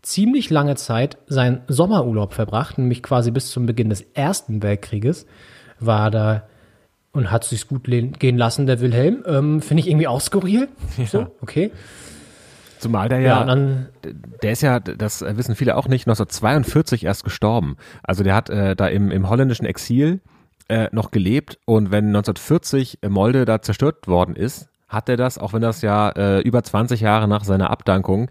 [0.00, 5.26] ziemlich lange Zeit seinen Sommerurlaub verbracht, nämlich quasi bis zum Beginn des Ersten Weltkrieges
[5.78, 6.44] war da
[7.12, 9.22] und hat sich's gut gehen lassen, der Wilhelm.
[9.26, 10.66] Ähm, Finde ich irgendwie auch skurril.
[11.06, 11.72] So, okay.
[12.78, 13.88] Zumal der Ja, ja, dann-
[14.42, 17.76] der ist ja, das wissen viele auch nicht, 1942 erst gestorben.
[18.02, 20.20] Also der hat äh, da im, im holländischen Exil
[20.70, 25.52] äh, noch gelebt und wenn 1940 Molde da zerstört worden ist, hat er das, auch
[25.52, 28.30] wenn das ja äh, über 20 Jahre nach seiner Abdankung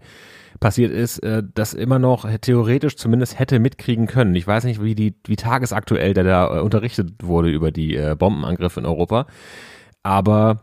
[0.58, 4.34] passiert ist, äh, das immer noch theoretisch zumindest hätte mitkriegen können.
[4.34, 8.16] Ich weiß nicht, wie die, wie tagesaktuell der da äh, unterrichtet wurde über die äh,
[8.18, 9.26] Bombenangriffe in Europa,
[10.02, 10.62] aber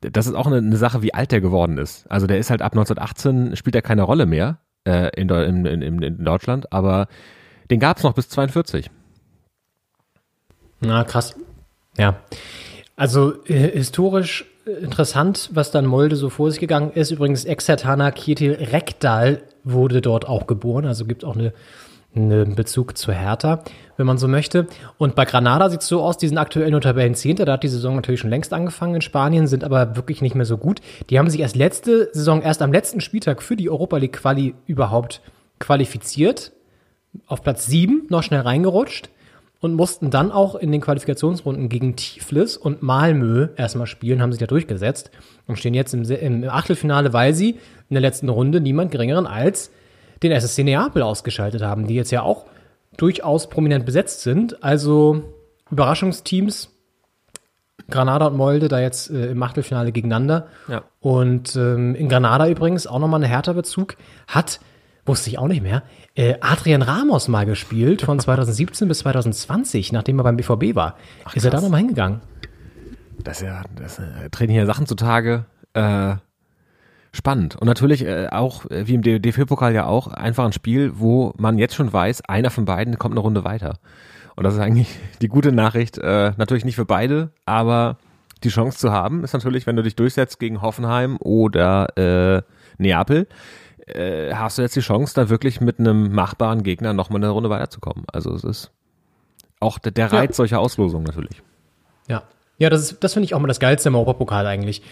[0.00, 2.10] das ist auch eine, eine Sache, wie alt der geworden ist.
[2.10, 6.02] Also der ist halt ab 1918 spielt er keine Rolle mehr äh, in, in, in
[6.02, 7.08] in Deutschland, aber
[7.70, 8.90] den gab es noch bis 42.
[10.80, 11.34] Na, krass.
[11.96, 12.16] Ja.
[12.96, 17.10] Also äh, historisch äh, interessant, was dann Molde so vor sich gegangen ist.
[17.10, 20.86] Übrigens, Exertana Kjetil Rekdal wurde dort auch geboren.
[20.86, 21.52] Also gibt auch eine,
[22.14, 23.62] einen Bezug zu Hertha,
[23.96, 24.66] wenn man so möchte.
[24.98, 27.44] Und bei Granada sieht es so aus, die sind aktuell nur Tabellenzehnter.
[27.44, 30.46] Da hat die Saison natürlich schon längst angefangen in Spanien, sind aber wirklich nicht mehr
[30.46, 30.80] so gut.
[31.10, 34.54] Die haben sich erst letzte Saison, erst am letzten Spieltag für die Europa League Quali
[34.66, 35.20] überhaupt
[35.58, 36.52] qualifiziert.
[37.26, 39.08] Auf Platz sieben noch schnell reingerutscht
[39.60, 44.40] und mussten dann auch in den Qualifikationsrunden gegen Tiflis und Malmö erstmal spielen, haben sich
[44.40, 45.10] da durchgesetzt
[45.46, 47.50] und stehen jetzt im, im Achtelfinale, weil sie
[47.88, 49.70] in der letzten Runde niemand geringeren als
[50.22, 52.46] den SSC Neapel ausgeschaltet haben, die jetzt ja auch
[52.96, 54.62] durchaus prominent besetzt sind.
[54.62, 55.22] Also
[55.70, 56.70] Überraschungsteams,
[57.90, 60.48] Granada und Molde da jetzt äh, im Achtelfinale gegeneinander.
[60.68, 60.82] Ja.
[61.00, 63.96] Und ähm, in Granada übrigens auch nochmal ein härter Bezug.
[64.26, 64.60] Hat,
[65.06, 65.82] wusste ich auch nicht mehr,
[66.14, 70.96] äh, Adrian Ramos mal gespielt von 2017 bis 2020, nachdem er beim BVB war.
[71.34, 72.20] ist er da nochmal hingegangen?
[73.22, 75.46] Das ist ja, das äh, treten hier Sachen zutage.
[75.72, 76.16] Äh,
[77.12, 77.56] spannend.
[77.56, 81.58] Und natürlich äh, auch, äh, wie im DFB-Pokal ja auch, einfach ein Spiel, wo man
[81.58, 83.78] jetzt schon weiß, einer von beiden kommt eine Runde weiter.
[84.36, 85.98] Und das ist eigentlich die gute Nachricht.
[85.98, 87.96] Äh, natürlich nicht für beide, aber
[88.44, 92.42] die Chance zu haben ist natürlich, wenn du dich durchsetzt gegen Hoffenheim oder äh,
[92.78, 93.26] Neapel,
[93.86, 97.50] äh, hast du jetzt die Chance, da wirklich mit einem machbaren Gegner nochmal eine Runde
[97.50, 98.04] weiterzukommen.
[98.12, 98.70] Also es ist
[99.60, 100.18] auch der, der Ja.
[100.18, 101.42] Reiz solcher Auslosungen natürlich.
[102.08, 102.22] Ja.
[102.58, 104.82] Ja, das ist, das finde ich auch immer das Geilste im Europapokal eigentlich.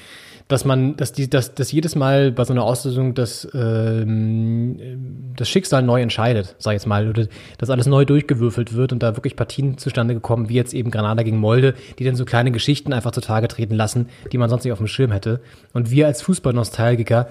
[0.47, 5.49] Dass man, dass die, dass, dass jedes Mal bei so einer Auslösung das, ähm, das
[5.49, 7.27] Schicksal neu entscheidet, sag ich jetzt mal, oder
[7.57, 11.23] dass alles neu durchgewürfelt wird und da wirklich Partien zustande gekommen, wie jetzt eben Granada
[11.23, 14.73] gegen Molde, die dann so kleine Geschichten einfach zutage treten lassen, die man sonst nicht
[14.73, 15.41] auf dem Schirm hätte.
[15.73, 17.29] Und wir als Fußballnostalgiker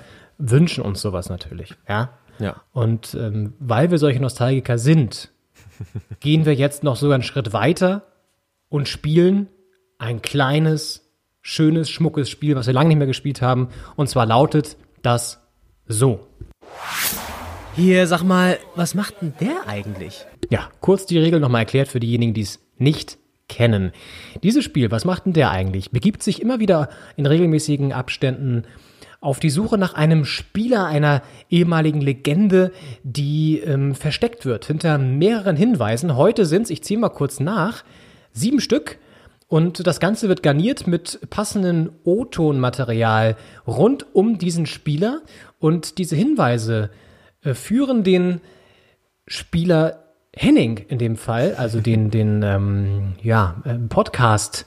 [0.49, 2.17] wünschen uns sowas natürlich, ja.
[2.39, 2.61] Ja.
[2.71, 5.31] Und ähm, weil wir solche Nostalgiker sind,
[6.19, 8.07] gehen wir jetzt noch sogar einen Schritt weiter
[8.69, 9.47] und spielen
[9.99, 11.09] ein kleines,
[11.41, 13.69] schönes, schmuckes Spiel, was wir lange nicht mehr gespielt haben.
[13.95, 15.39] Und zwar lautet das
[15.85, 16.27] so.
[17.75, 20.25] Hier, sag mal, was macht denn der eigentlich?
[20.49, 23.17] Ja, kurz die Regel nochmal erklärt für diejenigen, die es nicht
[23.47, 23.91] kennen.
[24.41, 25.91] Dieses Spiel, was macht denn der eigentlich?
[25.91, 28.65] Begibt sich immer wieder in regelmäßigen Abständen
[29.23, 32.73] auf die Suche nach einem Spieler, einer ehemaligen Legende,
[33.03, 36.17] die ähm, versteckt wird hinter mehreren Hinweisen.
[36.17, 37.85] Heute sind es, ich ziehe mal kurz nach,
[38.33, 38.99] sieben Stück.
[39.47, 45.21] Und das Ganze wird garniert mit passendem O-Ton-Material rund um diesen Spieler.
[45.57, 46.89] Und diese Hinweise
[47.43, 48.41] äh, führen den
[49.25, 50.03] Spieler
[50.35, 54.65] Henning in dem Fall, also den, den ähm, ja, ähm, Podcast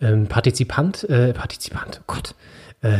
[0.00, 1.06] ähm, äh, Partizipant,
[2.00, 2.34] oh Gott,
[2.84, 2.98] äh,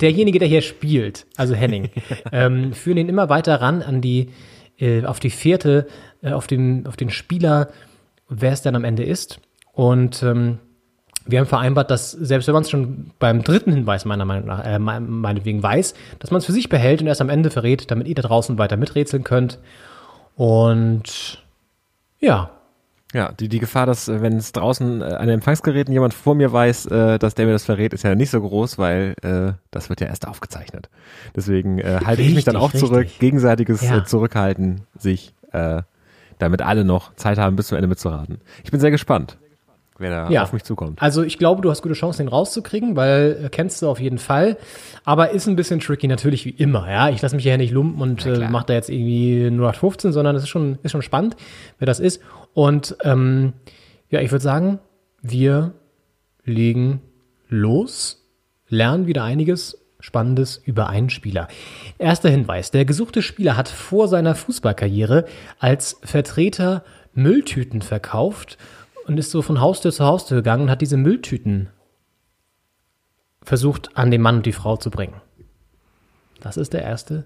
[0.00, 1.90] derjenige, der hier spielt, also Henning,
[2.32, 4.30] ähm, führen ihn immer weiter ran an die,
[4.78, 5.88] äh, auf die Fährte,
[6.22, 7.70] äh, auf, dem, auf den Spieler,
[8.28, 9.40] wer es dann am Ende ist.
[9.72, 10.60] Und ähm,
[11.26, 14.64] wir haben vereinbart, dass selbst wenn man es schon beim dritten Hinweis meiner Meinung nach,
[14.64, 18.06] äh, meinetwegen weiß, dass man es für sich behält und erst am Ende verrät, damit
[18.06, 19.58] ihr da draußen weiter miträtseln könnt.
[20.36, 21.42] Und
[22.20, 22.50] ja.
[23.14, 26.34] Ja, die, die Gefahr, dass äh, wenn es draußen äh, an den Empfangsgeräten jemand vor
[26.34, 29.52] mir weiß, äh, dass der mir das verrät, ist ja nicht so groß, weil äh,
[29.70, 30.90] das wird ja erst aufgezeichnet.
[31.34, 32.80] Deswegen äh, halte ich mich dann auch richtig.
[32.90, 33.06] zurück.
[33.20, 33.98] Gegenseitiges Ja.
[33.98, 35.82] äh, Zurückhalten sich, äh,
[36.38, 38.40] damit alle noch Zeit haben, bis zum Ende mitzuraten.
[38.64, 39.38] Ich bin sehr gespannt,
[39.98, 40.42] wer da Ja.
[40.42, 41.00] auf mich zukommt.
[41.00, 44.18] Also ich glaube, du hast gute Chancen, den rauszukriegen, weil äh, kennst du auf jeden
[44.18, 44.56] Fall.
[45.04, 46.90] Aber ist ein bisschen tricky, natürlich wie immer.
[46.90, 50.34] Ja, ich lasse mich hier nicht lumpen und äh, mache da jetzt irgendwie 0815, sondern
[50.36, 51.36] es ist schon, ist schon spannend,
[51.78, 52.20] wer das ist.
[52.54, 53.52] Und ähm,
[54.10, 54.78] ja, ich würde sagen,
[55.22, 55.72] wir
[56.44, 57.00] legen
[57.48, 58.24] los,
[58.68, 61.48] lernen wieder einiges Spannendes über einen Spieler.
[61.98, 62.70] Erster Hinweis.
[62.70, 65.24] Der gesuchte Spieler hat vor seiner Fußballkarriere
[65.58, 66.84] als Vertreter
[67.14, 68.58] Mülltüten verkauft
[69.06, 71.68] und ist so von Haustür zu Haustür gegangen und hat diese Mülltüten
[73.42, 75.20] versucht an den Mann und die Frau zu bringen.
[76.40, 77.24] Das ist der erste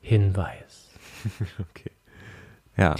[0.00, 0.90] Hinweis.
[1.58, 1.90] okay.
[2.76, 2.94] Ja.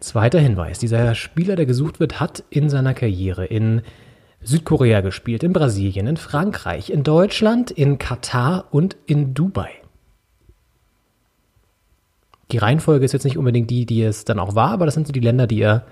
[0.00, 0.78] Zweiter Hinweis.
[0.78, 3.82] Dieser Spieler, der gesucht wird, hat in seiner Karriere in
[4.42, 9.70] Südkorea gespielt, in Brasilien, in Frankreich, in Deutschland, in Katar und in Dubai.
[12.52, 15.06] Die Reihenfolge ist jetzt nicht unbedingt die, die es dann auch war, aber das sind
[15.06, 15.86] so die Länder, die er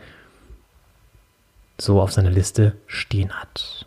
[1.85, 3.87] so auf seiner Liste stehen hat.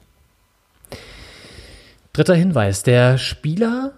[2.13, 2.83] Dritter Hinweis.
[2.83, 3.93] Der Spieler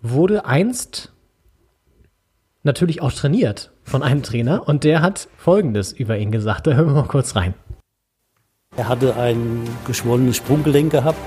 [0.00, 1.12] wurde einst
[2.62, 6.66] natürlich auch trainiert von einem Trainer und der hat Folgendes über ihn gesagt.
[6.66, 7.54] Da hören wir mal kurz rein.
[8.76, 11.18] Er hatte ein geschwollenes Sprunggelenk gehabt,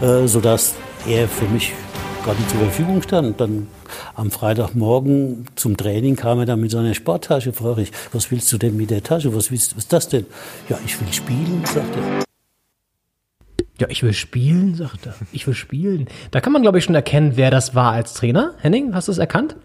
[0.00, 0.74] äh, sodass
[1.08, 1.72] er für mich
[2.24, 3.40] gar nicht zur Verfügung stand.
[3.40, 3.66] Dann
[4.14, 7.52] am Freitagmorgen zum Training kam er dann mit seiner Sporttasche.
[7.52, 9.34] Frage ich, was willst du denn mit der Tasche?
[9.34, 10.26] Was, willst, was ist das denn?
[10.68, 12.24] Ja, ich will spielen, sagt er.
[13.80, 15.14] Ja, ich will spielen, sagt er.
[15.32, 16.06] Ich will spielen.
[16.30, 18.54] Da kann man, glaube ich, schon erkennen, wer das war als Trainer.
[18.60, 19.56] Henning, hast du es erkannt?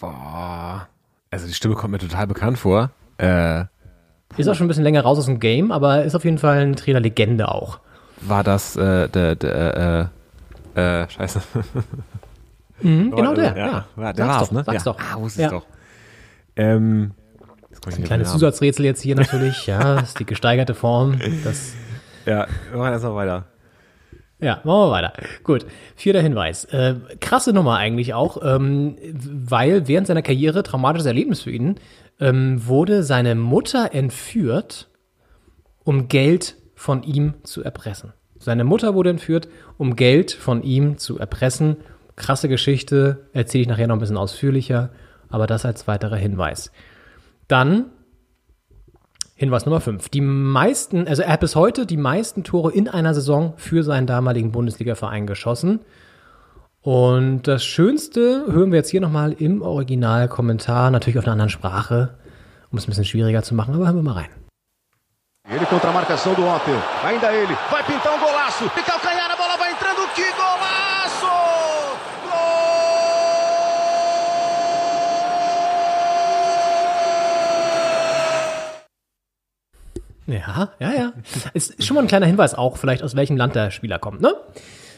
[0.00, 0.88] Boah.
[1.30, 2.90] Also die Stimme kommt mir total bekannt vor.
[3.18, 3.64] Äh,
[4.36, 6.58] Ist auch schon ein bisschen länger raus aus dem Game, aber ist auf jeden Fall
[6.60, 7.78] ein Trainerlegende auch.
[8.22, 10.10] war das äh, der, der
[10.74, 11.42] äh, äh, scheiße.
[12.82, 14.12] Mhm, genau der, Ja, ja.
[14.12, 14.62] der war's, doch, ne?
[14.64, 14.92] sag's ja.
[14.92, 14.98] doch.
[15.00, 15.46] Ah, wusste Ja.
[15.48, 15.66] ich doch.
[16.56, 17.12] Ähm,
[17.96, 18.30] Ein kleines.
[18.32, 19.66] Zusatzrätsel jetzt hier natürlich.
[19.66, 21.18] Ja, das ist die gesteigerte Form.
[21.44, 21.72] Das
[22.26, 23.46] Ja, wir machen erst mal weiter.
[24.40, 25.12] Ja, machen wir weiter.
[25.44, 26.64] Gut, vierter Hinweis.
[26.66, 31.76] Äh, krasse Nummer eigentlich auch, ähm, weil während seiner Karriere, traumatisches Erlebnis für ihn,
[32.20, 34.88] ähm, wurde seine Mutter entführt,
[35.84, 38.12] um Geld von ihm zu erpressen.
[38.38, 39.48] Seine Mutter wurde entführt,
[39.78, 41.76] um Geld von ihm zu erpressen.
[42.22, 44.90] Krasse Geschichte, erzähle ich nachher noch ein bisschen ausführlicher,
[45.28, 46.70] aber das als weiterer Hinweis.
[47.48, 47.86] Dann
[49.34, 50.08] Hinweis Nummer 5.
[50.08, 54.06] Die meisten, also er hat bis heute die meisten Tore in einer Saison für seinen
[54.06, 55.80] damaligen Bundesliga-Verein geschossen.
[56.80, 62.14] Und das Schönste hören wir jetzt hier nochmal im Originalkommentar, natürlich auf einer anderen Sprache,
[62.70, 64.30] um es ein bisschen schwieriger zu machen, aber hören wir mal rein.
[65.50, 66.80] Ele contra a marcação do Otter.
[67.04, 67.56] Ainda ele.
[67.68, 68.64] Vai pintar um golaço.
[68.76, 70.06] De calcanhar, a bola vai entrando.
[70.14, 70.82] Que golaço!
[80.26, 81.12] Ja, ja, ja.
[81.52, 84.34] Ist schon mal ein kleiner Hinweis auch, vielleicht aus welchem Land der Spieler kommt, ne?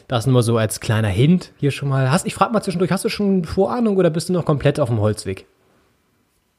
[0.07, 2.11] Das nur so als kleiner Hint hier schon mal.
[2.11, 4.89] Hast, ich frage mal zwischendurch, hast du schon Vorahnung oder bist du noch komplett auf
[4.89, 5.47] dem Holzweg?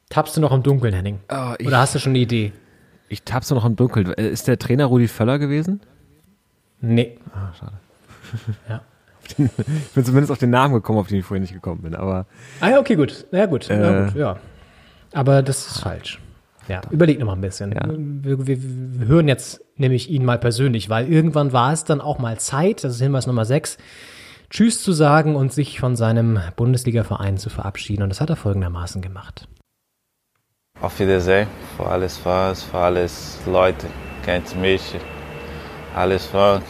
[0.09, 1.19] Tappst du noch im Dunkeln, Henning?
[1.31, 2.51] Oh, ich- oder hast du schon eine Idee?
[3.09, 4.13] Ich tapp's noch im Dunkeln.
[4.15, 5.79] Äh, Ist der Trainer Rudi Völler gewesen?
[6.81, 7.17] Nee.
[7.33, 7.73] Ah, schade.
[8.67, 8.81] Ja.
[9.37, 11.95] den, ich bin zumindest auf den Namen gekommen, auf den ich vorhin nicht gekommen bin,
[11.95, 12.25] aber.
[12.59, 13.25] Ah ja, okay, gut.
[13.31, 13.69] Ja, gut.
[13.69, 14.37] Äh, ja, gut, ja.
[15.13, 16.19] Aber das ist falsch.
[16.67, 17.73] Ja, überleg noch mal ein bisschen.
[18.23, 22.19] Wir, wir, wir hören jetzt nämlich ihn mal persönlich, weil irgendwann war es dann auch
[22.19, 23.77] mal Zeit, das ist Hinweis Nummer 6,
[24.49, 28.03] Tschüss zu sagen und sich von seinem Bundesliga-Verein zu verabschieden.
[28.03, 29.47] Und das hat er folgendermaßen gemacht.
[30.79, 33.87] Auf Wiedersehen für alles Fans, für alles Leute,
[34.23, 34.95] kennt mich,
[35.95, 36.63] alles Fans,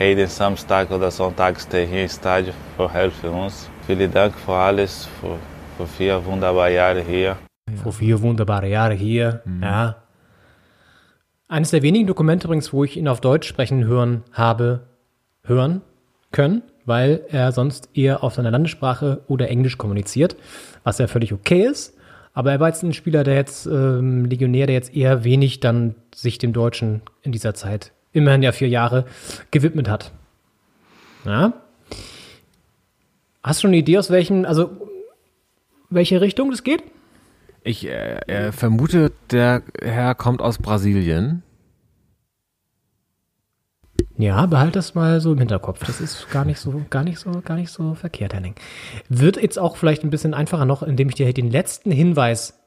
[0.00, 3.70] jeden Samstag oder Sonntag stehen hier im Stadion für helfen uns.
[3.86, 5.36] Vielen Dank für alles, für,
[5.76, 7.36] für vier wunderbare Jahre hier.
[7.82, 9.96] Vor vier wunderbare Jahre hier, ja.
[11.48, 14.86] Eines der wenigen Dokumente übrigens, wo ich ihn auf Deutsch sprechen hören habe,
[15.42, 15.82] hören
[16.32, 20.36] können, weil er sonst eher auf seiner Landessprache oder Englisch kommuniziert,
[20.82, 21.96] was ja völlig okay ist.
[22.32, 25.94] Aber er war jetzt ein Spieler, der jetzt, ähm, Legionär, der jetzt eher wenig dann
[26.14, 29.04] sich dem Deutschen in dieser Zeit, immerhin ja vier Jahre,
[29.52, 30.12] gewidmet hat.
[31.24, 31.52] Ja.
[33.42, 34.70] Hast du schon eine Idee, aus welchem, also
[35.90, 36.82] welche Richtung das geht?
[37.64, 41.42] Ich äh, äh, vermute, der Herr kommt aus Brasilien.
[44.18, 45.80] Ja, behalt das mal so im Hinterkopf.
[45.84, 48.54] Das ist gar nicht so, gar nicht so, gar nicht so verkehrt, Henning.
[49.08, 52.60] Wird jetzt auch vielleicht ein bisschen einfacher noch, indem ich dir den letzten Hinweis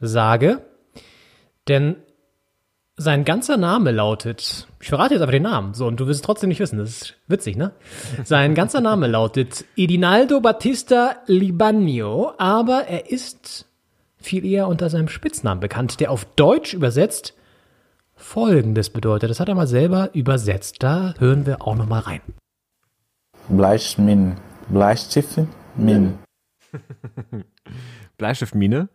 [0.00, 0.60] sage.
[1.68, 1.96] Denn
[2.96, 6.26] sein ganzer Name lautet, ich verrate jetzt aber den Namen, so, und du wirst es
[6.26, 7.72] trotzdem nicht wissen, das ist witzig, ne?
[8.24, 13.66] Sein ganzer Name lautet Edinaldo Battista Libano, aber er ist
[14.22, 17.34] viel eher unter seinem Spitznamen bekannt, der auf Deutsch übersetzt
[18.14, 19.30] Folgendes bedeutet.
[19.30, 20.76] Das hat er mal selber übersetzt.
[20.80, 22.20] Da hören wir auch noch mal rein.
[23.48, 24.36] Bleistiftmin,
[24.68, 26.18] Bleistiftmin.
[28.18, 28.88] Bleistiftmine?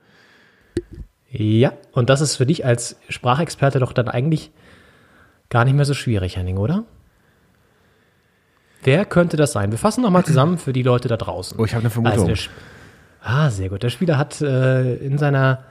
[1.30, 4.52] Ja, und das ist für dich als Sprachexperte doch dann eigentlich
[5.50, 6.86] gar nicht mehr so schwierig, Henning, oder?
[8.84, 9.72] Wer könnte das sein?
[9.72, 11.60] Wir fassen noch mal zusammen für die Leute da draußen.
[11.60, 12.30] Oh, ich habe eine Vermutung.
[12.30, 12.50] Also
[13.22, 13.84] ah, sehr gut.
[13.84, 15.64] Der Spieler hat äh, in seiner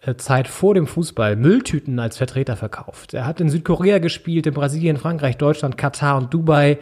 [0.00, 3.14] äh, Zeit vor dem Fußball Mülltüten als Vertreter verkauft.
[3.14, 6.78] Er hat in Südkorea gespielt, in Brasilien, Frankreich, Deutschland, Katar und Dubai.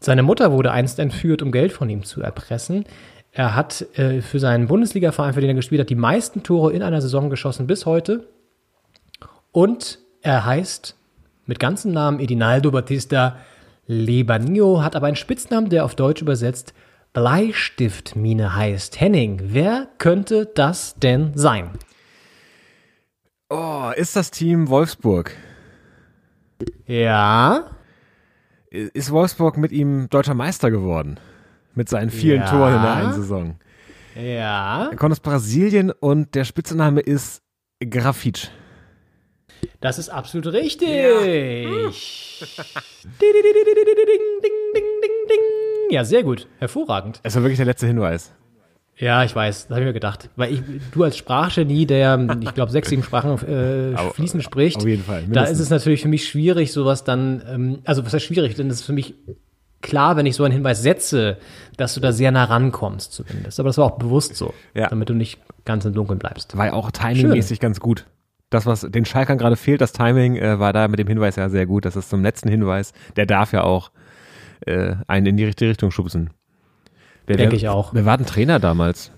[0.00, 2.84] Seine Mutter wurde einst entführt, um Geld von ihm zu erpressen.
[3.32, 6.82] Er hat äh, für seinen Bundesliga-Verein, für den er gespielt hat, die meisten Tore in
[6.82, 8.28] einer Saison geschossen bis heute.
[9.50, 10.96] Und er heißt
[11.46, 13.36] mit ganzem Namen Edinaldo Batista
[13.86, 16.74] Lebanio, hat aber einen Spitznamen, der auf Deutsch übersetzt
[17.14, 19.00] Bleistiftmine heißt.
[19.00, 21.70] Henning, wer könnte das denn sein?
[23.48, 25.30] Oh, ist das Team Wolfsburg?
[26.86, 27.70] Ja.
[28.70, 31.20] Ist Wolfsburg mit ihm deutscher Meister geworden?
[31.74, 32.50] Mit seinen vielen Ja.
[32.50, 33.60] Toren in der einen Saison.
[34.16, 34.88] Ja.
[34.90, 37.42] Er kommt aus Brasilien und der Spitzname ist
[37.80, 38.48] Grafitsch.
[39.80, 40.88] Das ist absolut richtig.
[40.88, 41.92] Ding,
[43.22, 44.84] ding, ding, ding, ding, ding.
[45.94, 46.48] Ja, sehr gut.
[46.58, 47.20] Hervorragend.
[47.22, 48.32] Es war wirklich der letzte Hinweis.
[48.96, 50.28] Ja, ich weiß, das habe ich mir gedacht.
[50.34, 54.86] Weil ich, du als Sprachgenie, der, ich glaube, sechs, sieben Sprachen äh, fließend spricht, auf
[54.86, 58.24] jeden Fall, da ist es natürlich für mich schwierig, sowas dann, ähm, also was heißt
[58.24, 59.14] schwierig, denn es ist für mich
[59.82, 61.36] klar, wenn ich so einen Hinweis setze,
[61.76, 63.60] dass du da sehr nah rankommst zumindest.
[63.60, 64.88] Aber das war auch bewusst so, Ja.
[64.88, 66.56] damit du nicht ganz im Dunkeln bleibst.
[66.56, 68.06] War ja auch timingmäßig ganz gut.
[68.50, 71.48] Das, was den Schalkern gerade fehlt, das Timing, äh, war da mit dem Hinweis ja
[71.48, 71.84] sehr gut.
[71.84, 72.92] Das ist zum letzten Hinweis.
[73.16, 73.90] Der darf ja auch
[74.66, 76.30] äh, einen in die richtige Richtung schubsen.
[77.26, 77.94] Wer, Denke wer, ich auch.
[77.94, 79.10] Wer war denn Trainer damals?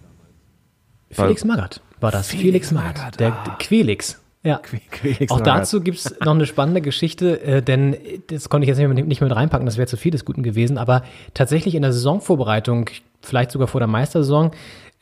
[1.11, 2.29] Felix Magath war das.
[2.29, 3.19] Felix, Magath.
[3.21, 4.21] Der Quelix.
[4.43, 4.61] Ja.
[4.91, 5.61] Quelix Auch Magath.
[5.61, 7.97] dazu gibt's noch eine spannende Geschichte, äh, denn
[8.29, 10.43] das konnte ich jetzt nicht mit, nicht mit reinpacken, das wäre zu viel des Guten
[10.43, 11.03] gewesen, aber
[11.35, 12.91] tatsächlich in der Saisonvorbereitung,
[13.23, 14.53] vielleicht sogar vor der Meistersaison,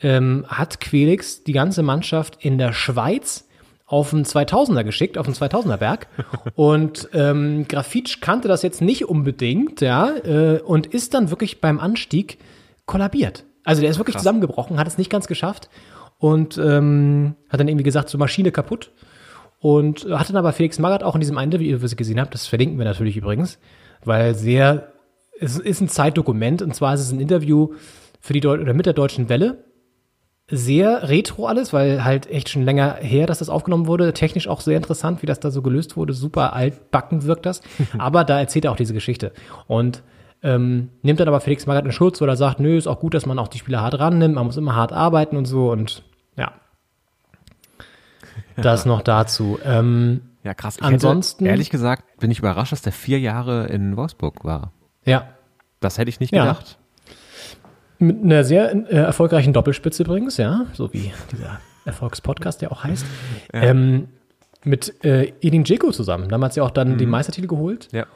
[0.00, 3.46] ähm, hat Quelix die ganze Mannschaft in der Schweiz
[3.86, 6.08] auf den 2000er geschickt, auf den 2000er Berg.
[6.54, 11.78] Und ähm, Grafitsch kannte das jetzt nicht unbedingt, ja, äh, und ist dann wirklich beim
[11.78, 12.38] Anstieg
[12.86, 13.44] kollabiert.
[13.64, 14.22] Also der ist wirklich Krass.
[14.22, 15.70] zusammengebrochen, hat es nicht ganz geschafft
[16.18, 18.92] und ähm, hat dann irgendwie gesagt, so Maschine kaputt.
[19.58, 22.34] Und hat dann aber Felix Magath auch in diesem einen Interview, was ihr gesehen habt,
[22.34, 23.58] das verlinken wir natürlich übrigens,
[24.04, 24.92] weil sehr,
[25.40, 27.72] es ist ein Zeitdokument und zwar ist es ein Interview
[28.20, 29.64] für die Deu oder mit der Deutschen Welle.
[30.46, 34.12] Sehr retro alles, weil halt echt schon länger her, dass das aufgenommen wurde.
[34.12, 36.12] Technisch auch sehr interessant, wie das da so gelöst wurde.
[36.12, 37.62] Super altbacken wirkt das.
[37.98, 39.32] aber da erzählt er auch diese Geschichte.
[39.66, 40.02] Und
[40.42, 43.14] ähm, nimmt dann aber Felix Magath in Schutz, weil er sagt, nö, ist auch gut,
[43.14, 46.04] dass man auch die Spieler hart rannimmt, man muss immer hart arbeiten und so und
[46.36, 46.52] ja.
[48.56, 49.58] Das noch dazu.
[49.64, 50.76] Ähm, Ja, krass.
[50.76, 54.72] Ich ansonsten, hätte, ehrlich gesagt, bin ich überrascht, dass der vier Jahre in Wolfsburg war.
[55.06, 55.28] ja,
[55.80, 56.56] Das hätte ich nicht Ja.
[58.06, 63.04] Mit einer sehr äh, erfolgreichen Doppelspitze übrigens, ja, so wie dieser Erfolgspodcast, der auch heißt.
[63.52, 64.08] Ähm,
[64.64, 66.28] mit äh, Edin Dzeko zusammen.
[66.28, 67.88] Damals ja auch dann den Meistertitel geholt.
[67.92, 68.06] Ja.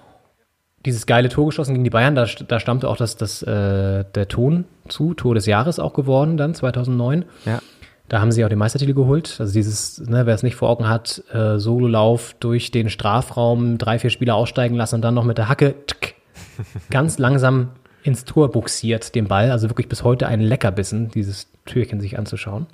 [0.87, 2.15] dieses geile Tor geschossen gegen die Bayern.
[2.15, 6.37] Da, da stammte auch das, das, äh, der Ton zu, Tor des Jahres auch geworden
[6.37, 7.25] dann, 2009.
[7.45, 7.61] Ja.
[8.09, 9.37] Da haben sie auch den Meistertitel geholt.
[9.39, 13.99] Also dieses, ne, wer es nicht vor Augen hat, äh, Sololauf durch den Strafraum, drei,
[13.99, 16.15] vier Spieler aussteigen lassen und dann noch mit der Hacke tsk,
[16.91, 17.73] ganz langsam
[18.09, 19.51] ins Tor buxiert, den Ball.
[19.53, 22.67] Also wirklich bis heute ein Leckerbissen, dieses Türchen sich anzuschauen.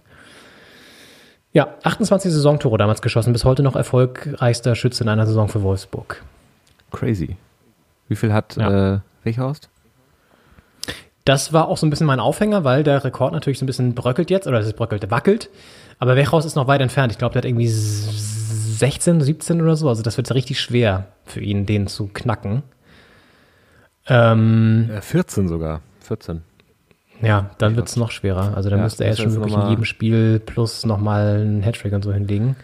[1.52, 6.23] Ja, 28 Saisontore damals geschossen, bis heute noch erfolgreichster Schütze in einer Saison für Wolfsburg.
[6.90, 7.36] Crazy.
[8.09, 8.94] Wie viel hat Ja.
[8.94, 9.69] äh, Weghorst?
[11.24, 13.94] Das war auch so ein bisschen mein Aufhänger, weil der Rekord natürlich so ein bisschen
[13.94, 15.48] bröckelt jetzt, oder es ist bröckelt, wackelt.
[15.98, 17.12] Aber Wechhaus ist noch weit entfernt.
[17.12, 19.89] Ich glaube, der hat irgendwie 16, 17 oder so.
[19.89, 22.62] Also das wird richtig schwer für ihn, den zu knacken.
[24.06, 25.81] Ähm, Äh, 14 sogar.
[26.01, 26.43] 14.
[27.22, 28.52] ja, dann wird es noch schwerer.
[28.56, 31.93] Also dann Ja, müsste er jetzt schon wirklich in jedem Spiel plus nochmal einen Hattrick
[31.94, 32.56] und so hinlegen.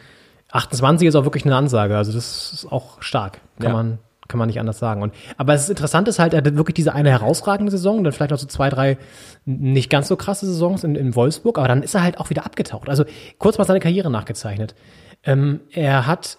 [0.53, 1.97] 28 ist auch wirklich eine Ansage.
[1.97, 3.41] Also das ist auch stark.
[3.59, 3.73] Kann Ja.
[3.73, 3.99] man
[4.29, 5.03] kann man nicht anders sagen.
[5.03, 8.13] Und, aber es ist interessant ist halt, er hat wirklich diese eine herausragende Saison, dann
[8.13, 8.97] vielleicht noch so zwei, drei
[9.45, 12.47] nicht ganz so krasse Saisons in, in Wolfsburg, aber dann ist er halt auch wieder
[12.47, 12.89] abgetaucht.
[12.89, 13.05] Also
[13.39, 14.77] kurz mal seine Karriere nachgezeichnet.
[15.25, 16.39] Ähm, er hat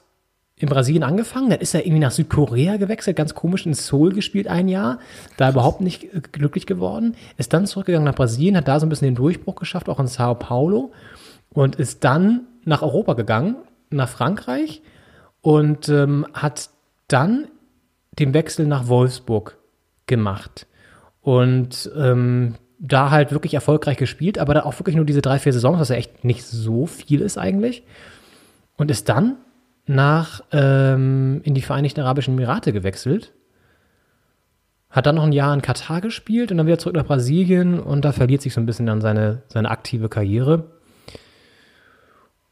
[0.61, 4.47] in Brasilien angefangen, dann ist er irgendwie nach Südkorea gewechselt, ganz komisch in Seoul gespielt
[4.47, 4.99] ein Jahr,
[5.37, 9.07] da überhaupt nicht glücklich geworden, ist dann zurückgegangen nach Brasilien, hat da so ein bisschen
[9.07, 10.91] den Durchbruch geschafft, auch in Sao Paulo
[11.53, 13.55] und ist dann nach Europa gegangen,
[13.89, 14.81] nach Frankreich
[15.41, 16.69] und ähm, hat
[17.07, 17.47] dann
[18.19, 19.57] den Wechsel nach Wolfsburg
[20.05, 20.67] gemacht.
[21.21, 25.53] Und ähm, da halt wirklich erfolgreich gespielt, aber da auch wirklich nur diese drei, vier
[25.53, 27.83] Saisons, was ja echt nicht so viel ist eigentlich.
[28.75, 29.37] Und ist dann
[29.95, 33.33] nach ähm, in die Vereinigten Arabischen Emirate gewechselt.
[34.89, 38.03] Hat dann noch ein Jahr in Katar gespielt und dann wieder zurück nach Brasilien und
[38.03, 40.71] da verliert sich so ein bisschen dann seine, seine aktive Karriere.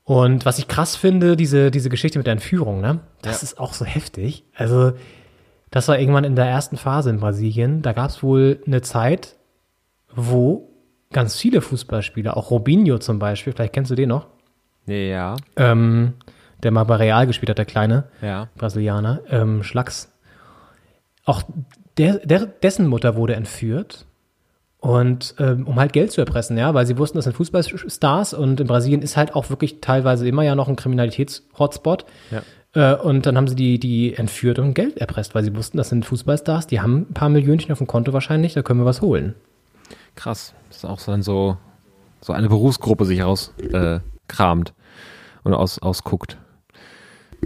[0.04, 3.00] Und was ich krass finde, diese, diese Geschichte mit der Entführung, ne?
[3.22, 4.44] Das ist auch so heftig.
[4.56, 4.94] Also,
[5.70, 7.84] das war irgendwann in der ersten Phase in Brasilien.
[7.84, 9.36] Da gab es wohl eine Zeit,
[10.16, 10.70] wo
[11.12, 14.28] ganz viele Fußballspieler, auch Robinho zum Beispiel, vielleicht kennst du den noch,
[14.88, 15.36] ja.
[15.56, 16.14] ähm,
[16.64, 18.50] der mal bei Real gespielt hat, der kleine Ja.
[18.58, 20.12] Brasilianer, ähm, Schlags.
[21.26, 21.44] Auch
[21.98, 24.06] der, der, dessen Mutter wurde entführt
[24.80, 28.62] und ähm, um halt Geld zu erpressen, ja, weil sie wussten, das sind Fußballstars und
[28.62, 32.06] in Brasilien ist halt auch wirklich teilweise immer ja noch ein Kriminalitäts-Hotspot.
[32.32, 32.42] Ja.
[32.74, 35.90] Äh, und dann haben sie die, die entführt und Geld erpresst, weil sie wussten, das
[35.90, 39.02] sind Fußballstars, die haben ein paar Millionchen auf dem Konto wahrscheinlich, da können wir was
[39.02, 39.36] holen.
[40.16, 40.54] Krass.
[40.70, 41.58] Das ist auch so, dann so,
[42.22, 44.00] so eine Berufsgruppe sich raus äh,
[45.44, 46.38] und aus, ausguckt.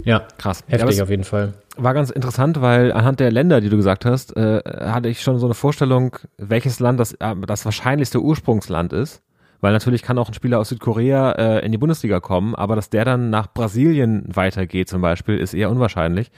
[0.04, 0.64] Ja, krass.
[0.66, 1.54] heftig Ja, auf jeden Fall.
[1.76, 5.38] War ganz interessant, weil anhand der Länder, die du gesagt hast, äh, hatte ich schon
[5.38, 9.22] so eine Vorstellung, welches Land das, äh, das wahrscheinlichste Ursprungsland ist.
[9.60, 12.90] Weil natürlich kann auch ein Spieler aus Südkorea äh, in die Bundesliga kommen, aber dass
[12.90, 16.30] der dann nach Brasilien weitergeht zum Beispiel, ist eher unwahrscheinlich.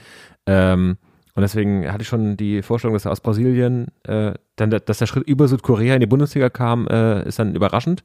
[0.47, 0.97] Ähm,
[1.35, 4.99] und deswegen hatte ich schon die Vorstellung, dass er aus Brasilien, äh, dann, der- dass
[4.99, 8.05] der Schritt über Südkorea in die Bundesliga kam, äh, ist dann überraschend.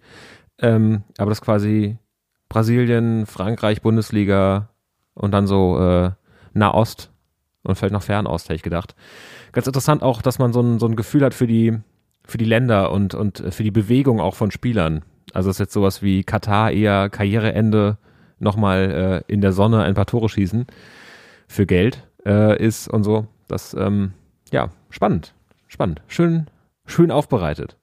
[0.60, 1.98] Ähm, aber das quasi
[2.49, 4.69] Brasilien, Frankreich, Bundesliga
[5.14, 6.12] und dann so äh,
[6.54, 7.12] Nahost
[7.64, 8.96] und vielleicht noch Fernost, hätte ich gedacht.
[9.52, 11.78] Ganz interessant auch, dass man so ein, so ein Gefühl hat für die,
[12.26, 15.04] für die Länder und, und für die Bewegung auch von Spielern.
[15.34, 17.98] Also ist jetzt sowas wie Katar eher Karriereende,
[18.40, 20.66] nochmal äh, in der Sonne ein paar Tore schießen
[21.48, 23.28] für Geld äh, ist und so.
[23.48, 24.14] Das, ähm,
[24.52, 25.34] ja, spannend.
[25.68, 26.02] Spannend.
[26.08, 26.48] Schön,
[26.86, 27.78] schön aufbereitet.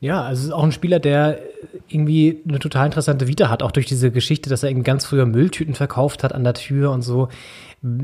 [0.00, 1.40] Ja, also es ist auch ein Spieler, der
[1.88, 5.26] irgendwie eine total interessante Vita hat, auch durch diese Geschichte, dass er irgendwie ganz früher
[5.26, 7.28] Mülltüten verkauft hat an der Tür und so.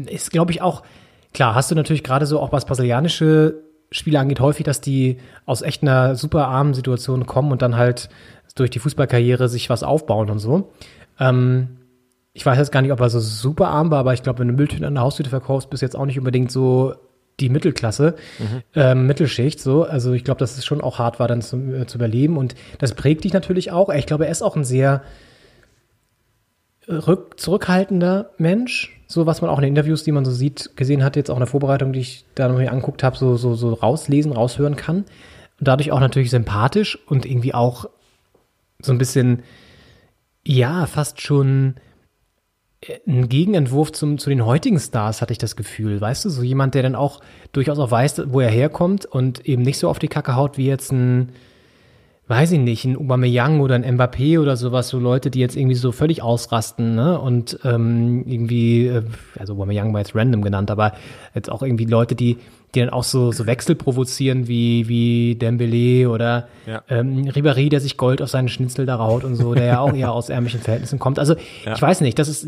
[0.07, 0.83] Ist, glaube ich, auch,
[1.33, 3.63] klar, hast du natürlich gerade so auch was brasilianische
[3.93, 8.09] Spieler angeht, häufig, dass die aus echt einer super armen Situation kommen und dann halt
[8.57, 10.73] durch die Fußballkarriere sich was aufbauen und so.
[11.21, 11.77] Ähm,
[12.33, 14.49] ich weiß jetzt gar nicht, ob er so super arm war, aber ich glaube, wenn
[14.49, 16.95] du Mülltüten an der Haustüte verkaufst, bist du jetzt auch nicht unbedingt so
[17.41, 18.63] die Mittelklasse, Mhm.
[18.75, 19.83] ähm, Mittelschicht, so.
[19.85, 22.37] Also ich glaube, dass es schon auch hart war, dann zu, äh, zu überleben.
[22.37, 23.89] Und das prägt dich natürlich auch.
[23.89, 25.03] Ich glaube, er ist auch ein sehr
[26.89, 28.91] rück, zurückhaltender Mensch.
[29.07, 31.37] So, was man auch in den Interviews, die man so sieht, gesehen hat, jetzt auch
[31.37, 34.77] in der Vorbereitung, die ich da noch hier anguckt habe, so, so, so rauslesen, raushören
[34.77, 34.99] kann.
[35.59, 37.87] Und dadurch auch natürlich sympathisch und irgendwie auch
[38.83, 39.43] so ein bisschen,
[40.47, 41.81] ja, fast schon äh,
[43.07, 46.01] ein Gegenentwurf zum, zu den heutigen Stars, hatte ich das Gefühl.
[46.01, 47.21] Weißt du, so jemand, der dann auch
[47.53, 50.67] durchaus auch weiß, wo er herkommt und eben nicht so auf die Kacke haut wie
[50.67, 51.31] jetzt ein,
[52.29, 55.77] weiß ich nicht, ein Aubameyang oder ein Mbappé oder sowas, so Leute, die jetzt irgendwie
[55.77, 57.21] so völlig ausrasten, ne?
[57.21, 59.03] Und ähm, irgendwie, äh,
[59.39, 60.93] also Aubameyang war jetzt random genannt, aber
[61.35, 62.39] jetzt auch irgendwie Leute, die,
[62.75, 66.83] die dann auch so, so Wechsel provozieren wie, wie Dembele oder Ja.
[66.89, 69.95] ähm, Ribéry, der sich Gold auf seinen Schnitzel da raut und so, der ja auch
[69.95, 71.19] eher aus ärmlichen Verhältnissen kommt.
[71.19, 71.35] Also
[71.65, 71.75] Ja.
[71.75, 72.47] ich weiß nicht, das ist,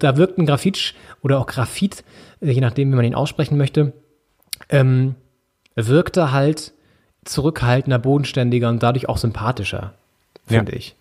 [0.00, 2.04] da wirkt ein Grafitsch oder auch Grafit,
[2.40, 3.92] je nachdem, wie man ihn aussprechen möchte,
[4.70, 5.14] ähm,
[5.76, 6.72] wirkte halt
[7.24, 9.94] zurückhaltender, bodenständiger und dadurch auch sympathischer,
[10.46, 10.78] finde Ja.
[10.78, 10.94] ich.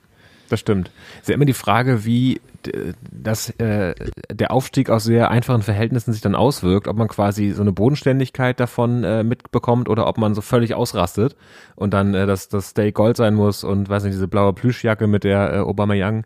[0.49, 0.91] Das stimmt.
[1.15, 3.94] Es ist ja immer die Frage, wie d- das, äh,
[4.31, 8.60] der Aufstieg aus sehr einfachen Verhältnissen sich dann auswirkt, ob man quasi so eine Bodenständigkeit
[8.60, 11.35] davon äh, mitbekommt oder ob man so völlig ausrastet
[11.76, 15.07] und dann äh, das, das Steak Gold sein muss und weiß nicht, diese blaue Plüschjacke,
[15.07, 16.26] mit der äh, Obama Young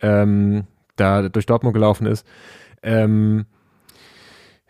[0.00, 0.64] ähm,
[0.96, 2.26] da durch Dortmund gelaufen ist.
[2.82, 3.46] Ähm,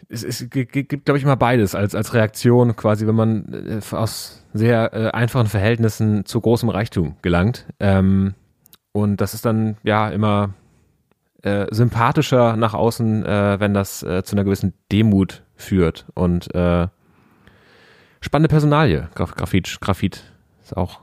[0.09, 4.45] es, es gibt, glaube ich, immer beides als, als Reaktion, quasi, wenn man äh, aus
[4.53, 7.67] sehr äh, einfachen Verhältnissen zu großem Reichtum gelangt.
[7.81, 8.35] Ähm,
[8.93, 10.55] und das ist dann ja immer
[11.47, 16.07] äh, sympathischer nach außen, äh, wenn das äh, zu einer gewissen Demut führt.
[16.15, 16.89] Und äh,
[18.21, 20.25] spannende Personalie, Graf, Grafit, Grafit
[20.63, 21.01] ist auch.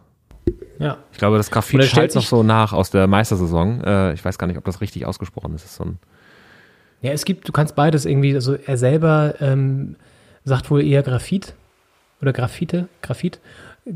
[0.80, 0.98] Ja.
[1.14, 3.84] Ich glaube, das Grafit schallt noch so nach aus der Meistersaison.
[3.84, 5.64] Äh, ich weiß gar nicht, ob das richtig ausgesprochen ist.
[5.64, 5.86] Ist so
[7.02, 9.96] Ja, es gibt, du kannst beides irgendwie, also er selber ähm,
[10.44, 11.54] sagt wohl eher Graphit
[12.22, 13.40] oder Graphite, Graphit.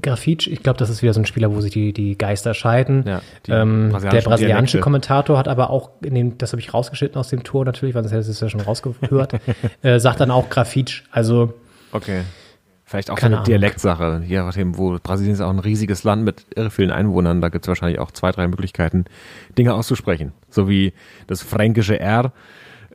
[0.02, 3.04] Grafitsch, ich glaube, das ist wieder so ein Spieler, wo sich die, die Geister scheiden.
[3.08, 4.80] Ja, die ähm, der brasilianische Dialekte.
[4.82, 8.04] Kommentator hat aber auch, in dem, das habe ich rausgeschnitten aus dem Tor natürlich, weil
[8.04, 9.36] sonst hättest du es ja schon rausgehört,
[9.84, 11.04] äh, sagt dann auch Grafitsch.
[11.12, 11.54] Also
[11.92, 12.24] Okay.
[12.84, 13.46] Vielleicht auch so eine Ahnung.
[13.46, 14.24] Dialektsache.
[14.26, 17.42] Je nachdem, wo Brasilien ist auch ein riesiges Land mit irre vielen Einwohnern.
[17.42, 19.06] Da gibt es wahrscheinlich auch zwei, drei Möglichkeiten,
[19.58, 20.32] Dinge auszusprechen.
[20.50, 20.94] So wie
[21.28, 22.32] das fränkische R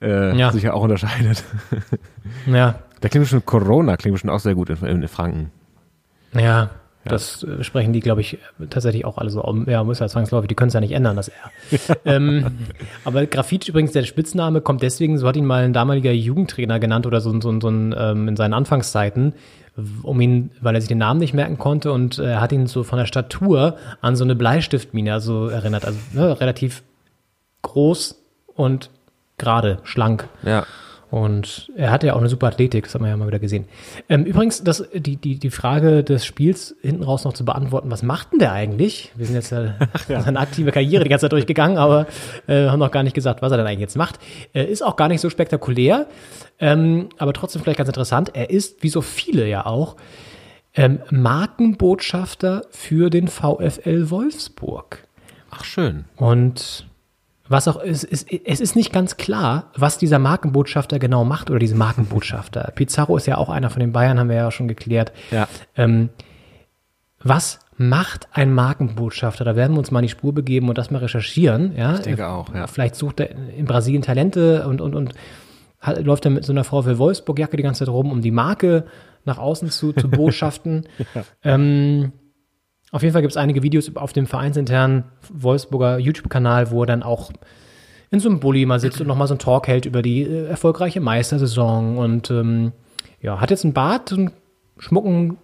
[0.01, 0.51] äh, Ja.
[0.51, 1.45] sich ja auch unterscheidet.
[2.47, 2.77] Ja.
[3.03, 5.51] Da klingt schon Corona, klingt schon auch sehr gut in, in Franken.
[6.35, 6.71] Ja,
[7.05, 8.39] das äh, sprechen die, glaube ich,
[8.71, 9.43] tatsächlich auch alle so.
[9.43, 9.69] um.
[9.69, 11.35] Ja, muss ja zwangsläufig, die können es ja nicht ändern, das R.
[12.05, 12.47] ähm,
[13.05, 17.07] aber Grafit übrigens, der Spitzname kommt deswegen, so hat ihn mal ein damaliger Jugendtrainer genannt
[17.07, 19.35] oder so, ein- so, so ein, ähm, in seinen Anfangszeiten,
[20.03, 22.67] um ihn, weil er sich den Namen nicht merken konnte und äh, er hat ihn
[22.67, 25.85] so von der Statur an so eine Bleistiftmine also erinnert.
[25.87, 26.83] Also ne, relativ
[27.63, 28.17] groß
[28.55, 28.91] und
[29.39, 30.29] gerade, schlank.
[30.45, 30.67] Ja.
[31.13, 33.67] Und er hatte ja auch eine super Athletik, das haben wir ja mal wieder gesehen.
[34.09, 38.03] Ähm, übrigens, das, die, die, die Frage des Spiels hinten raus noch zu beantworten, was
[38.03, 39.13] macht denn der eigentlich?
[39.15, 39.73] Wir sind jetzt äh,
[40.09, 42.07] seine aktive Karriere die ganze Zeit durchgegangen, aber
[42.47, 44.21] äh, haben noch gar nicht gesagt, was er denn eigentlich jetzt macht.
[44.55, 46.07] Äh, ist auch gar nicht so spektakulär,
[46.59, 48.31] ähm, aber trotzdem vielleicht ganz interessant.
[48.33, 49.97] Er ist, wie so viele ja auch,
[50.75, 55.07] ähm, Markenbotschafter für den VfL Wolfsburg.
[55.51, 56.07] Ach, schön.
[56.17, 56.87] Und
[57.53, 61.59] was auch ist, ist, es ist nicht ganz klar, was dieser Markenbotschafter genau macht oder
[61.59, 62.73] diese Markenbotschafter.
[62.75, 65.13] Pizarro ist ja auch einer von den Bayern, haben wir ja schon geklärt.
[65.31, 65.47] Ja.
[65.77, 66.09] Ähm,
[67.23, 69.45] was macht ein Markenbotschafter?
[69.45, 71.77] Da werden wir uns mal in die Spur begeben und das mal recherchieren.
[71.77, 71.95] Ja?
[71.95, 72.67] Ich denke auch, ja.
[72.67, 75.15] Vielleicht sucht er in Brasilien Talente und, und, und
[75.79, 78.87] hat, läuft er mit so einer VfL Wolfsburg-Jacke die ganze Zeit rum, um die Marke
[79.25, 80.89] nach außen zu, zu botschaften.
[81.15, 81.25] Ja.
[81.45, 82.13] ähm,
[82.93, 87.03] auf jeden Fall gibt es einige Videos auf dem vereinsinternen Wolfsburger YouTube-Kanal, wo er dann
[87.03, 87.33] auch
[88.11, 90.47] in so einem Bulli mal sitzt und nochmal so einen Talk hält über die äh,
[90.47, 92.73] erfolgreiche Meistersaison und ähm,
[93.23, 94.31] ja, hat jetzt einen Bart, so einen
[94.79, 95.39] schmucken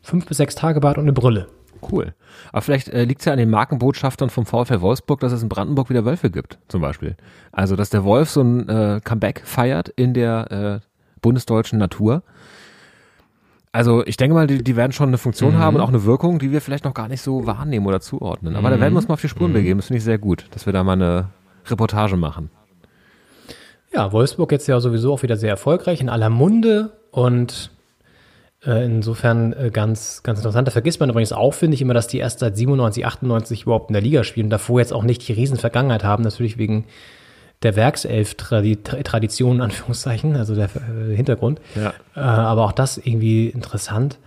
[0.00, 1.46] fünf bis sechs Tage Bart und eine Brille.
[1.92, 2.14] Cool.
[2.50, 5.50] Aber vielleicht äh, liegt es ja an den Markenbotschaftern vom VfL Wolfsburg, dass es in
[5.50, 7.16] Brandenburg wieder Wölfe gibt, zum Beispiel.
[7.52, 10.86] Also, dass der Wolf so ein äh, Comeback feiert in der äh,
[11.20, 12.22] bundesdeutschen Natur.
[13.74, 15.58] Also, ich denke mal, die, die werden schon eine Funktion Mhm.
[15.58, 18.54] haben und auch eine Wirkung, die wir vielleicht noch gar nicht so wahrnehmen oder zuordnen.
[18.54, 18.80] Aber da Mhm.
[18.82, 19.80] werden wir uns mal auf die Spuren begeben.
[19.80, 21.30] Das finde ich sehr gut, dass wir da mal eine
[21.66, 22.50] Reportage machen.
[23.92, 27.72] Ja, Wolfsburg jetzt ja sowieso auch wieder sehr erfolgreich, in aller Munde und
[28.64, 30.68] äh, insofern äh, ganz, ganz interessant.
[30.68, 33.90] Da vergisst man übrigens auch, finde ich, immer, dass die erst seit 97, 98 überhaupt
[33.90, 36.84] in der Liga spielen und davor jetzt auch nicht die Riesenvergangenheit haben, natürlich wegen
[37.64, 41.60] der Werkself-Tradition, in Anführungszeichen, also der äh, Hintergrund.
[41.74, 41.94] Ja.
[42.14, 44.18] Äh, aber auch das irgendwie interessant.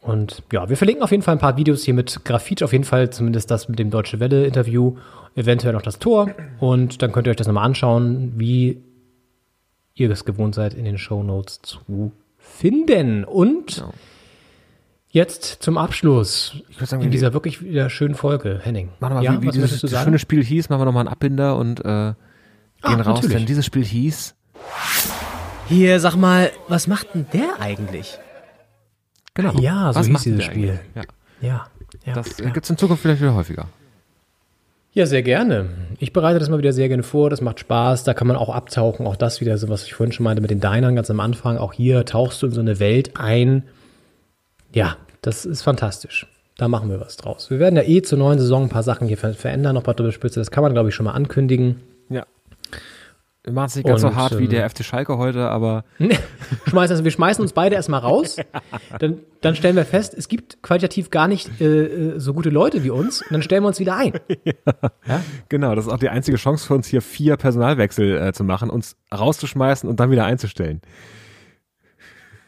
[0.00, 2.84] Und ja, wir verlinken auf jeden Fall ein paar Videos hier mit Grafit, auf jeden
[2.84, 4.96] Fall zumindest das mit dem Deutsche Welle-Interview,
[5.34, 6.30] eventuell noch das Tor.
[6.60, 8.80] Und dann könnt ihr euch das nochmal anschauen, wie
[9.94, 13.24] ihr es gewohnt seid, in den Show Notes zu finden.
[13.24, 13.84] Und
[15.08, 18.90] jetzt zum Abschluss sagen, in dieser wirklich wieder schönen Folge, Henning.
[19.00, 21.56] Machen wir mal, ja, wie, wie dieses schöne Spiel hieß, machen wir nochmal einen Abbinder
[21.56, 22.12] und äh,
[22.86, 23.16] gehen raus.
[23.16, 23.36] natürlich.
[23.36, 24.34] Denn dieses Spiel hieß
[25.68, 28.18] Hier, sag mal, was macht denn der eigentlich?
[29.34, 29.52] Genau.
[29.60, 30.80] Ja, so Was hieß macht dieses der Spiel.
[30.94, 31.02] Ja.
[31.40, 31.66] Ja,
[32.04, 32.14] ja.
[32.14, 33.66] Das gibt es in Zukunft vielleicht wieder häufiger.
[34.92, 35.68] Ja, sehr gerne.
[35.98, 37.28] Ich bereite das mal wieder sehr gerne vor.
[37.28, 38.04] Das macht Spaß.
[38.04, 39.06] Da kann man auch abtauchen.
[39.06, 41.58] Auch das wieder so, was ich vorhin schon meinte mit den Dinern ganz am Anfang.
[41.58, 43.64] Auch hier tauchst du in so eine Welt ein.
[44.72, 46.26] Ja, das ist fantastisch.
[46.56, 47.50] Da machen wir was draus.
[47.50, 49.84] Wir werden ja eh zur neuen Saison ein paar Sachen hier ver verändern, noch ein
[49.84, 50.40] paar Doppelspitze.
[50.40, 51.82] Das kann man, glaube ich, schon mal ankündigen.
[53.46, 53.52] Ja.
[53.52, 55.84] Macht es nicht ganz so Und, hart wie ähm, der FC Schalke heute, aber
[56.68, 58.36] Schmeiß, also wir schmeißen uns beide erstmal raus.
[58.98, 62.82] Dann, dann stellen wir fest, es gibt qualitativ gar nicht äh, äh, so gute Leute
[62.82, 63.22] wie uns.
[63.22, 64.12] Und dann stellen wir uns wieder ein.
[65.48, 68.70] genau, das ist auch die einzige Chance für uns hier vier Personalwechsel äh, zu machen,
[68.70, 70.80] uns rauszuschmeißen und dann wieder einzustellen.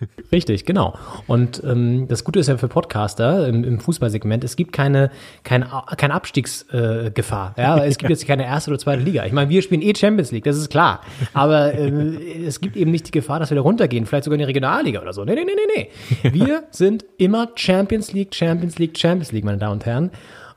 [0.32, 0.94] Richtig, genau.
[1.26, 5.10] Und ähm, das Gute ist ja für Podcaster im, im Fußballsegment, es gibt keine,
[5.42, 7.54] keine, keine Abstiegsgefahr.
[7.56, 7.84] Äh, ja?
[7.84, 9.24] Es gibt jetzt keine erste oder zweite Liga.
[9.26, 11.00] Ich meine, wir spielen eh Champions League, das ist klar.
[11.34, 14.40] Aber äh, es gibt eben nicht die Gefahr, dass wir da runtergehen, vielleicht sogar in
[14.40, 15.24] die Regionalliga oder so.
[15.24, 15.90] Nee, nee, nee, nee,
[16.22, 16.32] nee.
[16.32, 20.10] Wir sind immer Champions League, Champions League, Champions League, meine Damen und Herren.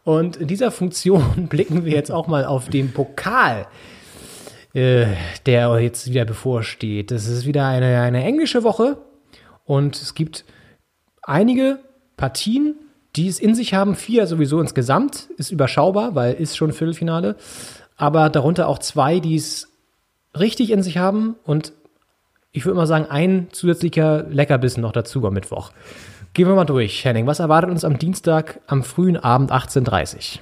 [0.04, 3.68] Und in dieser Funktion blicken wir jetzt auch mal auf den Pokal
[4.74, 5.08] äh,
[5.46, 7.12] der jetzt wieder bevorsteht.
[7.12, 8.98] Das ist wieder eine, eine englische Woche
[9.72, 10.44] und es gibt
[11.24, 11.80] einige
[12.18, 12.76] Partien,
[13.16, 13.96] die es in sich haben.
[13.96, 17.38] Vier sowieso insgesamt, ist überschaubar, weil ist schon Viertelfinale.
[17.96, 19.70] Aber darunter auch zwei, die es
[20.38, 21.72] richtig in sich haben und
[22.52, 25.72] ich würde mal sagen, ein zusätzlicher Leckerbissen noch dazu am Mittwoch.
[26.34, 27.26] Gehen wir mal durch, Henning.
[27.26, 30.40] Was erwartet uns am Dienstag am frühen Abend 18.30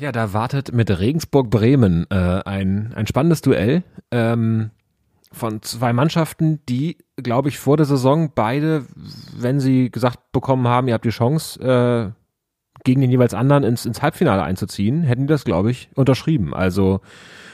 [0.00, 4.70] Ja, da wartet mit Regensburg-Bremen äh, ein, ein spannendes Duell ähm,
[5.32, 8.86] von zwei Mannschaften, die, glaube ich, vor der Saison beide,
[9.36, 12.12] wenn sie gesagt bekommen haben, ihr habt die Chance, äh,
[12.84, 16.54] gegen den jeweils anderen ins, ins Halbfinale einzuziehen, hätten die das, glaube ich, unterschrieben.
[16.54, 17.00] Also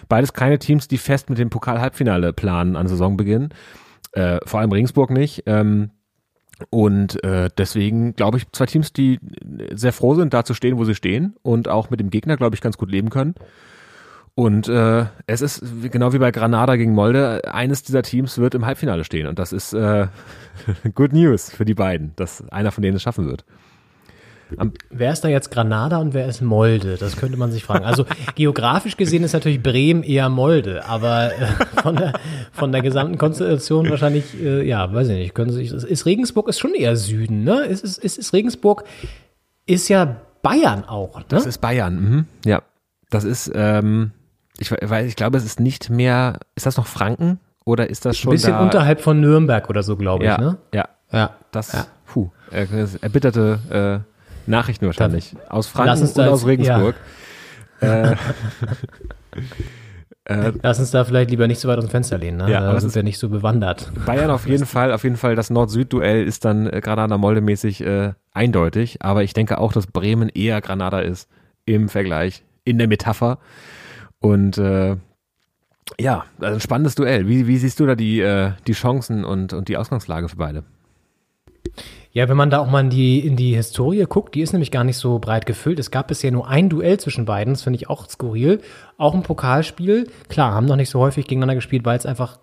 [0.08, 3.48] beides keine Teams, die fest mit dem Pokal-Halbfinale planen an Saisonbeginn.
[4.12, 5.42] Äh, vor allem Regensburg nicht.
[5.46, 5.90] Ähm,
[6.70, 9.18] und äh, deswegen glaube ich, zwei Teams, die
[9.72, 12.54] sehr froh sind, da zu stehen, wo sie stehen und auch mit dem Gegner, glaube
[12.54, 13.34] ich, ganz gut leben können.
[14.36, 15.62] Und äh, es ist
[15.92, 19.28] genau wie bei Granada gegen Molde, eines dieser Teams wird im Halbfinale stehen.
[19.28, 20.08] Und das ist äh,
[20.94, 23.44] good news für die beiden, dass einer von denen es schaffen wird.
[24.56, 26.96] Am Wer ist da jetzt Granada und wer ist Molde?
[26.96, 27.84] Das könnte man sich fragen.
[27.84, 31.46] Also geografisch gesehen ist natürlich Bremen eher Molde, aber äh,
[31.82, 32.12] von, der,
[32.52, 36.48] von der gesamten Konstellation wahrscheinlich, äh, ja, weiß ich nicht, können Sie sich, ist Regensburg
[36.48, 37.64] ist schon eher Süden, ne?
[37.64, 38.84] Ist, ist, ist, ist Regensburg
[39.66, 41.24] ist ja Bayern auch, ne?
[41.28, 42.26] Das ist Bayern, mhm.
[42.44, 42.62] ja.
[43.10, 44.10] Das ist, ähm,
[44.58, 48.16] ich weiß, ich glaube, es ist nicht mehr, ist das noch Franken oder ist das
[48.18, 50.58] schon Ein bisschen da, unterhalb von Nürnberg oder so, glaube ja, ich, ne?
[50.74, 51.30] Ja, Ja.
[51.50, 51.86] das, Ja.
[52.06, 52.66] puh, äh,
[53.00, 55.34] erbitterte äh, Nachrichten wahrscheinlich.
[55.48, 56.94] aus Franken und da aus Regensburg.
[57.80, 58.14] Äh,
[60.26, 62.50] äh, Lass uns da vielleicht lieber nicht so weit aus dem Fenster lehnen, ne?
[62.50, 63.90] Ja, da das sind ist- wir nicht so bewandert.
[64.06, 69.02] Bayern auf jeden Fall, auf jeden Fall das Nord-Süd-Duell ist dann äh, Granada-Molde-mäßig äh, eindeutig,
[69.02, 71.28] aber ich denke auch, dass Bremen eher Granada ist
[71.66, 73.38] im Vergleich, in der Metapher.
[74.24, 74.96] Und äh,
[76.00, 77.28] ja, also ein spannendes Duell.
[77.28, 80.64] Wie, wie siehst du da die, äh, die Chancen und, und die Ausgangslage für beide?
[82.10, 84.70] Ja, wenn man da auch mal in die, in die Historie guckt, die ist nämlich
[84.70, 85.78] gar nicht so breit gefüllt.
[85.78, 88.62] Es gab bisher nur ein Duell zwischen beiden, das finde ich auch skurril.
[88.96, 90.08] Auch ein Pokalspiel.
[90.28, 92.38] Klar, haben noch nicht so häufig gegeneinander gespielt, weil es einfach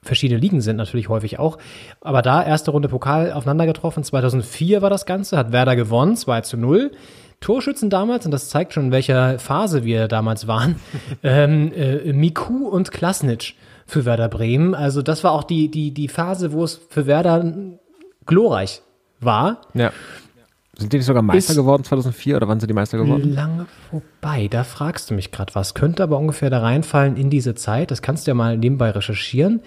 [0.00, 1.58] verschiedene Ligen sind, natürlich häufig auch.
[2.02, 4.04] Aber da erste Runde Pokal aufeinander getroffen.
[4.04, 6.92] 2004 war das Ganze, hat Werder gewonnen, 2 zu 0.
[7.40, 10.76] Torschützen damals, und das zeigt schon, in welcher Phase wir damals waren,
[11.22, 13.54] ähm, äh, Miku und Klasnitsch
[13.86, 14.74] für Werder Bremen.
[14.74, 17.44] Also das war auch die, die, die Phase, wo es für Werder
[18.26, 18.82] glorreich
[19.20, 19.60] war.
[19.74, 19.92] Ja.
[20.76, 23.32] Sind die nicht sogar Meister Ist- geworden 2004 oder wann sind die Meister geworden?
[23.32, 24.48] Lange vorbei.
[24.50, 25.74] Da fragst du mich gerade was.
[25.74, 27.90] Könnte aber ungefähr da reinfallen in diese Zeit.
[27.92, 29.60] Das kannst du ja mal nebenbei recherchieren.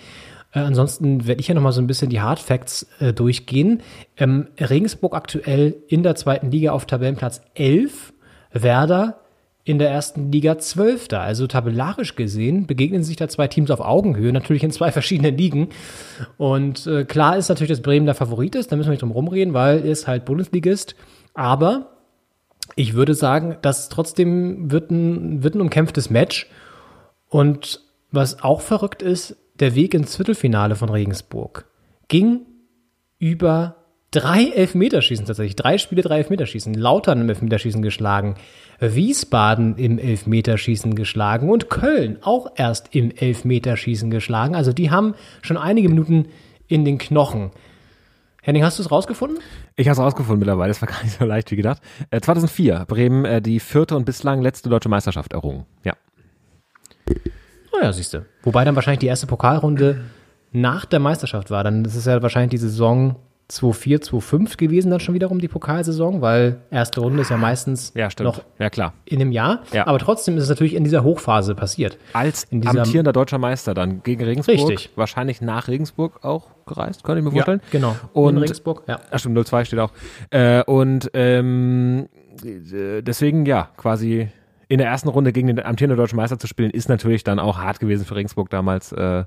[0.57, 3.81] Äh, ansonsten werde ich ja noch mal so ein bisschen die Hard Facts äh, durchgehen.
[4.17, 8.13] Ähm, Regensburg aktuell in der zweiten Liga auf Tabellenplatz 11.
[8.51, 9.21] Werder
[9.63, 11.09] in der ersten Liga 12.
[11.11, 15.69] Also tabellarisch gesehen begegnen sich da zwei Teams auf Augenhöhe, natürlich in zwei verschiedenen Ligen.
[16.37, 19.11] Und äh, klar ist natürlich, dass Bremen der Favorit ist, da müssen wir nicht drum
[19.11, 20.95] rumreden, weil er halt Bundesligist.
[21.33, 21.91] Aber
[22.75, 26.49] ich würde sagen, das trotzdem wird ein, wird ein umkämpftes Match.
[27.29, 27.81] Und
[28.11, 31.65] was auch verrückt ist, der Weg ins Viertelfinale von Regensburg
[32.07, 32.45] ging
[33.19, 33.75] über
[34.11, 35.55] drei Elfmeterschießen tatsächlich.
[35.55, 36.73] Drei Spiele, drei Elfmeterschießen.
[36.73, 38.35] Lautern im Elfmeterschießen geschlagen.
[38.79, 44.55] Wiesbaden im Elfmeterschießen geschlagen und Köln auch erst im Elfmeterschießen geschlagen.
[44.55, 46.27] Also die haben schon einige Minuten
[46.67, 47.51] in den Knochen.
[48.43, 49.39] Henning, hast du es rausgefunden?
[49.75, 51.81] Ich habe es rausgefunden mittlerweile, das war gar nicht so leicht wie gedacht.
[52.11, 55.65] Äh, 2004, Bremen äh, die vierte und bislang letzte deutsche Meisterschaft errungen.
[55.83, 55.95] Ja.
[57.73, 58.25] Naja, siehst du.
[58.43, 60.01] Wobei dann wahrscheinlich die erste Pokalrunde
[60.51, 61.63] nach der Meisterschaft war.
[61.63, 63.15] Dann ist es ja wahrscheinlich die Saison
[63.49, 68.09] 2-4, 2-5 gewesen, dann schon wiederum die Pokalsaison, weil erste Runde ist ja meistens Ja,
[68.19, 68.93] noch ja, klar.
[69.05, 69.61] in einem Jahr.
[69.71, 69.87] Ja.
[69.87, 71.97] Aber trotzdem ist es natürlich in dieser Hochphase passiert.
[72.11, 74.57] Als amtierender deutscher Meister dann gegen Regensburg.
[74.57, 74.89] Richtig.
[74.97, 77.61] Wahrscheinlich nach Regensburg auch gereist, könnte ich mir Ja, vorstellen.
[77.71, 77.95] genau.
[78.11, 78.99] Und, In Regensburg, ja.
[79.11, 79.91] Ach stimmt, 02 steht auch.
[80.29, 82.09] Äh, und ähm,
[82.43, 84.27] äh, deswegen, ja, quasi
[84.67, 87.57] in der ersten Runde gegen den amtierenden deutschen Meister zu spielen, ist natürlich dann auch
[87.57, 88.91] hart gewesen für Regensburg damals.
[88.91, 89.23] Äh,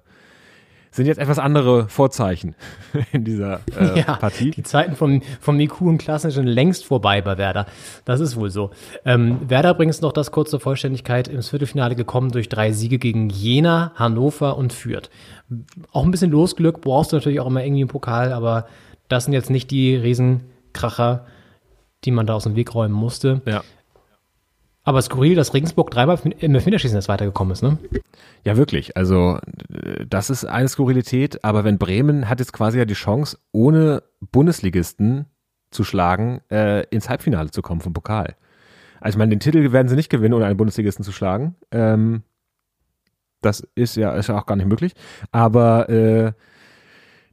[0.92, 2.56] sind jetzt etwas andere Vorzeichen
[3.12, 4.50] in dieser äh, ja, Partie.
[4.50, 7.66] Die Zeiten vom, vom Miku und Klassischen längst vorbei bei Werder.
[8.04, 8.70] Das ist wohl so.
[9.04, 13.92] Ähm, Werder übrigens noch das kurze Vollständigkeit ins Viertelfinale gekommen durch drei Siege gegen Jena,
[13.94, 15.10] Hannover und Fürth.
[15.92, 18.66] Auch ein bisschen Losglück brauchst du natürlich auch immer irgendwie im Pokal, aber
[19.08, 21.26] das sind jetzt nicht die Riesenkracher,
[22.04, 23.42] die man da aus dem Weg räumen musste.
[23.46, 23.62] Ja.
[24.90, 27.78] Aber skurril, dass Regensburg dreimal im Elfmeterschießen jetzt weitergekommen ist, ne?
[28.42, 28.96] Ja, wirklich.
[28.96, 29.38] Also,
[29.72, 34.02] äh, das ist eine Skurrilität, aber wenn Bremen hat jetzt quasi ja die Chance, ohne
[34.32, 35.26] Bundesligisten
[35.70, 38.34] zu schlagen, äh, ins Halbfinale zu kommen vom Pokal.
[39.00, 41.54] Also, ich meine, den Titel werden sie nicht gewinnen, ohne einen Bundesligisten zu schlagen.
[41.70, 42.24] Ähm,
[43.42, 44.94] das ist ja, ist ja auch gar nicht möglich.
[45.30, 46.32] Aber äh,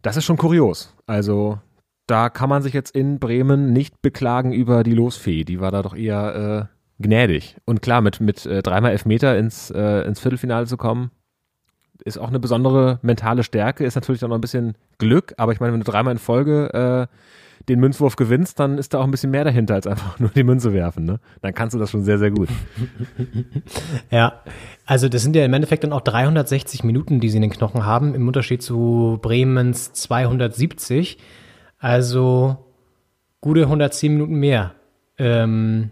[0.04, 0.94] das ist schon kurios.
[1.08, 1.58] Also,
[2.06, 5.44] da kann man sich jetzt in Bremen nicht beklagen über die Losfee.
[5.44, 7.56] Die war da doch eher äh, gnädig.
[7.66, 11.12] Und klar, mit, mit äh, dreimal Elfmeter ins, äh, ins Viertelfinale zu kommen,
[12.04, 15.60] ist auch eine besondere mentale Stärke, ist natürlich auch noch ein bisschen Glück, aber ich
[15.60, 17.14] meine, wenn du dreimal in Folge äh,
[17.70, 20.44] den Münzwurf gewinnst, dann ist da auch ein bisschen mehr dahinter, als einfach nur die
[20.44, 21.06] Münze werfen.
[21.06, 21.20] Ne?
[21.42, 22.50] Dann kannst du das schon sehr, sehr gut.
[24.10, 24.42] Ja,
[24.86, 27.86] also das sind ja im Endeffekt dann auch 360 Minuten, die sie in den Knochen
[27.86, 31.18] haben, im Unterschied zu Bremens 270.
[31.78, 32.58] Also
[33.42, 34.76] gute 110 Minuten mehr.
[35.18, 35.92] Ähm,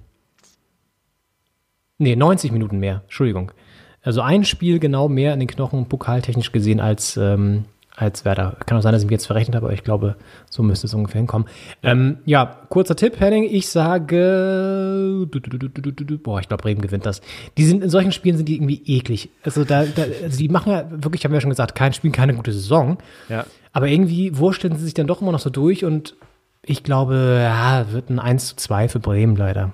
[1.98, 3.52] nee, 90 Minuten mehr, Entschuldigung.
[4.02, 7.66] Also ein Spiel genau mehr in den Knochen pokaltechnisch gesehen als, ähm,
[7.96, 8.58] als Werder.
[8.66, 10.16] Kann auch sein, dass ich mich jetzt verrechnet habe, aber ich glaube,
[10.50, 11.48] so müsste es ungefähr hinkommen.
[11.82, 13.46] Ähm, ja, kurzer Tipp, Henning.
[13.46, 17.22] Ich sage, du, du, du, boah, ich glaube, Bremen gewinnt das.
[17.58, 19.30] Die sind in solchen Spielen sind die irgendwie eklig.
[19.44, 22.12] Also da, da also die machen ja wirklich, haben wir ja schon gesagt, kein Spiel,
[22.12, 23.00] keine gute Saison.
[23.28, 23.46] Ja.
[23.74, 26.16] Aber irgendwie wursteln sie sich dann doch immer noch so durch und
[26.62, 29.74] ich glaube, ja, wird ein 1 zu 2 für Bremen leider.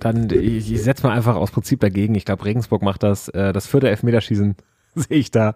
[0.00, 2.14] Dann, ich, ich setze mal einfach aus Prinzip dagegen.
[2.14, 3.28] Ich glaube, Regensburg macht das.
[3.28, 4.56] Äh, das vierte Elfmeterschießen
[4.94, 5.54] sehe ich da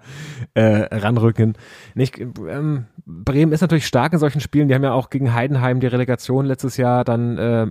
[0.54, 1.54] äh, ranrücken.
[1.94, 4.68] Nicht, ähm, Bremen ist natürlich stark in solchen Spielen.
[4.68, 7.66] Die haben ja auch gegen Heidenheim die Relegation letztes Jahr dann äh,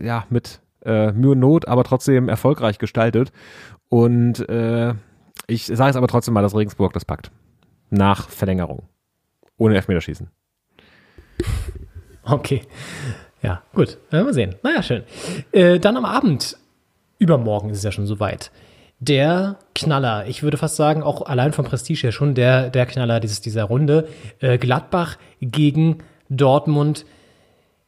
[0.00, 3.32] ja mit äh, Mühe und Not, aber trotzdem erfolgreich gestaltet.
[3.88, 4.94] Und äh,
[5.46, 7.30] ich sage es aber trotzdem mal, dass Regensburg das packt.
[7.90, 8.88] Nach Verlängerung.
[9.58, 10.30] Ohne Elfmeterschießen.
[12.24, 12.62] Okay.
[13.42, 13.98] Ja, gut.
[14.10, 14.54] Werden wir sehen.
[14.62, 15.02] Naja, schön.
[15.50, 16.56] Äh, dann am Abend,
[17.18, 18.50] übermorgen ist es ja schon soweit.
[19.00, 23.18] Der Knaller, ich würde fast sagen, auch allein vom Prestige her schon der, der Knaller
[23.18, 24.06] dieses, dieser Runde.
[24.38, 25.98] Äh, Gladbach gegen
[26.28, 27.04] Dortmund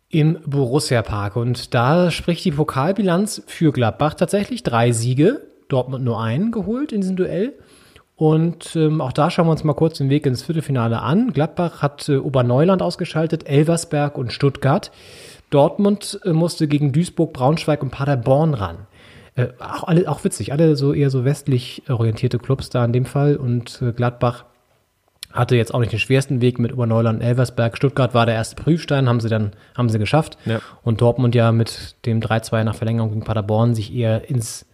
[0.09, 1.37] im Borussia Park.
[1.37, 5.41] Und da spricht die Pokalbilanz für Gladbach tatsächlich drei Siege.
[5.69, 7.55] Dortmund nur einen geholt in diesem Duell.
[8.17, 11.33] Und ähm, auch da schauen wir uns mal kurz den Weg ins Viertelfinale an.
[11.33, 14.93] Gladbach hat äh, Oberneuland ausgeschaltet, Elversberg und Stuttgart.
[15.55, 18.87] Dortmund äh, musste gegen Duisburg, Braunschweig und Paderborn ran.
[19.37, 23.05] Äh, auch, alle, auch witzig, alle so eher so westlich orientierte Clubs da in dem
[23.05, 23.37] Fall.
[23.37, 24.47] Und äh, Gladbach
[25.33, 27.77] hatte jetzt auch nicht den schwersten Weg mit Oberneuland und Elversberg.
[27.77, 30.39] Stuttgart war der erste Prüfstein, haben sie dann haben sie geschafft.
[30.45, 30.61] Ja.
[30.83, 34.67] Und Dortmund ja mit dem 3-2 nach Verlängerung gegen Paderborn sich eher ins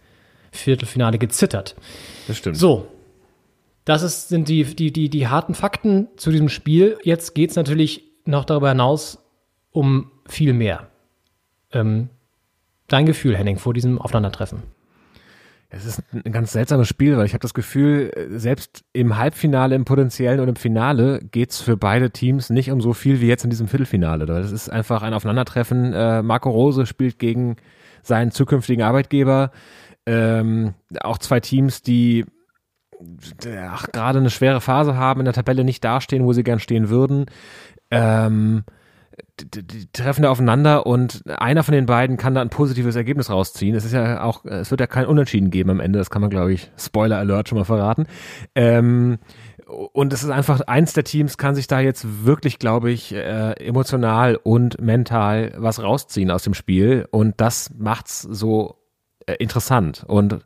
[0.51, 1.75] Viertelfinale gezittert.
[2.27, 2.57] Das stimmt.
[2.57, 2.87] So,
[3.85, 6.97] das ist, sind die, die, die, die harten Fakten zu diesem Spiel.
[7.03, 9.20] Jetzt geht's natürlich noch darüber hinaus
[9.71, 10.87] um viel mehr.
[11.71, 12.09] Ähm,
[12.87, 14.63] dein Gefühl, Henning, vor diesem Aufeinandertreffen?
[15.73, 19.85] Es ist ein ganz seltsames Spiel, weil ich habe das Gefühl, selbst im Halbfinale, im
[19.85, 23.49] Potenziellen und im Finale geht's für beide Teams nicht um so viel wie jetzt in
[23.49, 24.25] diesem Viertelfinale.
[24.25, 25.93] Das ist einfach ein Aufeinandertreffen.
[25.93, 27.55] Äh, Marco Rose spielt gegen
[28.03, 29.51] seinen zukünftigen Arbeitgeber.
[30.05, 32.25] Ähm, auch zwei Teams, die
[33.51, 37.27] gerade eine schwere Phase haben, in der Tabelle nicht dastehen, wo sie gern stehen würden.
[37.91, 38.65] Ähm,
[39.45, 43.29] die, die treffen da aufeinander und einer von den beiden kann da ein positives Ergebnis
[43.29, 43.75] rausziehen.
[43.75, 46.29] Es ist ja auch, es wird ja kein Unentschieden geben am Ende, das kann man,
[46.29, 48.05] glaube ich, Spoiler Alert schon mal verraten.
[48.55, 49.19] Ähm,
[49.93, 53.53] und es ist einfach, eins der Teams kann sich da jetzt wirklich, glaube ich, äh,
[53.53, 57.07] emotional und mental was rausziehen aus dem Spiel.
[57.11, 58.75] Und das macht's so
[59.27, 60.03] äh, interessant.
[60.07, 60.39] Und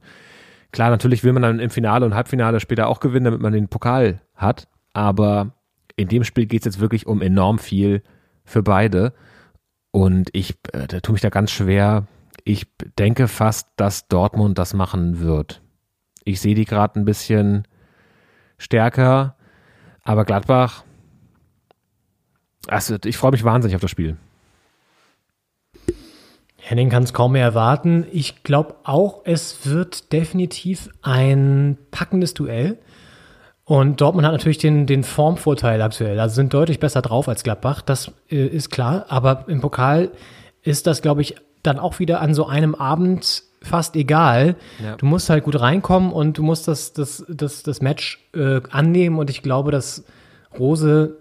[0.71, 3.67] klar, natürlich will man dann im Finale und Halbfinale später auch gewinnen, damit man den
[3.67, 4.67] Pokal hat.
[4.93, 5.53] Aber
[5.95, 8.03] in dem Spiel geht's jetzt wirklich um enorm viel
[8.45, 9.13] für beide.
[9.91, 12.07] Und ich äh, tue mich da ganz schwer.
[12.43, 12.67] Ich
[12.99, 15.61] denke fast, dass Dortmund das machen wird.
[16.23, 17.67] Ich sehe die gerade ein bisschen
[18.57, 19.35] stärker,
[20.03, 20.83] aber Gladbach,
[22.67, 24.17] also ich freue mich wahnsinnig auf das Spiel.
[26.57, 28.07] Henning kann es kaum mehr erwarten.
[28.11, 32.79] Ich glaube auch, es wird definitiv ein packendes Duell.
[33.65, 36.19] Und Dortmund hat natürlich den, den Formvorteil aktuell.
[36.19, 39.05] Also sind deutlich besser drauf als Gladbach, das äh, ist klar.
[39.09, 40.11] Aber im Pokal
[40.61, 44.55] ist das, glaube ich, dann auch wieder an so einem Abend fast egal.
[44.83, 44.95] Ja.
[44.97, 49.17] Du musst halt gut reinkommen und du musst das, das, das, das Match äh, annehmen
[49.17, 50.05] und ich glaube, dass
[50.57, 51.17] Rose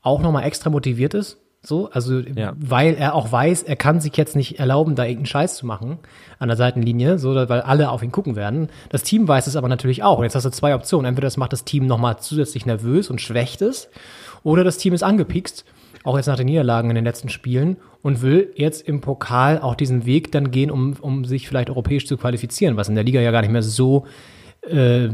[0.00, 1.38] auch nochmal extra motiviert ist.
[1.64, 2.54] So, also Ja.
[2.58, 5.98] weil er auch weiß, er kann sich jetzt nicht erlauben, da irgendeinen Scheiß zu machen
[6.40, 8.68] an der Seitenlinie, so weil alle auf ihn gucken werden.
[8.88, 10.18] Das Team weiß es aber natürlich auch.
[10.18, 11.06] Und jetzt hast du zwei Optionen.
[11.06, 13.88] Entweder das macht das Team nochmal zusätzlich nervös und schwächt es,
[14.42, 15.64] oder das Team ist angepikst,
[16.02, 19.76] auch jetzt nach den Niederlagen in den letzten Spielen und will jetzt im Pokal auch
[19.76, 23.20] diesen Weg dann gehen, um, um sich vielleicht europäisch zu qualifizieren, was in der Liga
[23.20, 24.04] ja gar nicht mehr so
[24.68, 25.08] äh,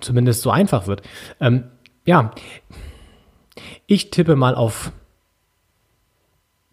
[0.00, 1.02] zumindest so einfach wird.
[1.40, 1.62] Ähm,
[2.06, 2.32] ja,
[3.86, 4.90] ich tippe mal auf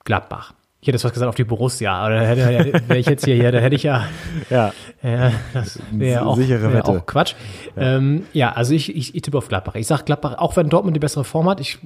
[0.05, 0.53] Gladbach.
[0.81, 3.59] Ich hätte was gesagt auf die Borussia, aber da hätte, wäre ich jetzt hier, da
[3.59, 4.05] hätte ich ja,
[4.49, 4.73] Ja.
[5.03, 6.91] ja das wäre auch, Sichere wär Wette.
[6.91, 7.35] auch Quatsch.
[7.75, 9.75] Ja, ähm, ja also ich, ich, ich tippe auf Gladbach.
[9.75, 11.77] Ich sag Gladbach, auch wenn Dortmund die bessere Form hat, ich,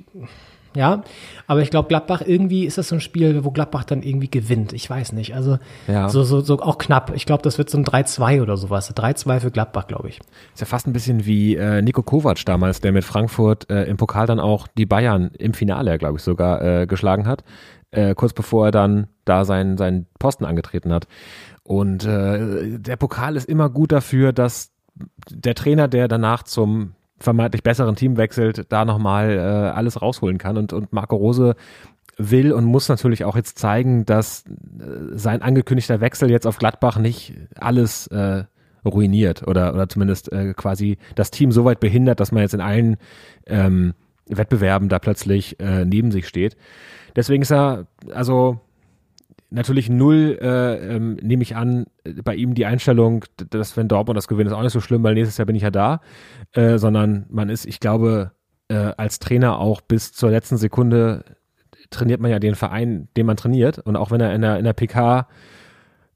[0.76, 1.04] ja,
[1.48, 4.72] aber ich glaube Gladbach irgendwie ist das so ein Spiel, wo Gladbach dann irgendwie gewinnt.
[4.72, 5.36] Ich weiß nicht.
[5.36, 6.08] Also Ja.
[6.08, 7.14] so, so, so auch knapp.
[7.16, 8.94] Ich glaube, das wird so ein 3-2 oder sowas.
[8.96, 10.20] 3-2 für Gladbach, glaube ich.
[10.54, 13.98] Ist ja fast ein bisschen wie äh, Nico Kovac damals, der mit Frankfurt äh, im
[13.98, 17.44] Pokal dann auch die Bayern im Finale, glaube ich, sogar äh, geschlagen hat,
[17.96, 21.08] äh, kurz bevor er dann da seinen, seinen Posten angetreten hat.
[21.64, 24.72] Und äh, der Pokal ist immer gut dafür, dass
[25.30, 30.58] der Trainer, der danach zum vermeintlich besseren Team wechselt, da nochmal äh, alles rausholen kann.
[30.58, 31.56] Und, und Marco Rose
[32.18, 36.98] will und muss natürlich auch jetzt zeigen, dass äh, sein angekündigter Wechsel jetzt auf Gladbach
[36.98, 38.44] nicht alles äh,
[38.86, 42.62] ruiniert oder, oder zumindest äh, quasi das Team so weit behindert, dass man jetzt in
[42.62, 42.98] allen
[43.48, 43.94] ähm,
[44.28, 46.56] Wettbewerben da plötzlich äh, neben sich steht.
[47.16, 48.60] Deswegen ist er, also
[49.50, 51.86] natürlich null, äh, ähm, nehme ich an,
[52.24, 55.14] bei ihm die Einstellung, dass wenn Dortmund das gewinnt, ist auch nicht so schlimm, weil
[55.14, 56.02] nächstes Jahr bin ich ja da,
[56.54, 58.32] äh, sondern man ist, ich glaube,
[58.68, 61.24] äh, als Trainer auch bis zur letzten Sekunde
[61.90, 63.80] trainiert man ja den Verein, den man trainiert.
[63.80, 65.28] Und auch wenn er in der, in der PK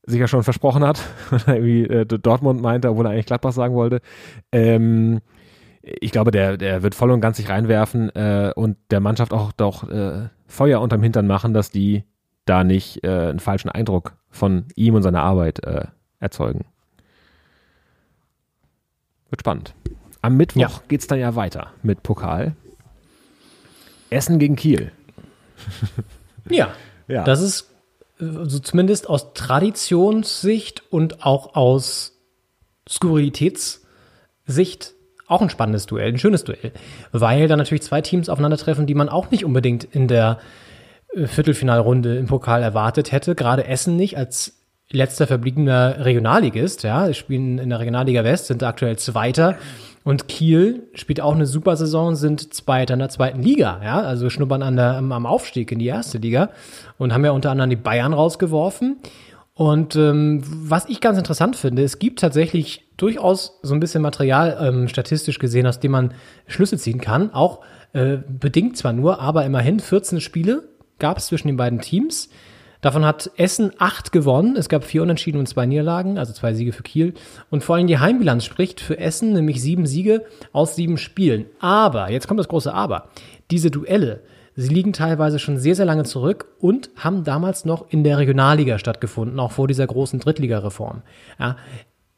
[0.04, 1.02] sich ja schon versprochen hat,
[1.48, 4.02] irgendwie äh, Dortmund meinte, obwohl er eigentlich Gladbach sagen wollte,
[4.52, 5.20] ähm,
[5.82, 9.52] ich glaube, der, der wird voll und ganz sich reinwerfen äh, und der Mannschaft auch
[9.54, 12.04] doch äh, Feuer unterm Hintern machen, dass die
[12.46, 15.86] da nicht äh, einen falschen Eindruck von ihm und seiner Arbeit äh,
[16.20, 16.66] erzeugen.
[19.30, 19.74] Wird spannend.
[20.22, 20.72] Am Mittwoch Ja.
[20.88, 22.56] geht's dann ja weiter mit Pokal.
[24.10, 24.92] Essen gegen Kiel.
[26.50, 26.70] Ja,
[27.08, 27.24] Ja.
[27.26, 27.70] das ist
[28.20, 32.18] also zumindest aus Traditionssicht und auch aus
[32.90, 34.94] Skurrilitätssicht
[35.30, 36.74] auch ein spannendes Duell, ein schönes Duell,
[37.12, 40.40] weil da natürlich zwei Teams aufeinandertreffen, die man auch nicht unbedingt in der
[41.16, 43.36] äh, Viertelfinalrunde im Pokal erwartet hätte.
[43.36, 44.56] Gerade Essen nicht als
[44.92, 49.56] letzter verbliebener Regionalligist, ja, sie spielen in der Regionalliga West, sind aktuell Zweiter.
[50.04, 54.30] Und Kiel spielt auch eine super Saison, sind Zweiter in der zweiten Liga, ja, also
[54.32, 56.50] schnuppern an der, am am Aufstieg in die erste Liga
[56.98, 58.98] und haben ja unter anderem die Bayern rausgeworfen.
[59.60, 64.58] Und ähm, was ich ganz interessant finde, es gibt tatsächlich durchaus so ein bisschen Material
[64.62, 66.14] ähm, statistisch gesehen, aus dem man
[66.48, 67.34] Schlüsse ziehen kann.
[67.34, 67.60] Auch
[67.92, 70.64] äh, bedingt zwar nur, aber immerhin 14 Spiele
[70.98, 72.30] gab es zwischen den beiden Teams.
[72.80, 74.56] Davon hat Essen acht gewonnen.
[74.56, 77.14] Es gab vier Unentschieden und zwei Niederlagen, also zwei Siege für Kiel.
[77.50, 80.24] Und vor allem die Heimbilanz spricht für Essen, nämlich sieben Siege
[80.54, 81.48] aus sieben Spielen.
[81.60, 83.10] Aber, jetzt kommt das große Aber,
[83.52, 84.22] diese Duelle,
[84.60, 88.78] sie liegen teilweise schon sehr, sehr lange zurück und haben damals noch in der Regionalliga
[88.78, 91.02] stattgefunden, auch vor dieser großen Drittligareform.
[91.40, 91.56] Ja,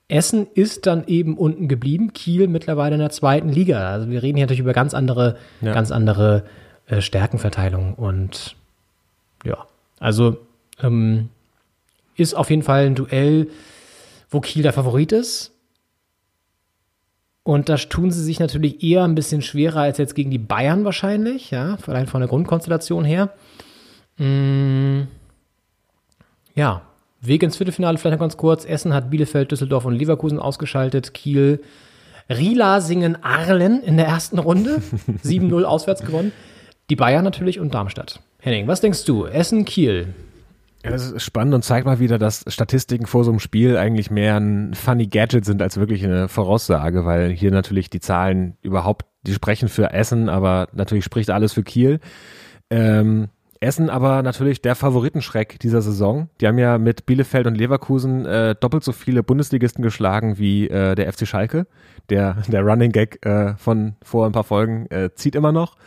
[0.07, 3.91] Essen ist dann eben unten geblieben, Kiel mittlerweile in der zweiten Liga.
[3.91, 5.73] Also wir reden hier natürlich über ganz andere, Ja.
[5.73, 6.43] ganz andere
[6.87, 8.55] äh, Stärkenverteilung und
[9.45, 9.65] ja,
[9.99, 10.37] also
[10.81, 11.29] ähm,
[12.17, 13.47] ist auf jeden Fall ein Duell,
[14.29, 15.51] wo Kiel der Favorit ist.
[17.51, 20.85] Und da tun sie sich natürlich eher ein bisschen schwerer als jetzt gegen die Bayern
[20.85, 23.33] wahrscheinlich, ja, allein von der Grundkonstellation her.
[24.17, 25.01] Mm,
[26.55, 26.83] ja,
[27.19, 28.63] Weg ins Viertelfinale vielleicht noch ganz kurz.
[28.63, 31.13] Essen hat Bielefeld, Düsseldorf und Leverkusen ausgeschaltet.
[31.13, 31.61] Kiel,
[32.29, 34.81] Rielasingen, Arlen in der ersten Runde.
[35.25, 36.31] 7-0 auswärts gewonnen.
[36.89, 38.21] Die Bayern natürlich und Darmstadt.
[38.39, 39.25] Henning, was denkst du?
[39.25, 40.13] Essen, Kiel.
[40.83, 44.09] Ja, das ist spannend und zeigt mal wieder, dass Statistiken vor so einem Spiel eigentlich
[44.09, 49.05] mehr ein funny Gadget sind als wirklich eine Voraussage, weil hier natürlich die Zahlen überhaupt,
[49.21, 51.99] die sprechen für Essen, aber natürlich spricht alles für Kiel.
[52.71, 53.29] Ähm,
[53.59, 56.29] Essen aber natürlich der Favoritenschreck dieser Saison.
[56.41, 60.95] Die haben ja mit Bielefeld und Leverkusen äh, doppelt so viele Bundesligisten geschlagen wie äh,
[60.95, 61.67] der FC Schalke.
[62.09, 65.77] Der, der Running Gag äh, von vor ein paar Folgen äh, zieht immer noch.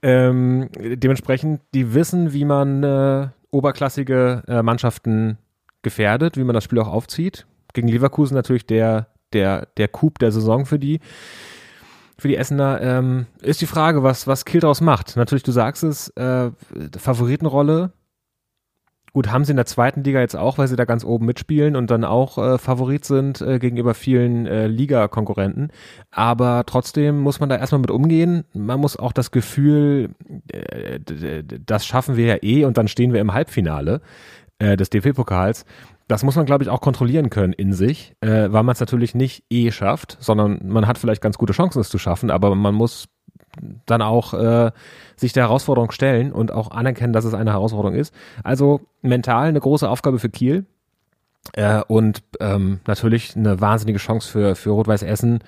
[0.00, 5.38] Ähm, dementsprechend, die wissen, wie man äh, oberklassige äh, Mannschaften
[5.82, 7.46] gefährdet, wie man das Spiel auch aufzieht.
[7.72, 11.00] Gegen Leverkusen natürlich der, der, der Coup der Saison für die.
[12.18, 15.16] Für die Essener ähm, ist die Frage, was, was Kiel daraus macht.
[15.16, 16.50] Natürlich, du sagst es, äh,
[16.96, 17.92] Favoritenrolle
[19.14, 21.76] Gut, haben sie in der zweiten Liga jetzt auch, weil sie da ganz oben mitspielen
[21.76, 25.68] und dann auch äh, Favorit sind äh, gegenüber vielen äh, Liga-Konkurrenten.
[26.10, 28.42] Aber trotzdem muss man da erstmal mit umgehen.
[28.54, 30.10] Man muss auch das Gefühl,
[30.48, 30.98] äh,
[31.64, 34.00] das schaffen wir ja eh und dann stehen wir im Halbfinale
[34.58, 35.64] äh, des DFB-Pokals.
[36.08, 39.14] Das muss man, glaube ich, auch kontrollieren können in sich, äh, weil man es natürlich
[39.14, 42.74] nicht eh schafft, sondern man hat vielleicht ganz gute Chancen, es zu schaffen, aber man
[42.74, 43.06] muss
[43.86, 44.70] dann auch äh,
[45.16, 48.14] sich der Herausforderung stellen und auch anerkennen, dass es eine Herausforderung ist.
[48.42, 50.66] Also mental eine große Aufgabe für Kiel
[51.52, 55.40] äh, und ähm, natürlich eine wahnsinnige Chance für, für Rot-Weiß Essen,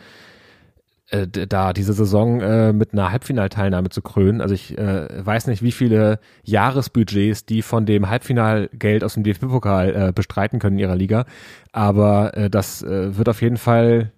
[1.11, 4.41] äh, da diese Saison äh, mit einer Halbfinalteilnahme zu krönen.
[4.41, 10.09] Also ich äh, weiß nicht, wie viele Jahresbudgets die von dem Halbfinalgeld aus dem DFB-Pokal
[10.09, 11.25] äh, bestreiten können in ihrer Liga,
[11.73, 14.13] aber äh, das äh, wird auf jeden Fall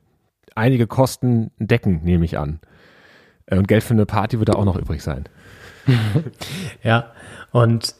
[0.54, 2.60] einige Kosten decken, nehme ich an.
[3.50, 5.24] Äh, und Geld für eine Party wird da auch noch übrig sein.
[6.82, 7.12] ja,
[7.50, 7.94] und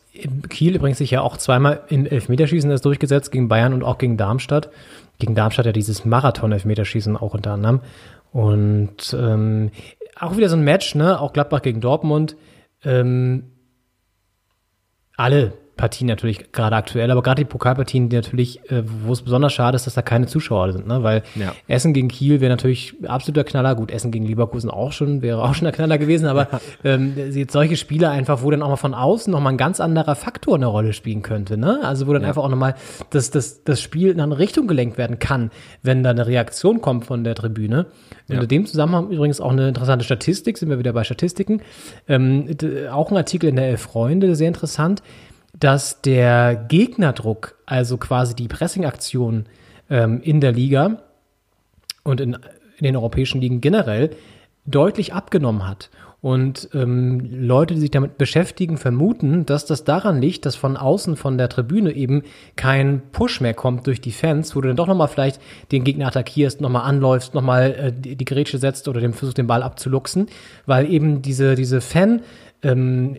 [0.49, 4.17] Kiel übrigens sich ja auch zweimal in Elfmeterschießen das durchgesetzt, gegen Bayern und auch gegen
[4.17, 4.71] Darmstadt.
[5.19, 7.81] Gegen Darmstadt ja dieses Marathon-Elfmeterschießen auch unter anderem.
[8.33, 9.71] Und ähm,
[10.19, 11.21] auch wieder so ein Match, ne?
[11.21, 12.37] Auch Gladbach gegen Dortmund.
[12.85, 13.45] Ähm,
[15.17, 19.55] alle Partien natürlich gerade aktuell, aber gerade die Pokalpartien, die natürlich, äh, wo es besonders
[19.55, 21.03] schade ist, dass da keine Zuschauer sind, ne?
[21.03, 21.55] Weil Ja.
[21.69, 23.75] Essen gegen Kiel wäre natürlich absoluter Knaller.
[23.75, 26.49] Gut, Essen gegen Leverkusen auch schon, wäre auch schon der Knaller gewesen, aber
[26.85, 30.15] ähm, jetzt solche Spiele einfach, wo dann auch mal von außen nochmal ein ganz anderer
[30.17, 31.81] Faktor eine Rolle spielen könnte, ne?
[31.83, 32.29] Also wo dann Ja.
[32.29, 32.75] einfach auch nochmal
[33.11, 35.51] das, das, das Spiel in eine Richtung gelenkt werden kann,
[35.83, 37.87] wenn da eine Reaktion kommt von der Tribüne.
[38.31, 38.43] Ja.
[38.43, 41.63] in dem Zusammenhang übrigens auch eine interessante Statistik, sind wir wieder bei Statistiken.
[42.09, 42.47] Ähm,
[42.93, 45.03] auch ein Artikel in der Elf Freunde, sehr interessant,
[45.59, 49.47] dass der Gegnerdruck, also quasi die Pressingaktion
[49.91, 51.03] ähm, in der Liga
[52.05, 52.35] und in,
[52.77, 54.11] in den europäischen Ligen generell
[54.67, 55.91] deutlich abgenommen hat.
[56.21, 61.15] Und ähm, Leute, die sich damit beschäftigen, vermuten, dass das daran liegt, dass von außen
[61.15, 62.25] von der Tribüne eben
[62.57, 65.41] kein Push mehr kommt durch die Fans, wo du dann doch nochmal vielleicht
[65.71, 69.47] den Gegner attackierst, nochmal anläufst, nochmal äh, die, die Grätsche setzt oder dem versuchst, den
[69.47, 70.27] Ball abzuluxen,
[70.67, 72.23] weil eben diese, diese Fan-
[72.63, 73.17] ähm,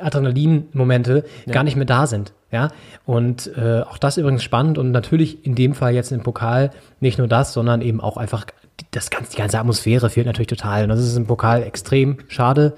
[0.00, 1.52] Adrenalin-Momente Ja.
[1.52, 2.32] gar nicht mehr da sind.
[2.50, 2.68] Ja,
[3.06, 7.16] und äh, auch das übrigens spannend und natürlich in dem Fall jetzt im Pokal nicht
[7.18, 8.44] nur das, sondern eben auch einfach
[8.78, 10.82] die- das ganze, die ganze Atmosphäre fehlt natürlich total.
[10.82, 12.74] Und das ist im Pokal extrem schade.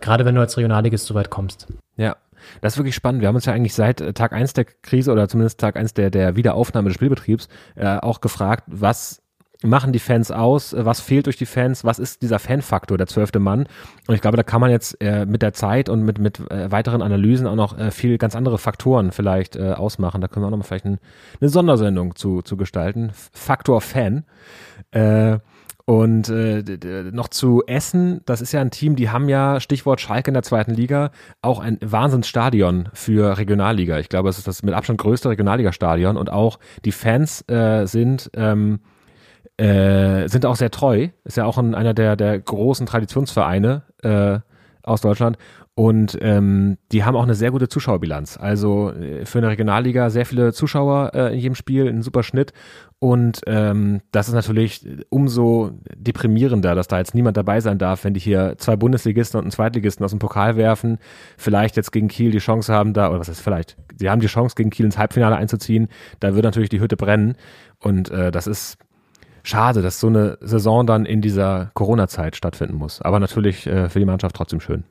[0.00, 1.66] Gerade wenn du als Regionalligist so weit kommst.
[1.96, 2.16] Ja,
[2.62, 3.20] das ist wirklich spannend.
[3.20, 5.92] Wir haben uns ja eigentlich seit äh, Tag eins der Krise oder zumindest Tag eins
[5.94, 9.20] der, der Wiederaufnahme des Spielbetriebs äh, auch gefragt, was
[9.62, 13.38] machen die Fans aus, was fehlt durch die Fans, was ist dieser Fanfaktor, der zwölfte
[13.38, 13.66] Mann.
[14.06, 16.70] Und ich glaube, da kann man jetzt äh, mit der Zeit und mit, mit äh,
[16.70, 20.20] weiteren Analysen auch noch äh, viel ganz andere Faktoren vielleicht äh, ausmachen.
[20.20, 20.98] Da können wir auch noch mal vielleicht ein,
[21.40, 23.12] eine Sondersendung zu, zu gestalten.
[23.32, 24.24] Faktor Fan.
[24.90, 25.38] Äh,
[25.88, 26.64] und äh,
[27.12, 30.42] noch zu Essen, das ist ja ein Team, die haben ja, Stichwort Schalke in der
[30.42, 31.12] zweiten Liga,
[31.42, 34.00] auch ein Wahnsinnsstadion für Regionalliga.
[34.00, 38.32] Ich glaube, es ist das mit Abstand größte Regionalligastadion und auch die Fans äh, sind,
[38.34, 38.80] ähm,
[39.56, 41.08] äh, sind auch sehr treu.
[41.24, 44.38] Ist ja auch ein, einer der, der großen Traditionsvereine äh,
[44.82, 45.38] aus Deutschland.
[45.78, 48.38] Und ähm, die haben auch eine sehr gute Zuschauerbilanz.
[48.38, 52.54] Also äh, für eine Regionalliga sehr viele Zuschauer äh, in jedem Spiel, ein super Schnitt.
[52.98, 58.14] Und ähm, das ist natürlich umso deprimierender, dass da jetzt niemand dabei sein darf, wenn
[58.14, 60.96] die hier zwei Bundesligisten und einen Zweitligisten aus dem Pokal werfen,
[61.36, 64.28] vielleicht jetzt gegen Kiel die Chance haben da, oder was heißt vielleicht, sie haben die
[64.28, 65.88] Chance gegen Kiel ins Halbfinale einzuziehen,
[66.20, 67.36] da wird natürlich die Hütte brennen.
[67.80, 68.78] Und äh, das ist
[69.46, 73.00] schade, dass so eine Saison dann in dieser Corona-Zeit stattfinden muss.
[73.00, 74.84] Aber natürlich äh, für die Mannschaft trotzdem schön.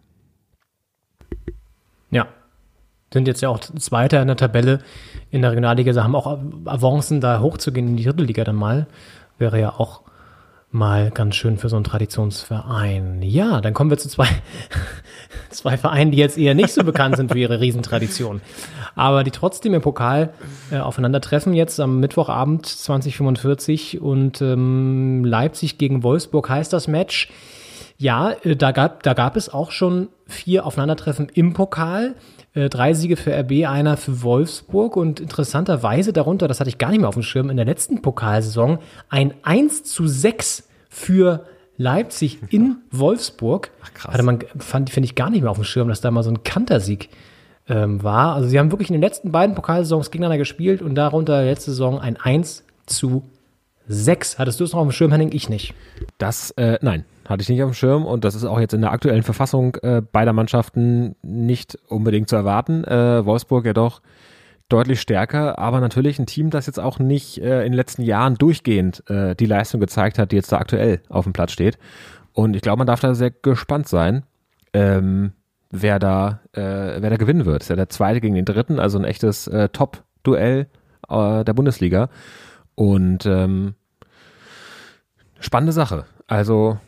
[2.12, 2.28] Ja.
[3.14, 4.80] Sind jetzt ja auch Zweiter in der Tabelle
[5.30, 5.94] in der Regionalliga.
[5.94, 8.88] Sie haben auch Avancen, da hochzugehen in die dritte Liga dann mal.
[9.38, 10.02] Wäre ja auch
[10.76, 13.22] mal ganz schön für so einen Traditionsverein.
[13.24, 14.28] Ja, dann kommen wir zu zwei,
[15.50, 18.42] zwei Vereinen, die jetzt eher nicht so bekannt sind für ihre Riesentradition.
[18.94, 20.34] Aber die trotzdem im Pokal
[20.72, 27.30] äh, aufeinandertreffen jetzt am Mittwochabend 2045 und ähm, Leipzig gegen Wolfsburg heißt das Match.
[27.98, 32.16] Ja, äh, da gab, da gab es auch schon vier Aufeinandertreffen im Pokal.
[32.56, 36.90] Äh, drei Siege für RB, einer für Wolfsburg und interessanterweise darunter, das hatte ich gar
[36.90, 38.80] nicht mehr auf dem Schirm, in der letzten Pokalsaison
[39.10, 41.46] ein 1 zu 6 für
[41.78, 43.72] Leipzig in Wolfsburg.
[43.84, 44.14] Ach, krass.
[44.14, 46.32] Hatte man, fand, finde ich gar nicht mehr auf dem Schirm, dass da mal so
[46.32, 47.10] ein Kantersieg
[47.68, 48.36] ähm, war.
[48.36, 52.00] Also sie haben wirklich in den letzten beiden Pokalsaisons gegeneinander gespielt und darunter letzte Saison
[52.00, 53.24] ein 1 zu
[53.88, 54.40] 6.
[54.40, 55.34] Hattest du es noch auf dem Schirm, Henning?
[55.34, 55.74] Ich nicht.
[56.18, 58.82] Das, äh, nein, hatte ich nicht auf dem Schirm und das ist auch jetzt in
[58.82, 62.84] der aktuellen Verfassung äh, beider Mannschaften nicht unbedingt zu erwarten.
[62.84, 64.02] Äh, Wolfsburg ja doch
[64.70, 68.36] deutlich stärker, aber natürlich ein Team, das jetzt auch nicht äh, in den letzten Jahren
[68.36, 71.78] durchgehend äh, die Leistung gezeigt hat, die jetzt da aktuell auf dem Platz steht.
[72.34, 74.24] Und ich glaube, man darf da sehr gespannt sein.
[74.74, 75.34] Ähm,
[75.72, 77.64] wer da, äh, wer da gewinnen wird.
[77.64, 80.68] Ist ja der zweite gegen den dritten, also ein echtes äh, Top-Duell
[81.08, 82.10] der Bundesliga.
[82.74, 83.76] Und ähm,
[85.40, 86.06] spannende Sache.
[86.26, 86.80] Also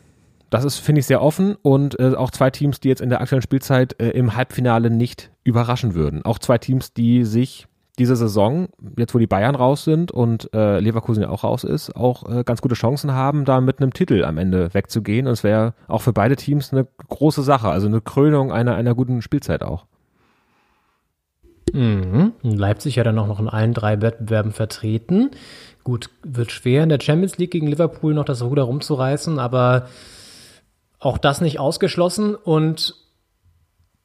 [0.50, 3.20] das ist, finde ich, sehr offen und äh, auch zwei Teams, die jetzt in der
[3.20, 6.24] aktuellen Spielzeit äh, im Halbfinale nicht überraschen würden.
[6.24, 7.66] Auch zwei Teams, die sich
[7.98, 11.94] diese Saison, jetzt wo die Bayern raus sind und äh, Leverkusen ja auch raus ist,
[11.96, 15.26] auch äh, ganz gute Chancen haben, da mit einem Titel am Ende wegzugehen.
[15.26, 18.94] Und es wäre auch für beide Teams eine große Sache, also eine Krönung einer, einer
[18.94, 19.84] guten Spielzeit auch.
[21.72, 22.32] Mhm.
[22.42, 25.30] Leipzig ja dann auch noch in allen drei Wettbewerben vertreten.
[25.84, 29.88] Gut, wird schwer in der Champions League gegen Liverpool noch das Ruder rumzureißen, aber
[30.98, 32.34] auch das nicht ausgeschlossen.
[32.34, 32.96] Und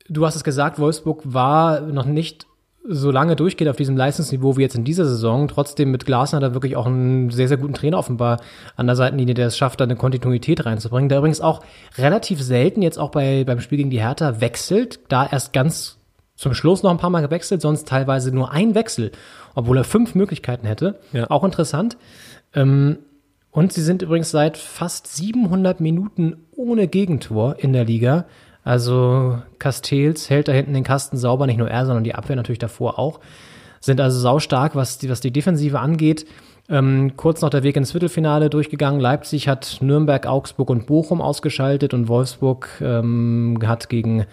[0.10, 2.48] du hast es gesagt, Wolfsburg war noch nicht
[2.86, 5.48] so lange durchgeht auf diesem Leistungsniveau wie jetzt in dieser Saison.
[5.48, 8.42] Trotzdem mit Glasner da wirklich auch einen sehr, sehr guten Trainer offenbar
[8.76, 11.08] an der Seitenlinie, der es schafft, da eine Kontinuität reinzubringen.
[11.08, 11.62] Der übrigens auch
[11.98, 15.98] relativ selten jetzt auch bei, beim Spiel gegen die Hertha wechselt, da erst ganz
[16.36, 19.12] zum Schluss noch ein paar Mal gewechselt, sonst teilweise nur ein Wechsel,
[19.56, 21.00] obwohl er fünf Möglichkeiten hätte.
[21.14, 21.30] Ja.
[21.30, 21.98] Auch interessant.
[22.54, 22.98] Ähm,
[23.54, 28.26] und sie sind übrigens seit fast 700 Minuten ohne Gegentor in der Liga.
[28.64, 32.60] Also Castells hält da hinten den Kasten sauber, nicht nur er, sondern die Abwehr natürlich
[32.60, 33.20] davor auch.
[33.80, 36.26] Sind also saustark, was die, was die Defensive angeht.
[36.68, 39.00] Ähm, kurz noch der Weg ins Viertelfinale durchgegangen.
[39.00, 44.26] Leipzig hat Nürnberg, Augsburg und Bochum ausgeschaltet und Wolfsburg ähm, hat gegen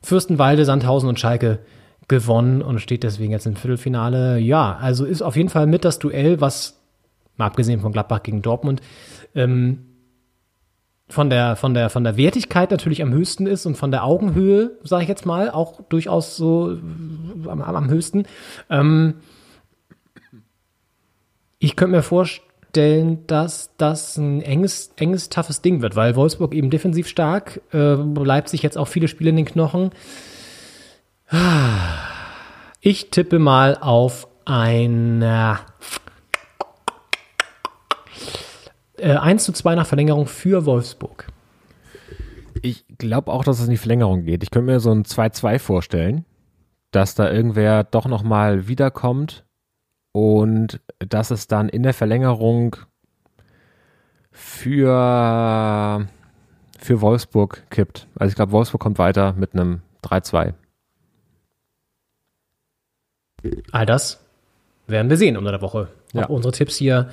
[0.00, 1.58] Fürstenwalde, Sandhausen und Schalke
[2.08, 4.38] gewonnen und steht deswegen jetzt im Viertelfinale.
[4.38, 6.80] Ja, also ist auf jeden Fall mit das Duell, was,
[7.36, 8.80] mal abgesehen von Gladbach gegen Dortmund,
[9.34, 9.86] ähm,
[11.08, 14.78] von der, von der, von der Wertigkeit natürlich am höchsten ist und von der Augenhöhe,
[14.82, 18.24] sage ich jetzt mal, auch durchaus so äh, am, am höchsten.
[18.70, 19.16] Ähm,
[21.58, 26.70] ich könnte mir vorstellen, dass das ein enges, enges, toughes Ding wird, weil Wolfsburg eben
[26.70, 29.90] defensiv stark, äh, Leipzig jetzt auch viele Spiele in den Knochen.
[32.80, 35.22] Ich tippe mal auf ein
[39.04, 41.26] äh, äh, 1 zu 2 nach Verlängerung für Wolfsburg.
[42.62, 44.42] Ich glaube auch, dass es in die Verlängerung geht.
[44.42, 46.24] Ich könnte mir so ein 2-2 vorstellen,
[46.92, 49.44] dass da irgendwer doch nochmal wiederkommt
[50.12, 52.76] und dass es dann in der Verlängerung
[54.30, 56.06] für,
[56.78, 58.06] für Wolfsburg kippt.
[58.16, 60.54] Also ich glaube, Wolfsburg kommt weiter mit einem 3-2.
[63.72, 64.24] All das
[64.86, 65.88] werden wir sehen unter der Woche.
[66.14, 66.26] Ob Ja.
[66.26, 67.10] unsere Tipps hier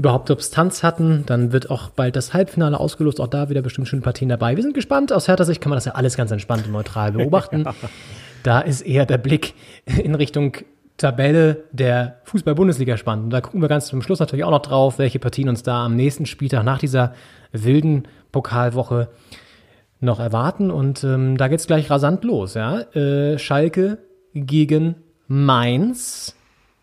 [0.00, 1.24] überhaupt Substanz hatten.
[1.26, 3.20] Dann wird auch bald das Halbfinale ausgelost.
[3.20, 4.56] Auch da wieder bestimmt schöne Partien dabei.
[4.56, 5.12] Wir sind gespannt.
[5.12, 7.64] Aus härter Sicht kann man das ja alles ganz entspannt und neutral beobachten.
[8.42, 9.52] Da ist eher der Blick
[9.84, 10.56] in Richtung
[10.96, 13.24] Tabelle der Fußball-Bundesliga spannend.
[13.24, 15.84] Und da gucken wir ganz zum Schluss natürlich auch noch drauf, welche Partien uns da
[15.84, 17.12] am nächsten Spieltag nach dieser
[17.52, 19.10] wilden Pokalwoche
[20.00, 20.70] noch erwarten.
[20.70, 22.54] Und ähm, da geht's gleich rasant los.
[22.54, 22.80] Ja?
[22.94, 23.98] Äh, Schalke
[24.32, 24.94] gegen
[25.28, 26.34] Mainz.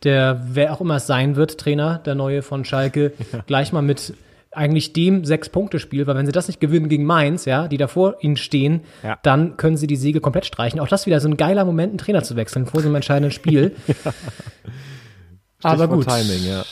[0.03, 3.13] Der, wer auch immer es sein wird, Trainer, der neue von Schalke,
[3.47, 4.13] gleich mal mit
[4.51, 8.15] eigentlich dem Sechs-Punkte-Spiel, weil wenn sie das nicht gewinnen gegen Mainz, ja, die da vor
[8.21, 9.17] ihnen stehen, Ja.
[9.21, 10.79] dann können sie die Siege komplett streichen.
[10.79, 13.31] Auch das wieder so ein geiler Moment, einen Trainer zu wechseln vor so einem entscheidenden
[13.31, 13.75] Spiel.
[15.63, 16.07] Aber Stichwort gut.
[16.07, 16.63] Timing, ja.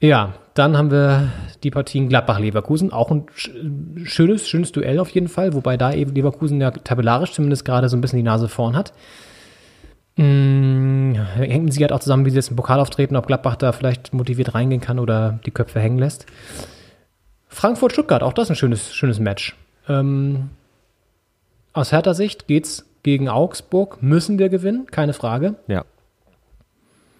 [0.00, 1.30] Ja, dann haben wir
[1.62, 2.92] die Partien Gladbach-Leverkusen.
[2.92, 7.32] Auch ein sch- schönes, schönes Duell auf jeden Fall, wobei da eben Leverkusen ja tabellarisch
[7.32, 8.92] zumindest gerade so ein bisschen die Nase vorn hat.
[10.16, 13.72] Mm, hängt mit Sicherheit auch zusammen, wie sie jetzt im Pokal auftreten, ob Gladbach da
[13.72, 16.26] vielleicht motiviert reingehen kann oder die Köpfe hängen lässt.
[17.48, 19.56] Frankfurt-Stuttgart, auch das ein schönes, schönes Match.
[19.88, 20.50] Ähm,
[21.72, 24.02] aus härter Sicht geht's gegen Augsburg.
[24.02, 25.56] Müssen wir gewinnen, keine Frage.
[25.66, 25.84] Ja.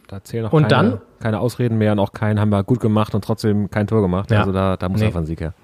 [0.09, 1.01] Da zählen auch Und keine, dann?
[1.19, 4.31] keine Ausreden mehr und auch kein haben wir gut gemacht und trotzdem kein Tor gemacht.
[4.31, 4.41] Ja.
[4.41, 5.07] Also da, da muss Nee.
[5.07, 5.55] einfach ein Sieg her.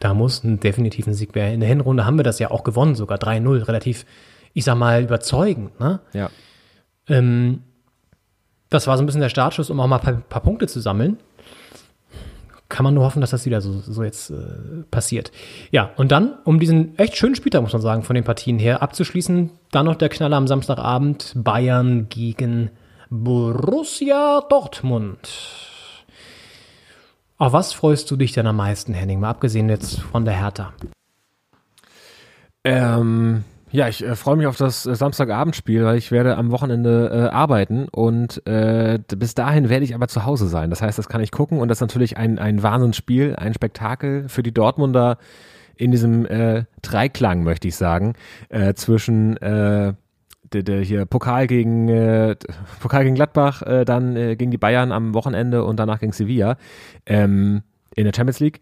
[0.00, 1.54] Da muss ein definitiven Sieg werden.
[1.54, 4.06] In der Hinrunde haben wir das ja auch gewonnen, sogar 3-0, relativ,
[4.54, 5.78] ich sag mal, überzeugend.
[5.80, 5.98] Ne?
[6.12, 6.30] Ja.
[7.08, 7.62] Ähm,
[8.70, 10.80] das war so ein bisschen der Startschuss, um auch mal ein paar, paar Punkte zu
[10.80, 11.18] sammeln.
[12.68, 15.32] Kann man nur hoffen, dass das wieder so, so jetzt äh, passiert.
[15.70, 18.82] Ja, und dann, um diesen echt schönen Spieltag, muss man sagen, von den Partien her
[18.82, 22.70] abzuschließen, dann noch der Knaller am Samstagabend, Bayern gegen
[23.08, 25.30] Borussia Dortmund.
[27.38, 29.20] Auf was freust du dich denn am meisten, Henning?
[29.20, 30.74] Mal abgesehen jetzt von der Hertha.
[32.64, 37.10] Ähm, ja, ich äh, freue mich auf das äh, Samstagabendspiel, weil ich werde am Wochenende
[37.12, 40.70] äh, arbeiten und äh, bis dahin werde ich aber zu Hause sein.
[40.70, 44.28] Das heißt, das kann ich gucken und das ist natürlich ein, ein Wahnsinnsspiel, ein Spektakel
[44.28, 45.18] für die Dortmunder
[45.76, 48.14] in diesem äh, Dreiklang, möchte ich sagen,
[48.48, 49.94] äh, zwischen äh,
[50.52, 52.36] der, der hier Pokal gegen äh,
[52.80, 56.56] Pokal gegen Gladbach, äh, dann äh, gegen die Bayern am Wochenende und danach gegen Sevilla
[57.06, 57.62] ähm,
[57.94, 58.60] in der Champions League.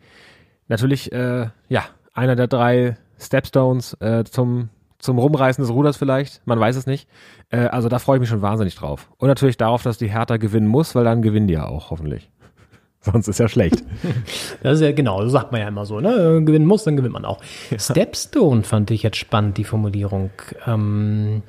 [0.68, 4.70] Natürlich, äh, ja, einer der drei Stepstones äh, zum
[5.06, 7.08] zum Rumreißen des Ruders vielleicht, man weiß es nicht.
[7.50, 9.08] Äh, also da freue ich mich schon wahnsinnig drauf.
[9.16, 12.30] Und natürlich darauf, dass die Hertha gewinnen muss, weil dann gewinnen die ja auch, hoffentlich.
[13.00, 13.82] Sonst ist ja schlecht.
[14.62, 16.42] Das ist ja genau, das sagt man ja immer so, ne?
[16.44, 17.40] Gewinnen muss, dann gewinnt man auch.
[17.78, 20.30] Stepstone fand ich jetzt spannend, die Formulierung.
[20.66, 21.42] Ähm,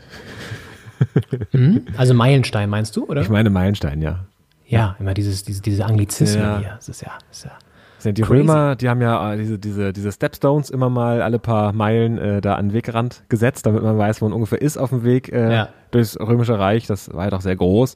[1.51, 1.85] hm?
[1.97, 3.21] Also Meilenstein meinst du, oder?
[3.21, 4.25] Ich meine Meilenstein, ja.
[4.67, 6.59] Ja, immer dieses, diese, diese Anglizismen Ja.
[6.59, 6.73] hier.
[6.75, 7.51] Das ist ja, das ist ja
[7.99, 8.41] Sind die Crazy.
[8.41, 12.41] Römer, die haben ja äh, diese, diese, diese Stepstones immer mal alle paar Meilen äh,
[12.41, 15.31] da an den Wegrand gesetzt, damit man weiß, wo man ungefähr ist auf dem Weg
[15.31, 15.69] äh, Ja.
[15.91, 16.85] durchs Römische Reich.
[16.85, 17.95] Das war ja doch sehr groß.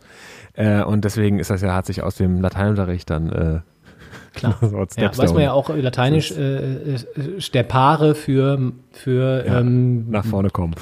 [0.53, 3.59] Äh, und deswegen ist das ja, hat sich aus dem Lateinunterricht dann äh,
[4.33, 4.55] Klar.
[4.61, 6.97] Wort Ja, weiß man ja auch äh, lateinisch äh, äh,
[7.39, 10.73] Stepare für, für Ja, ähm, nach vorne kommen.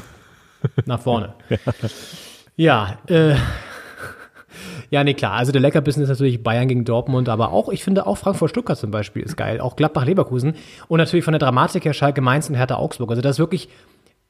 [0.85, 1.33] Nach vorne.
[2.55, 3.35] Ja, äh,
[4.89, 5.33] ja, nee, klar.
[5.33, 8.91] Also der Leckerbissen ist natürlich Bayern gegen Dortmund, aber auch, ich finde auch Frankfurt-Stuttgart zum
[8.91, 9.61] Beispiel ist geil.
[9.61, 10.55] Auch Gladbach-Leverkusen.
[10.87, 13.09] Und natürlich von der Dramatik her Schalke Mainz und Hertha Augsburg.
[13.11, 13.69] Also da ist wirklich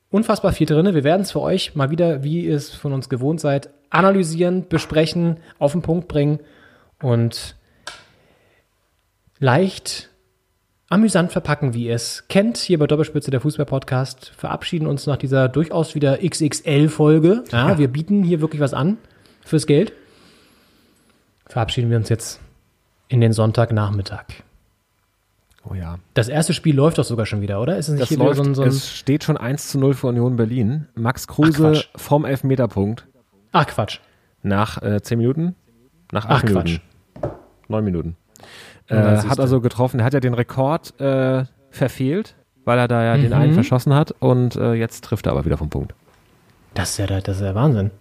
[0.09, 0.93] unfassbar viel drin.
[0.93, 4.67] Wir werden es für euch mal wieder, wie ihr es von uns gewohnt seid, analysieren,
[4.67, 6.39] besprechen, auf den Punkt bringen
[7.01, 7.55] und
[9.39, 10.09] leicht
[10.89, 14.31] amüsant verpacken, wie ihr es kennt, hier bei Doppelspitze der Fußball-Podcast.
[14.35, 17.43] Verabschieden uns nach dieser durchaus wieder XXL-Folge.
[17.51, 17.77] Ja, Ja.
[17.77, 18.97] Wir bieten hier wirklich was an
[19.45, 19.93] fürs Geld.
[21.49, 22.39] Verabschieden wir uns jetzt
[23.09, 24.23] in den Sonntagnachmittag.
[25.69, 25.99] Oh ja.
[26.13, 27.77] Das erste Spiel läuft doch sogar schon wieder, oder?
[27.77, 29.93] Ist es nicht Das läuft, so ein, so ein es steht schon 1 zu 0
[29.93, 30.87] für Union Berlin.
[30.95, 31.87] Max Kruse Quatsch.
[31.97, 33.05] vom Elfmeterpunkt.
[33.51, 33.99] Ach Quatsch.
[34.41, 35.55] Nach äh, 10 Minuten?
[36.11, 36.81] Nach Ach, 8 Minuten.
[37.67, 38.15] 9 Minuten.
[38.87, 39.99] Äh, hat also getroffen.
[39.99, 43.33] Er hat ja den Rekord äh, verfehlt, weil er da ja den Mhm.
[43.33, 44.13] einen verschossen hat.
[44.19, 45.93] Und äh, jetzt trifft er aber wieder vom Punkt.
[46.73, 47.91] Das ist ja, der- das ist ja Wahnsinn.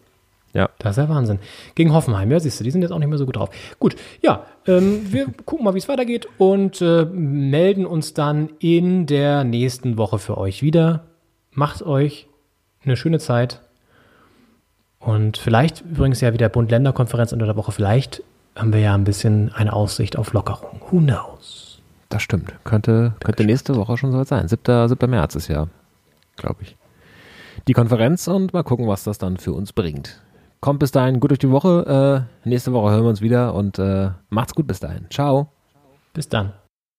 [0.58, 0.68] Ja.
[0.78, 1.38] Das ist ja Wahnsinn.
[1.76, 3.50] Gegen Hoffenheim, ja, siehst du, die sind jetzt auch nicht mehr so gut drauf.
[3.78, 9.06] Gut, ja, ähm, wir gucken mal, wie es weitergeht und äh, melden uns dann in
[9.06, 11.04] der nächsten Woche für euch wieder.
[11.52, 12.26] Macht euch
[12.84, 13.60] eine schöne Zeit.
[14.98, 17.70] Und vielleicht übrigens ja wieder Bund-Länder-Konferenz unter der Woche.
[17.70, 18.24] Vielleicht
[18.56, 20.80] haben wir ja ein bisschen eine Aussicht auf Lockerung.
[20.90, 21.80] Who knows?
[22.08, 22.52] Das stimmt.
[22.64, 24.48] Könnte, könnte nächste Woche schon soweit sein.
[24.48, 24.88] 7.
[24.88, 25.08] 7.
[25.08, 25.68] März ist ja,
[26.36, 26.76] glaube ich,
[27.68, 30.20] die Konferenz und mal gucken, was das dann für uns bringt.
[30.60, 32.26] Kommt bis dahin gut durch die Woche.
[32.44, 35.06] Äh, nächste Woche hören wir uns wieder und äh, macht's gut bis dahin.
[35.10, 35.52] Ciao.
[36.14, 36.52] Bis dann.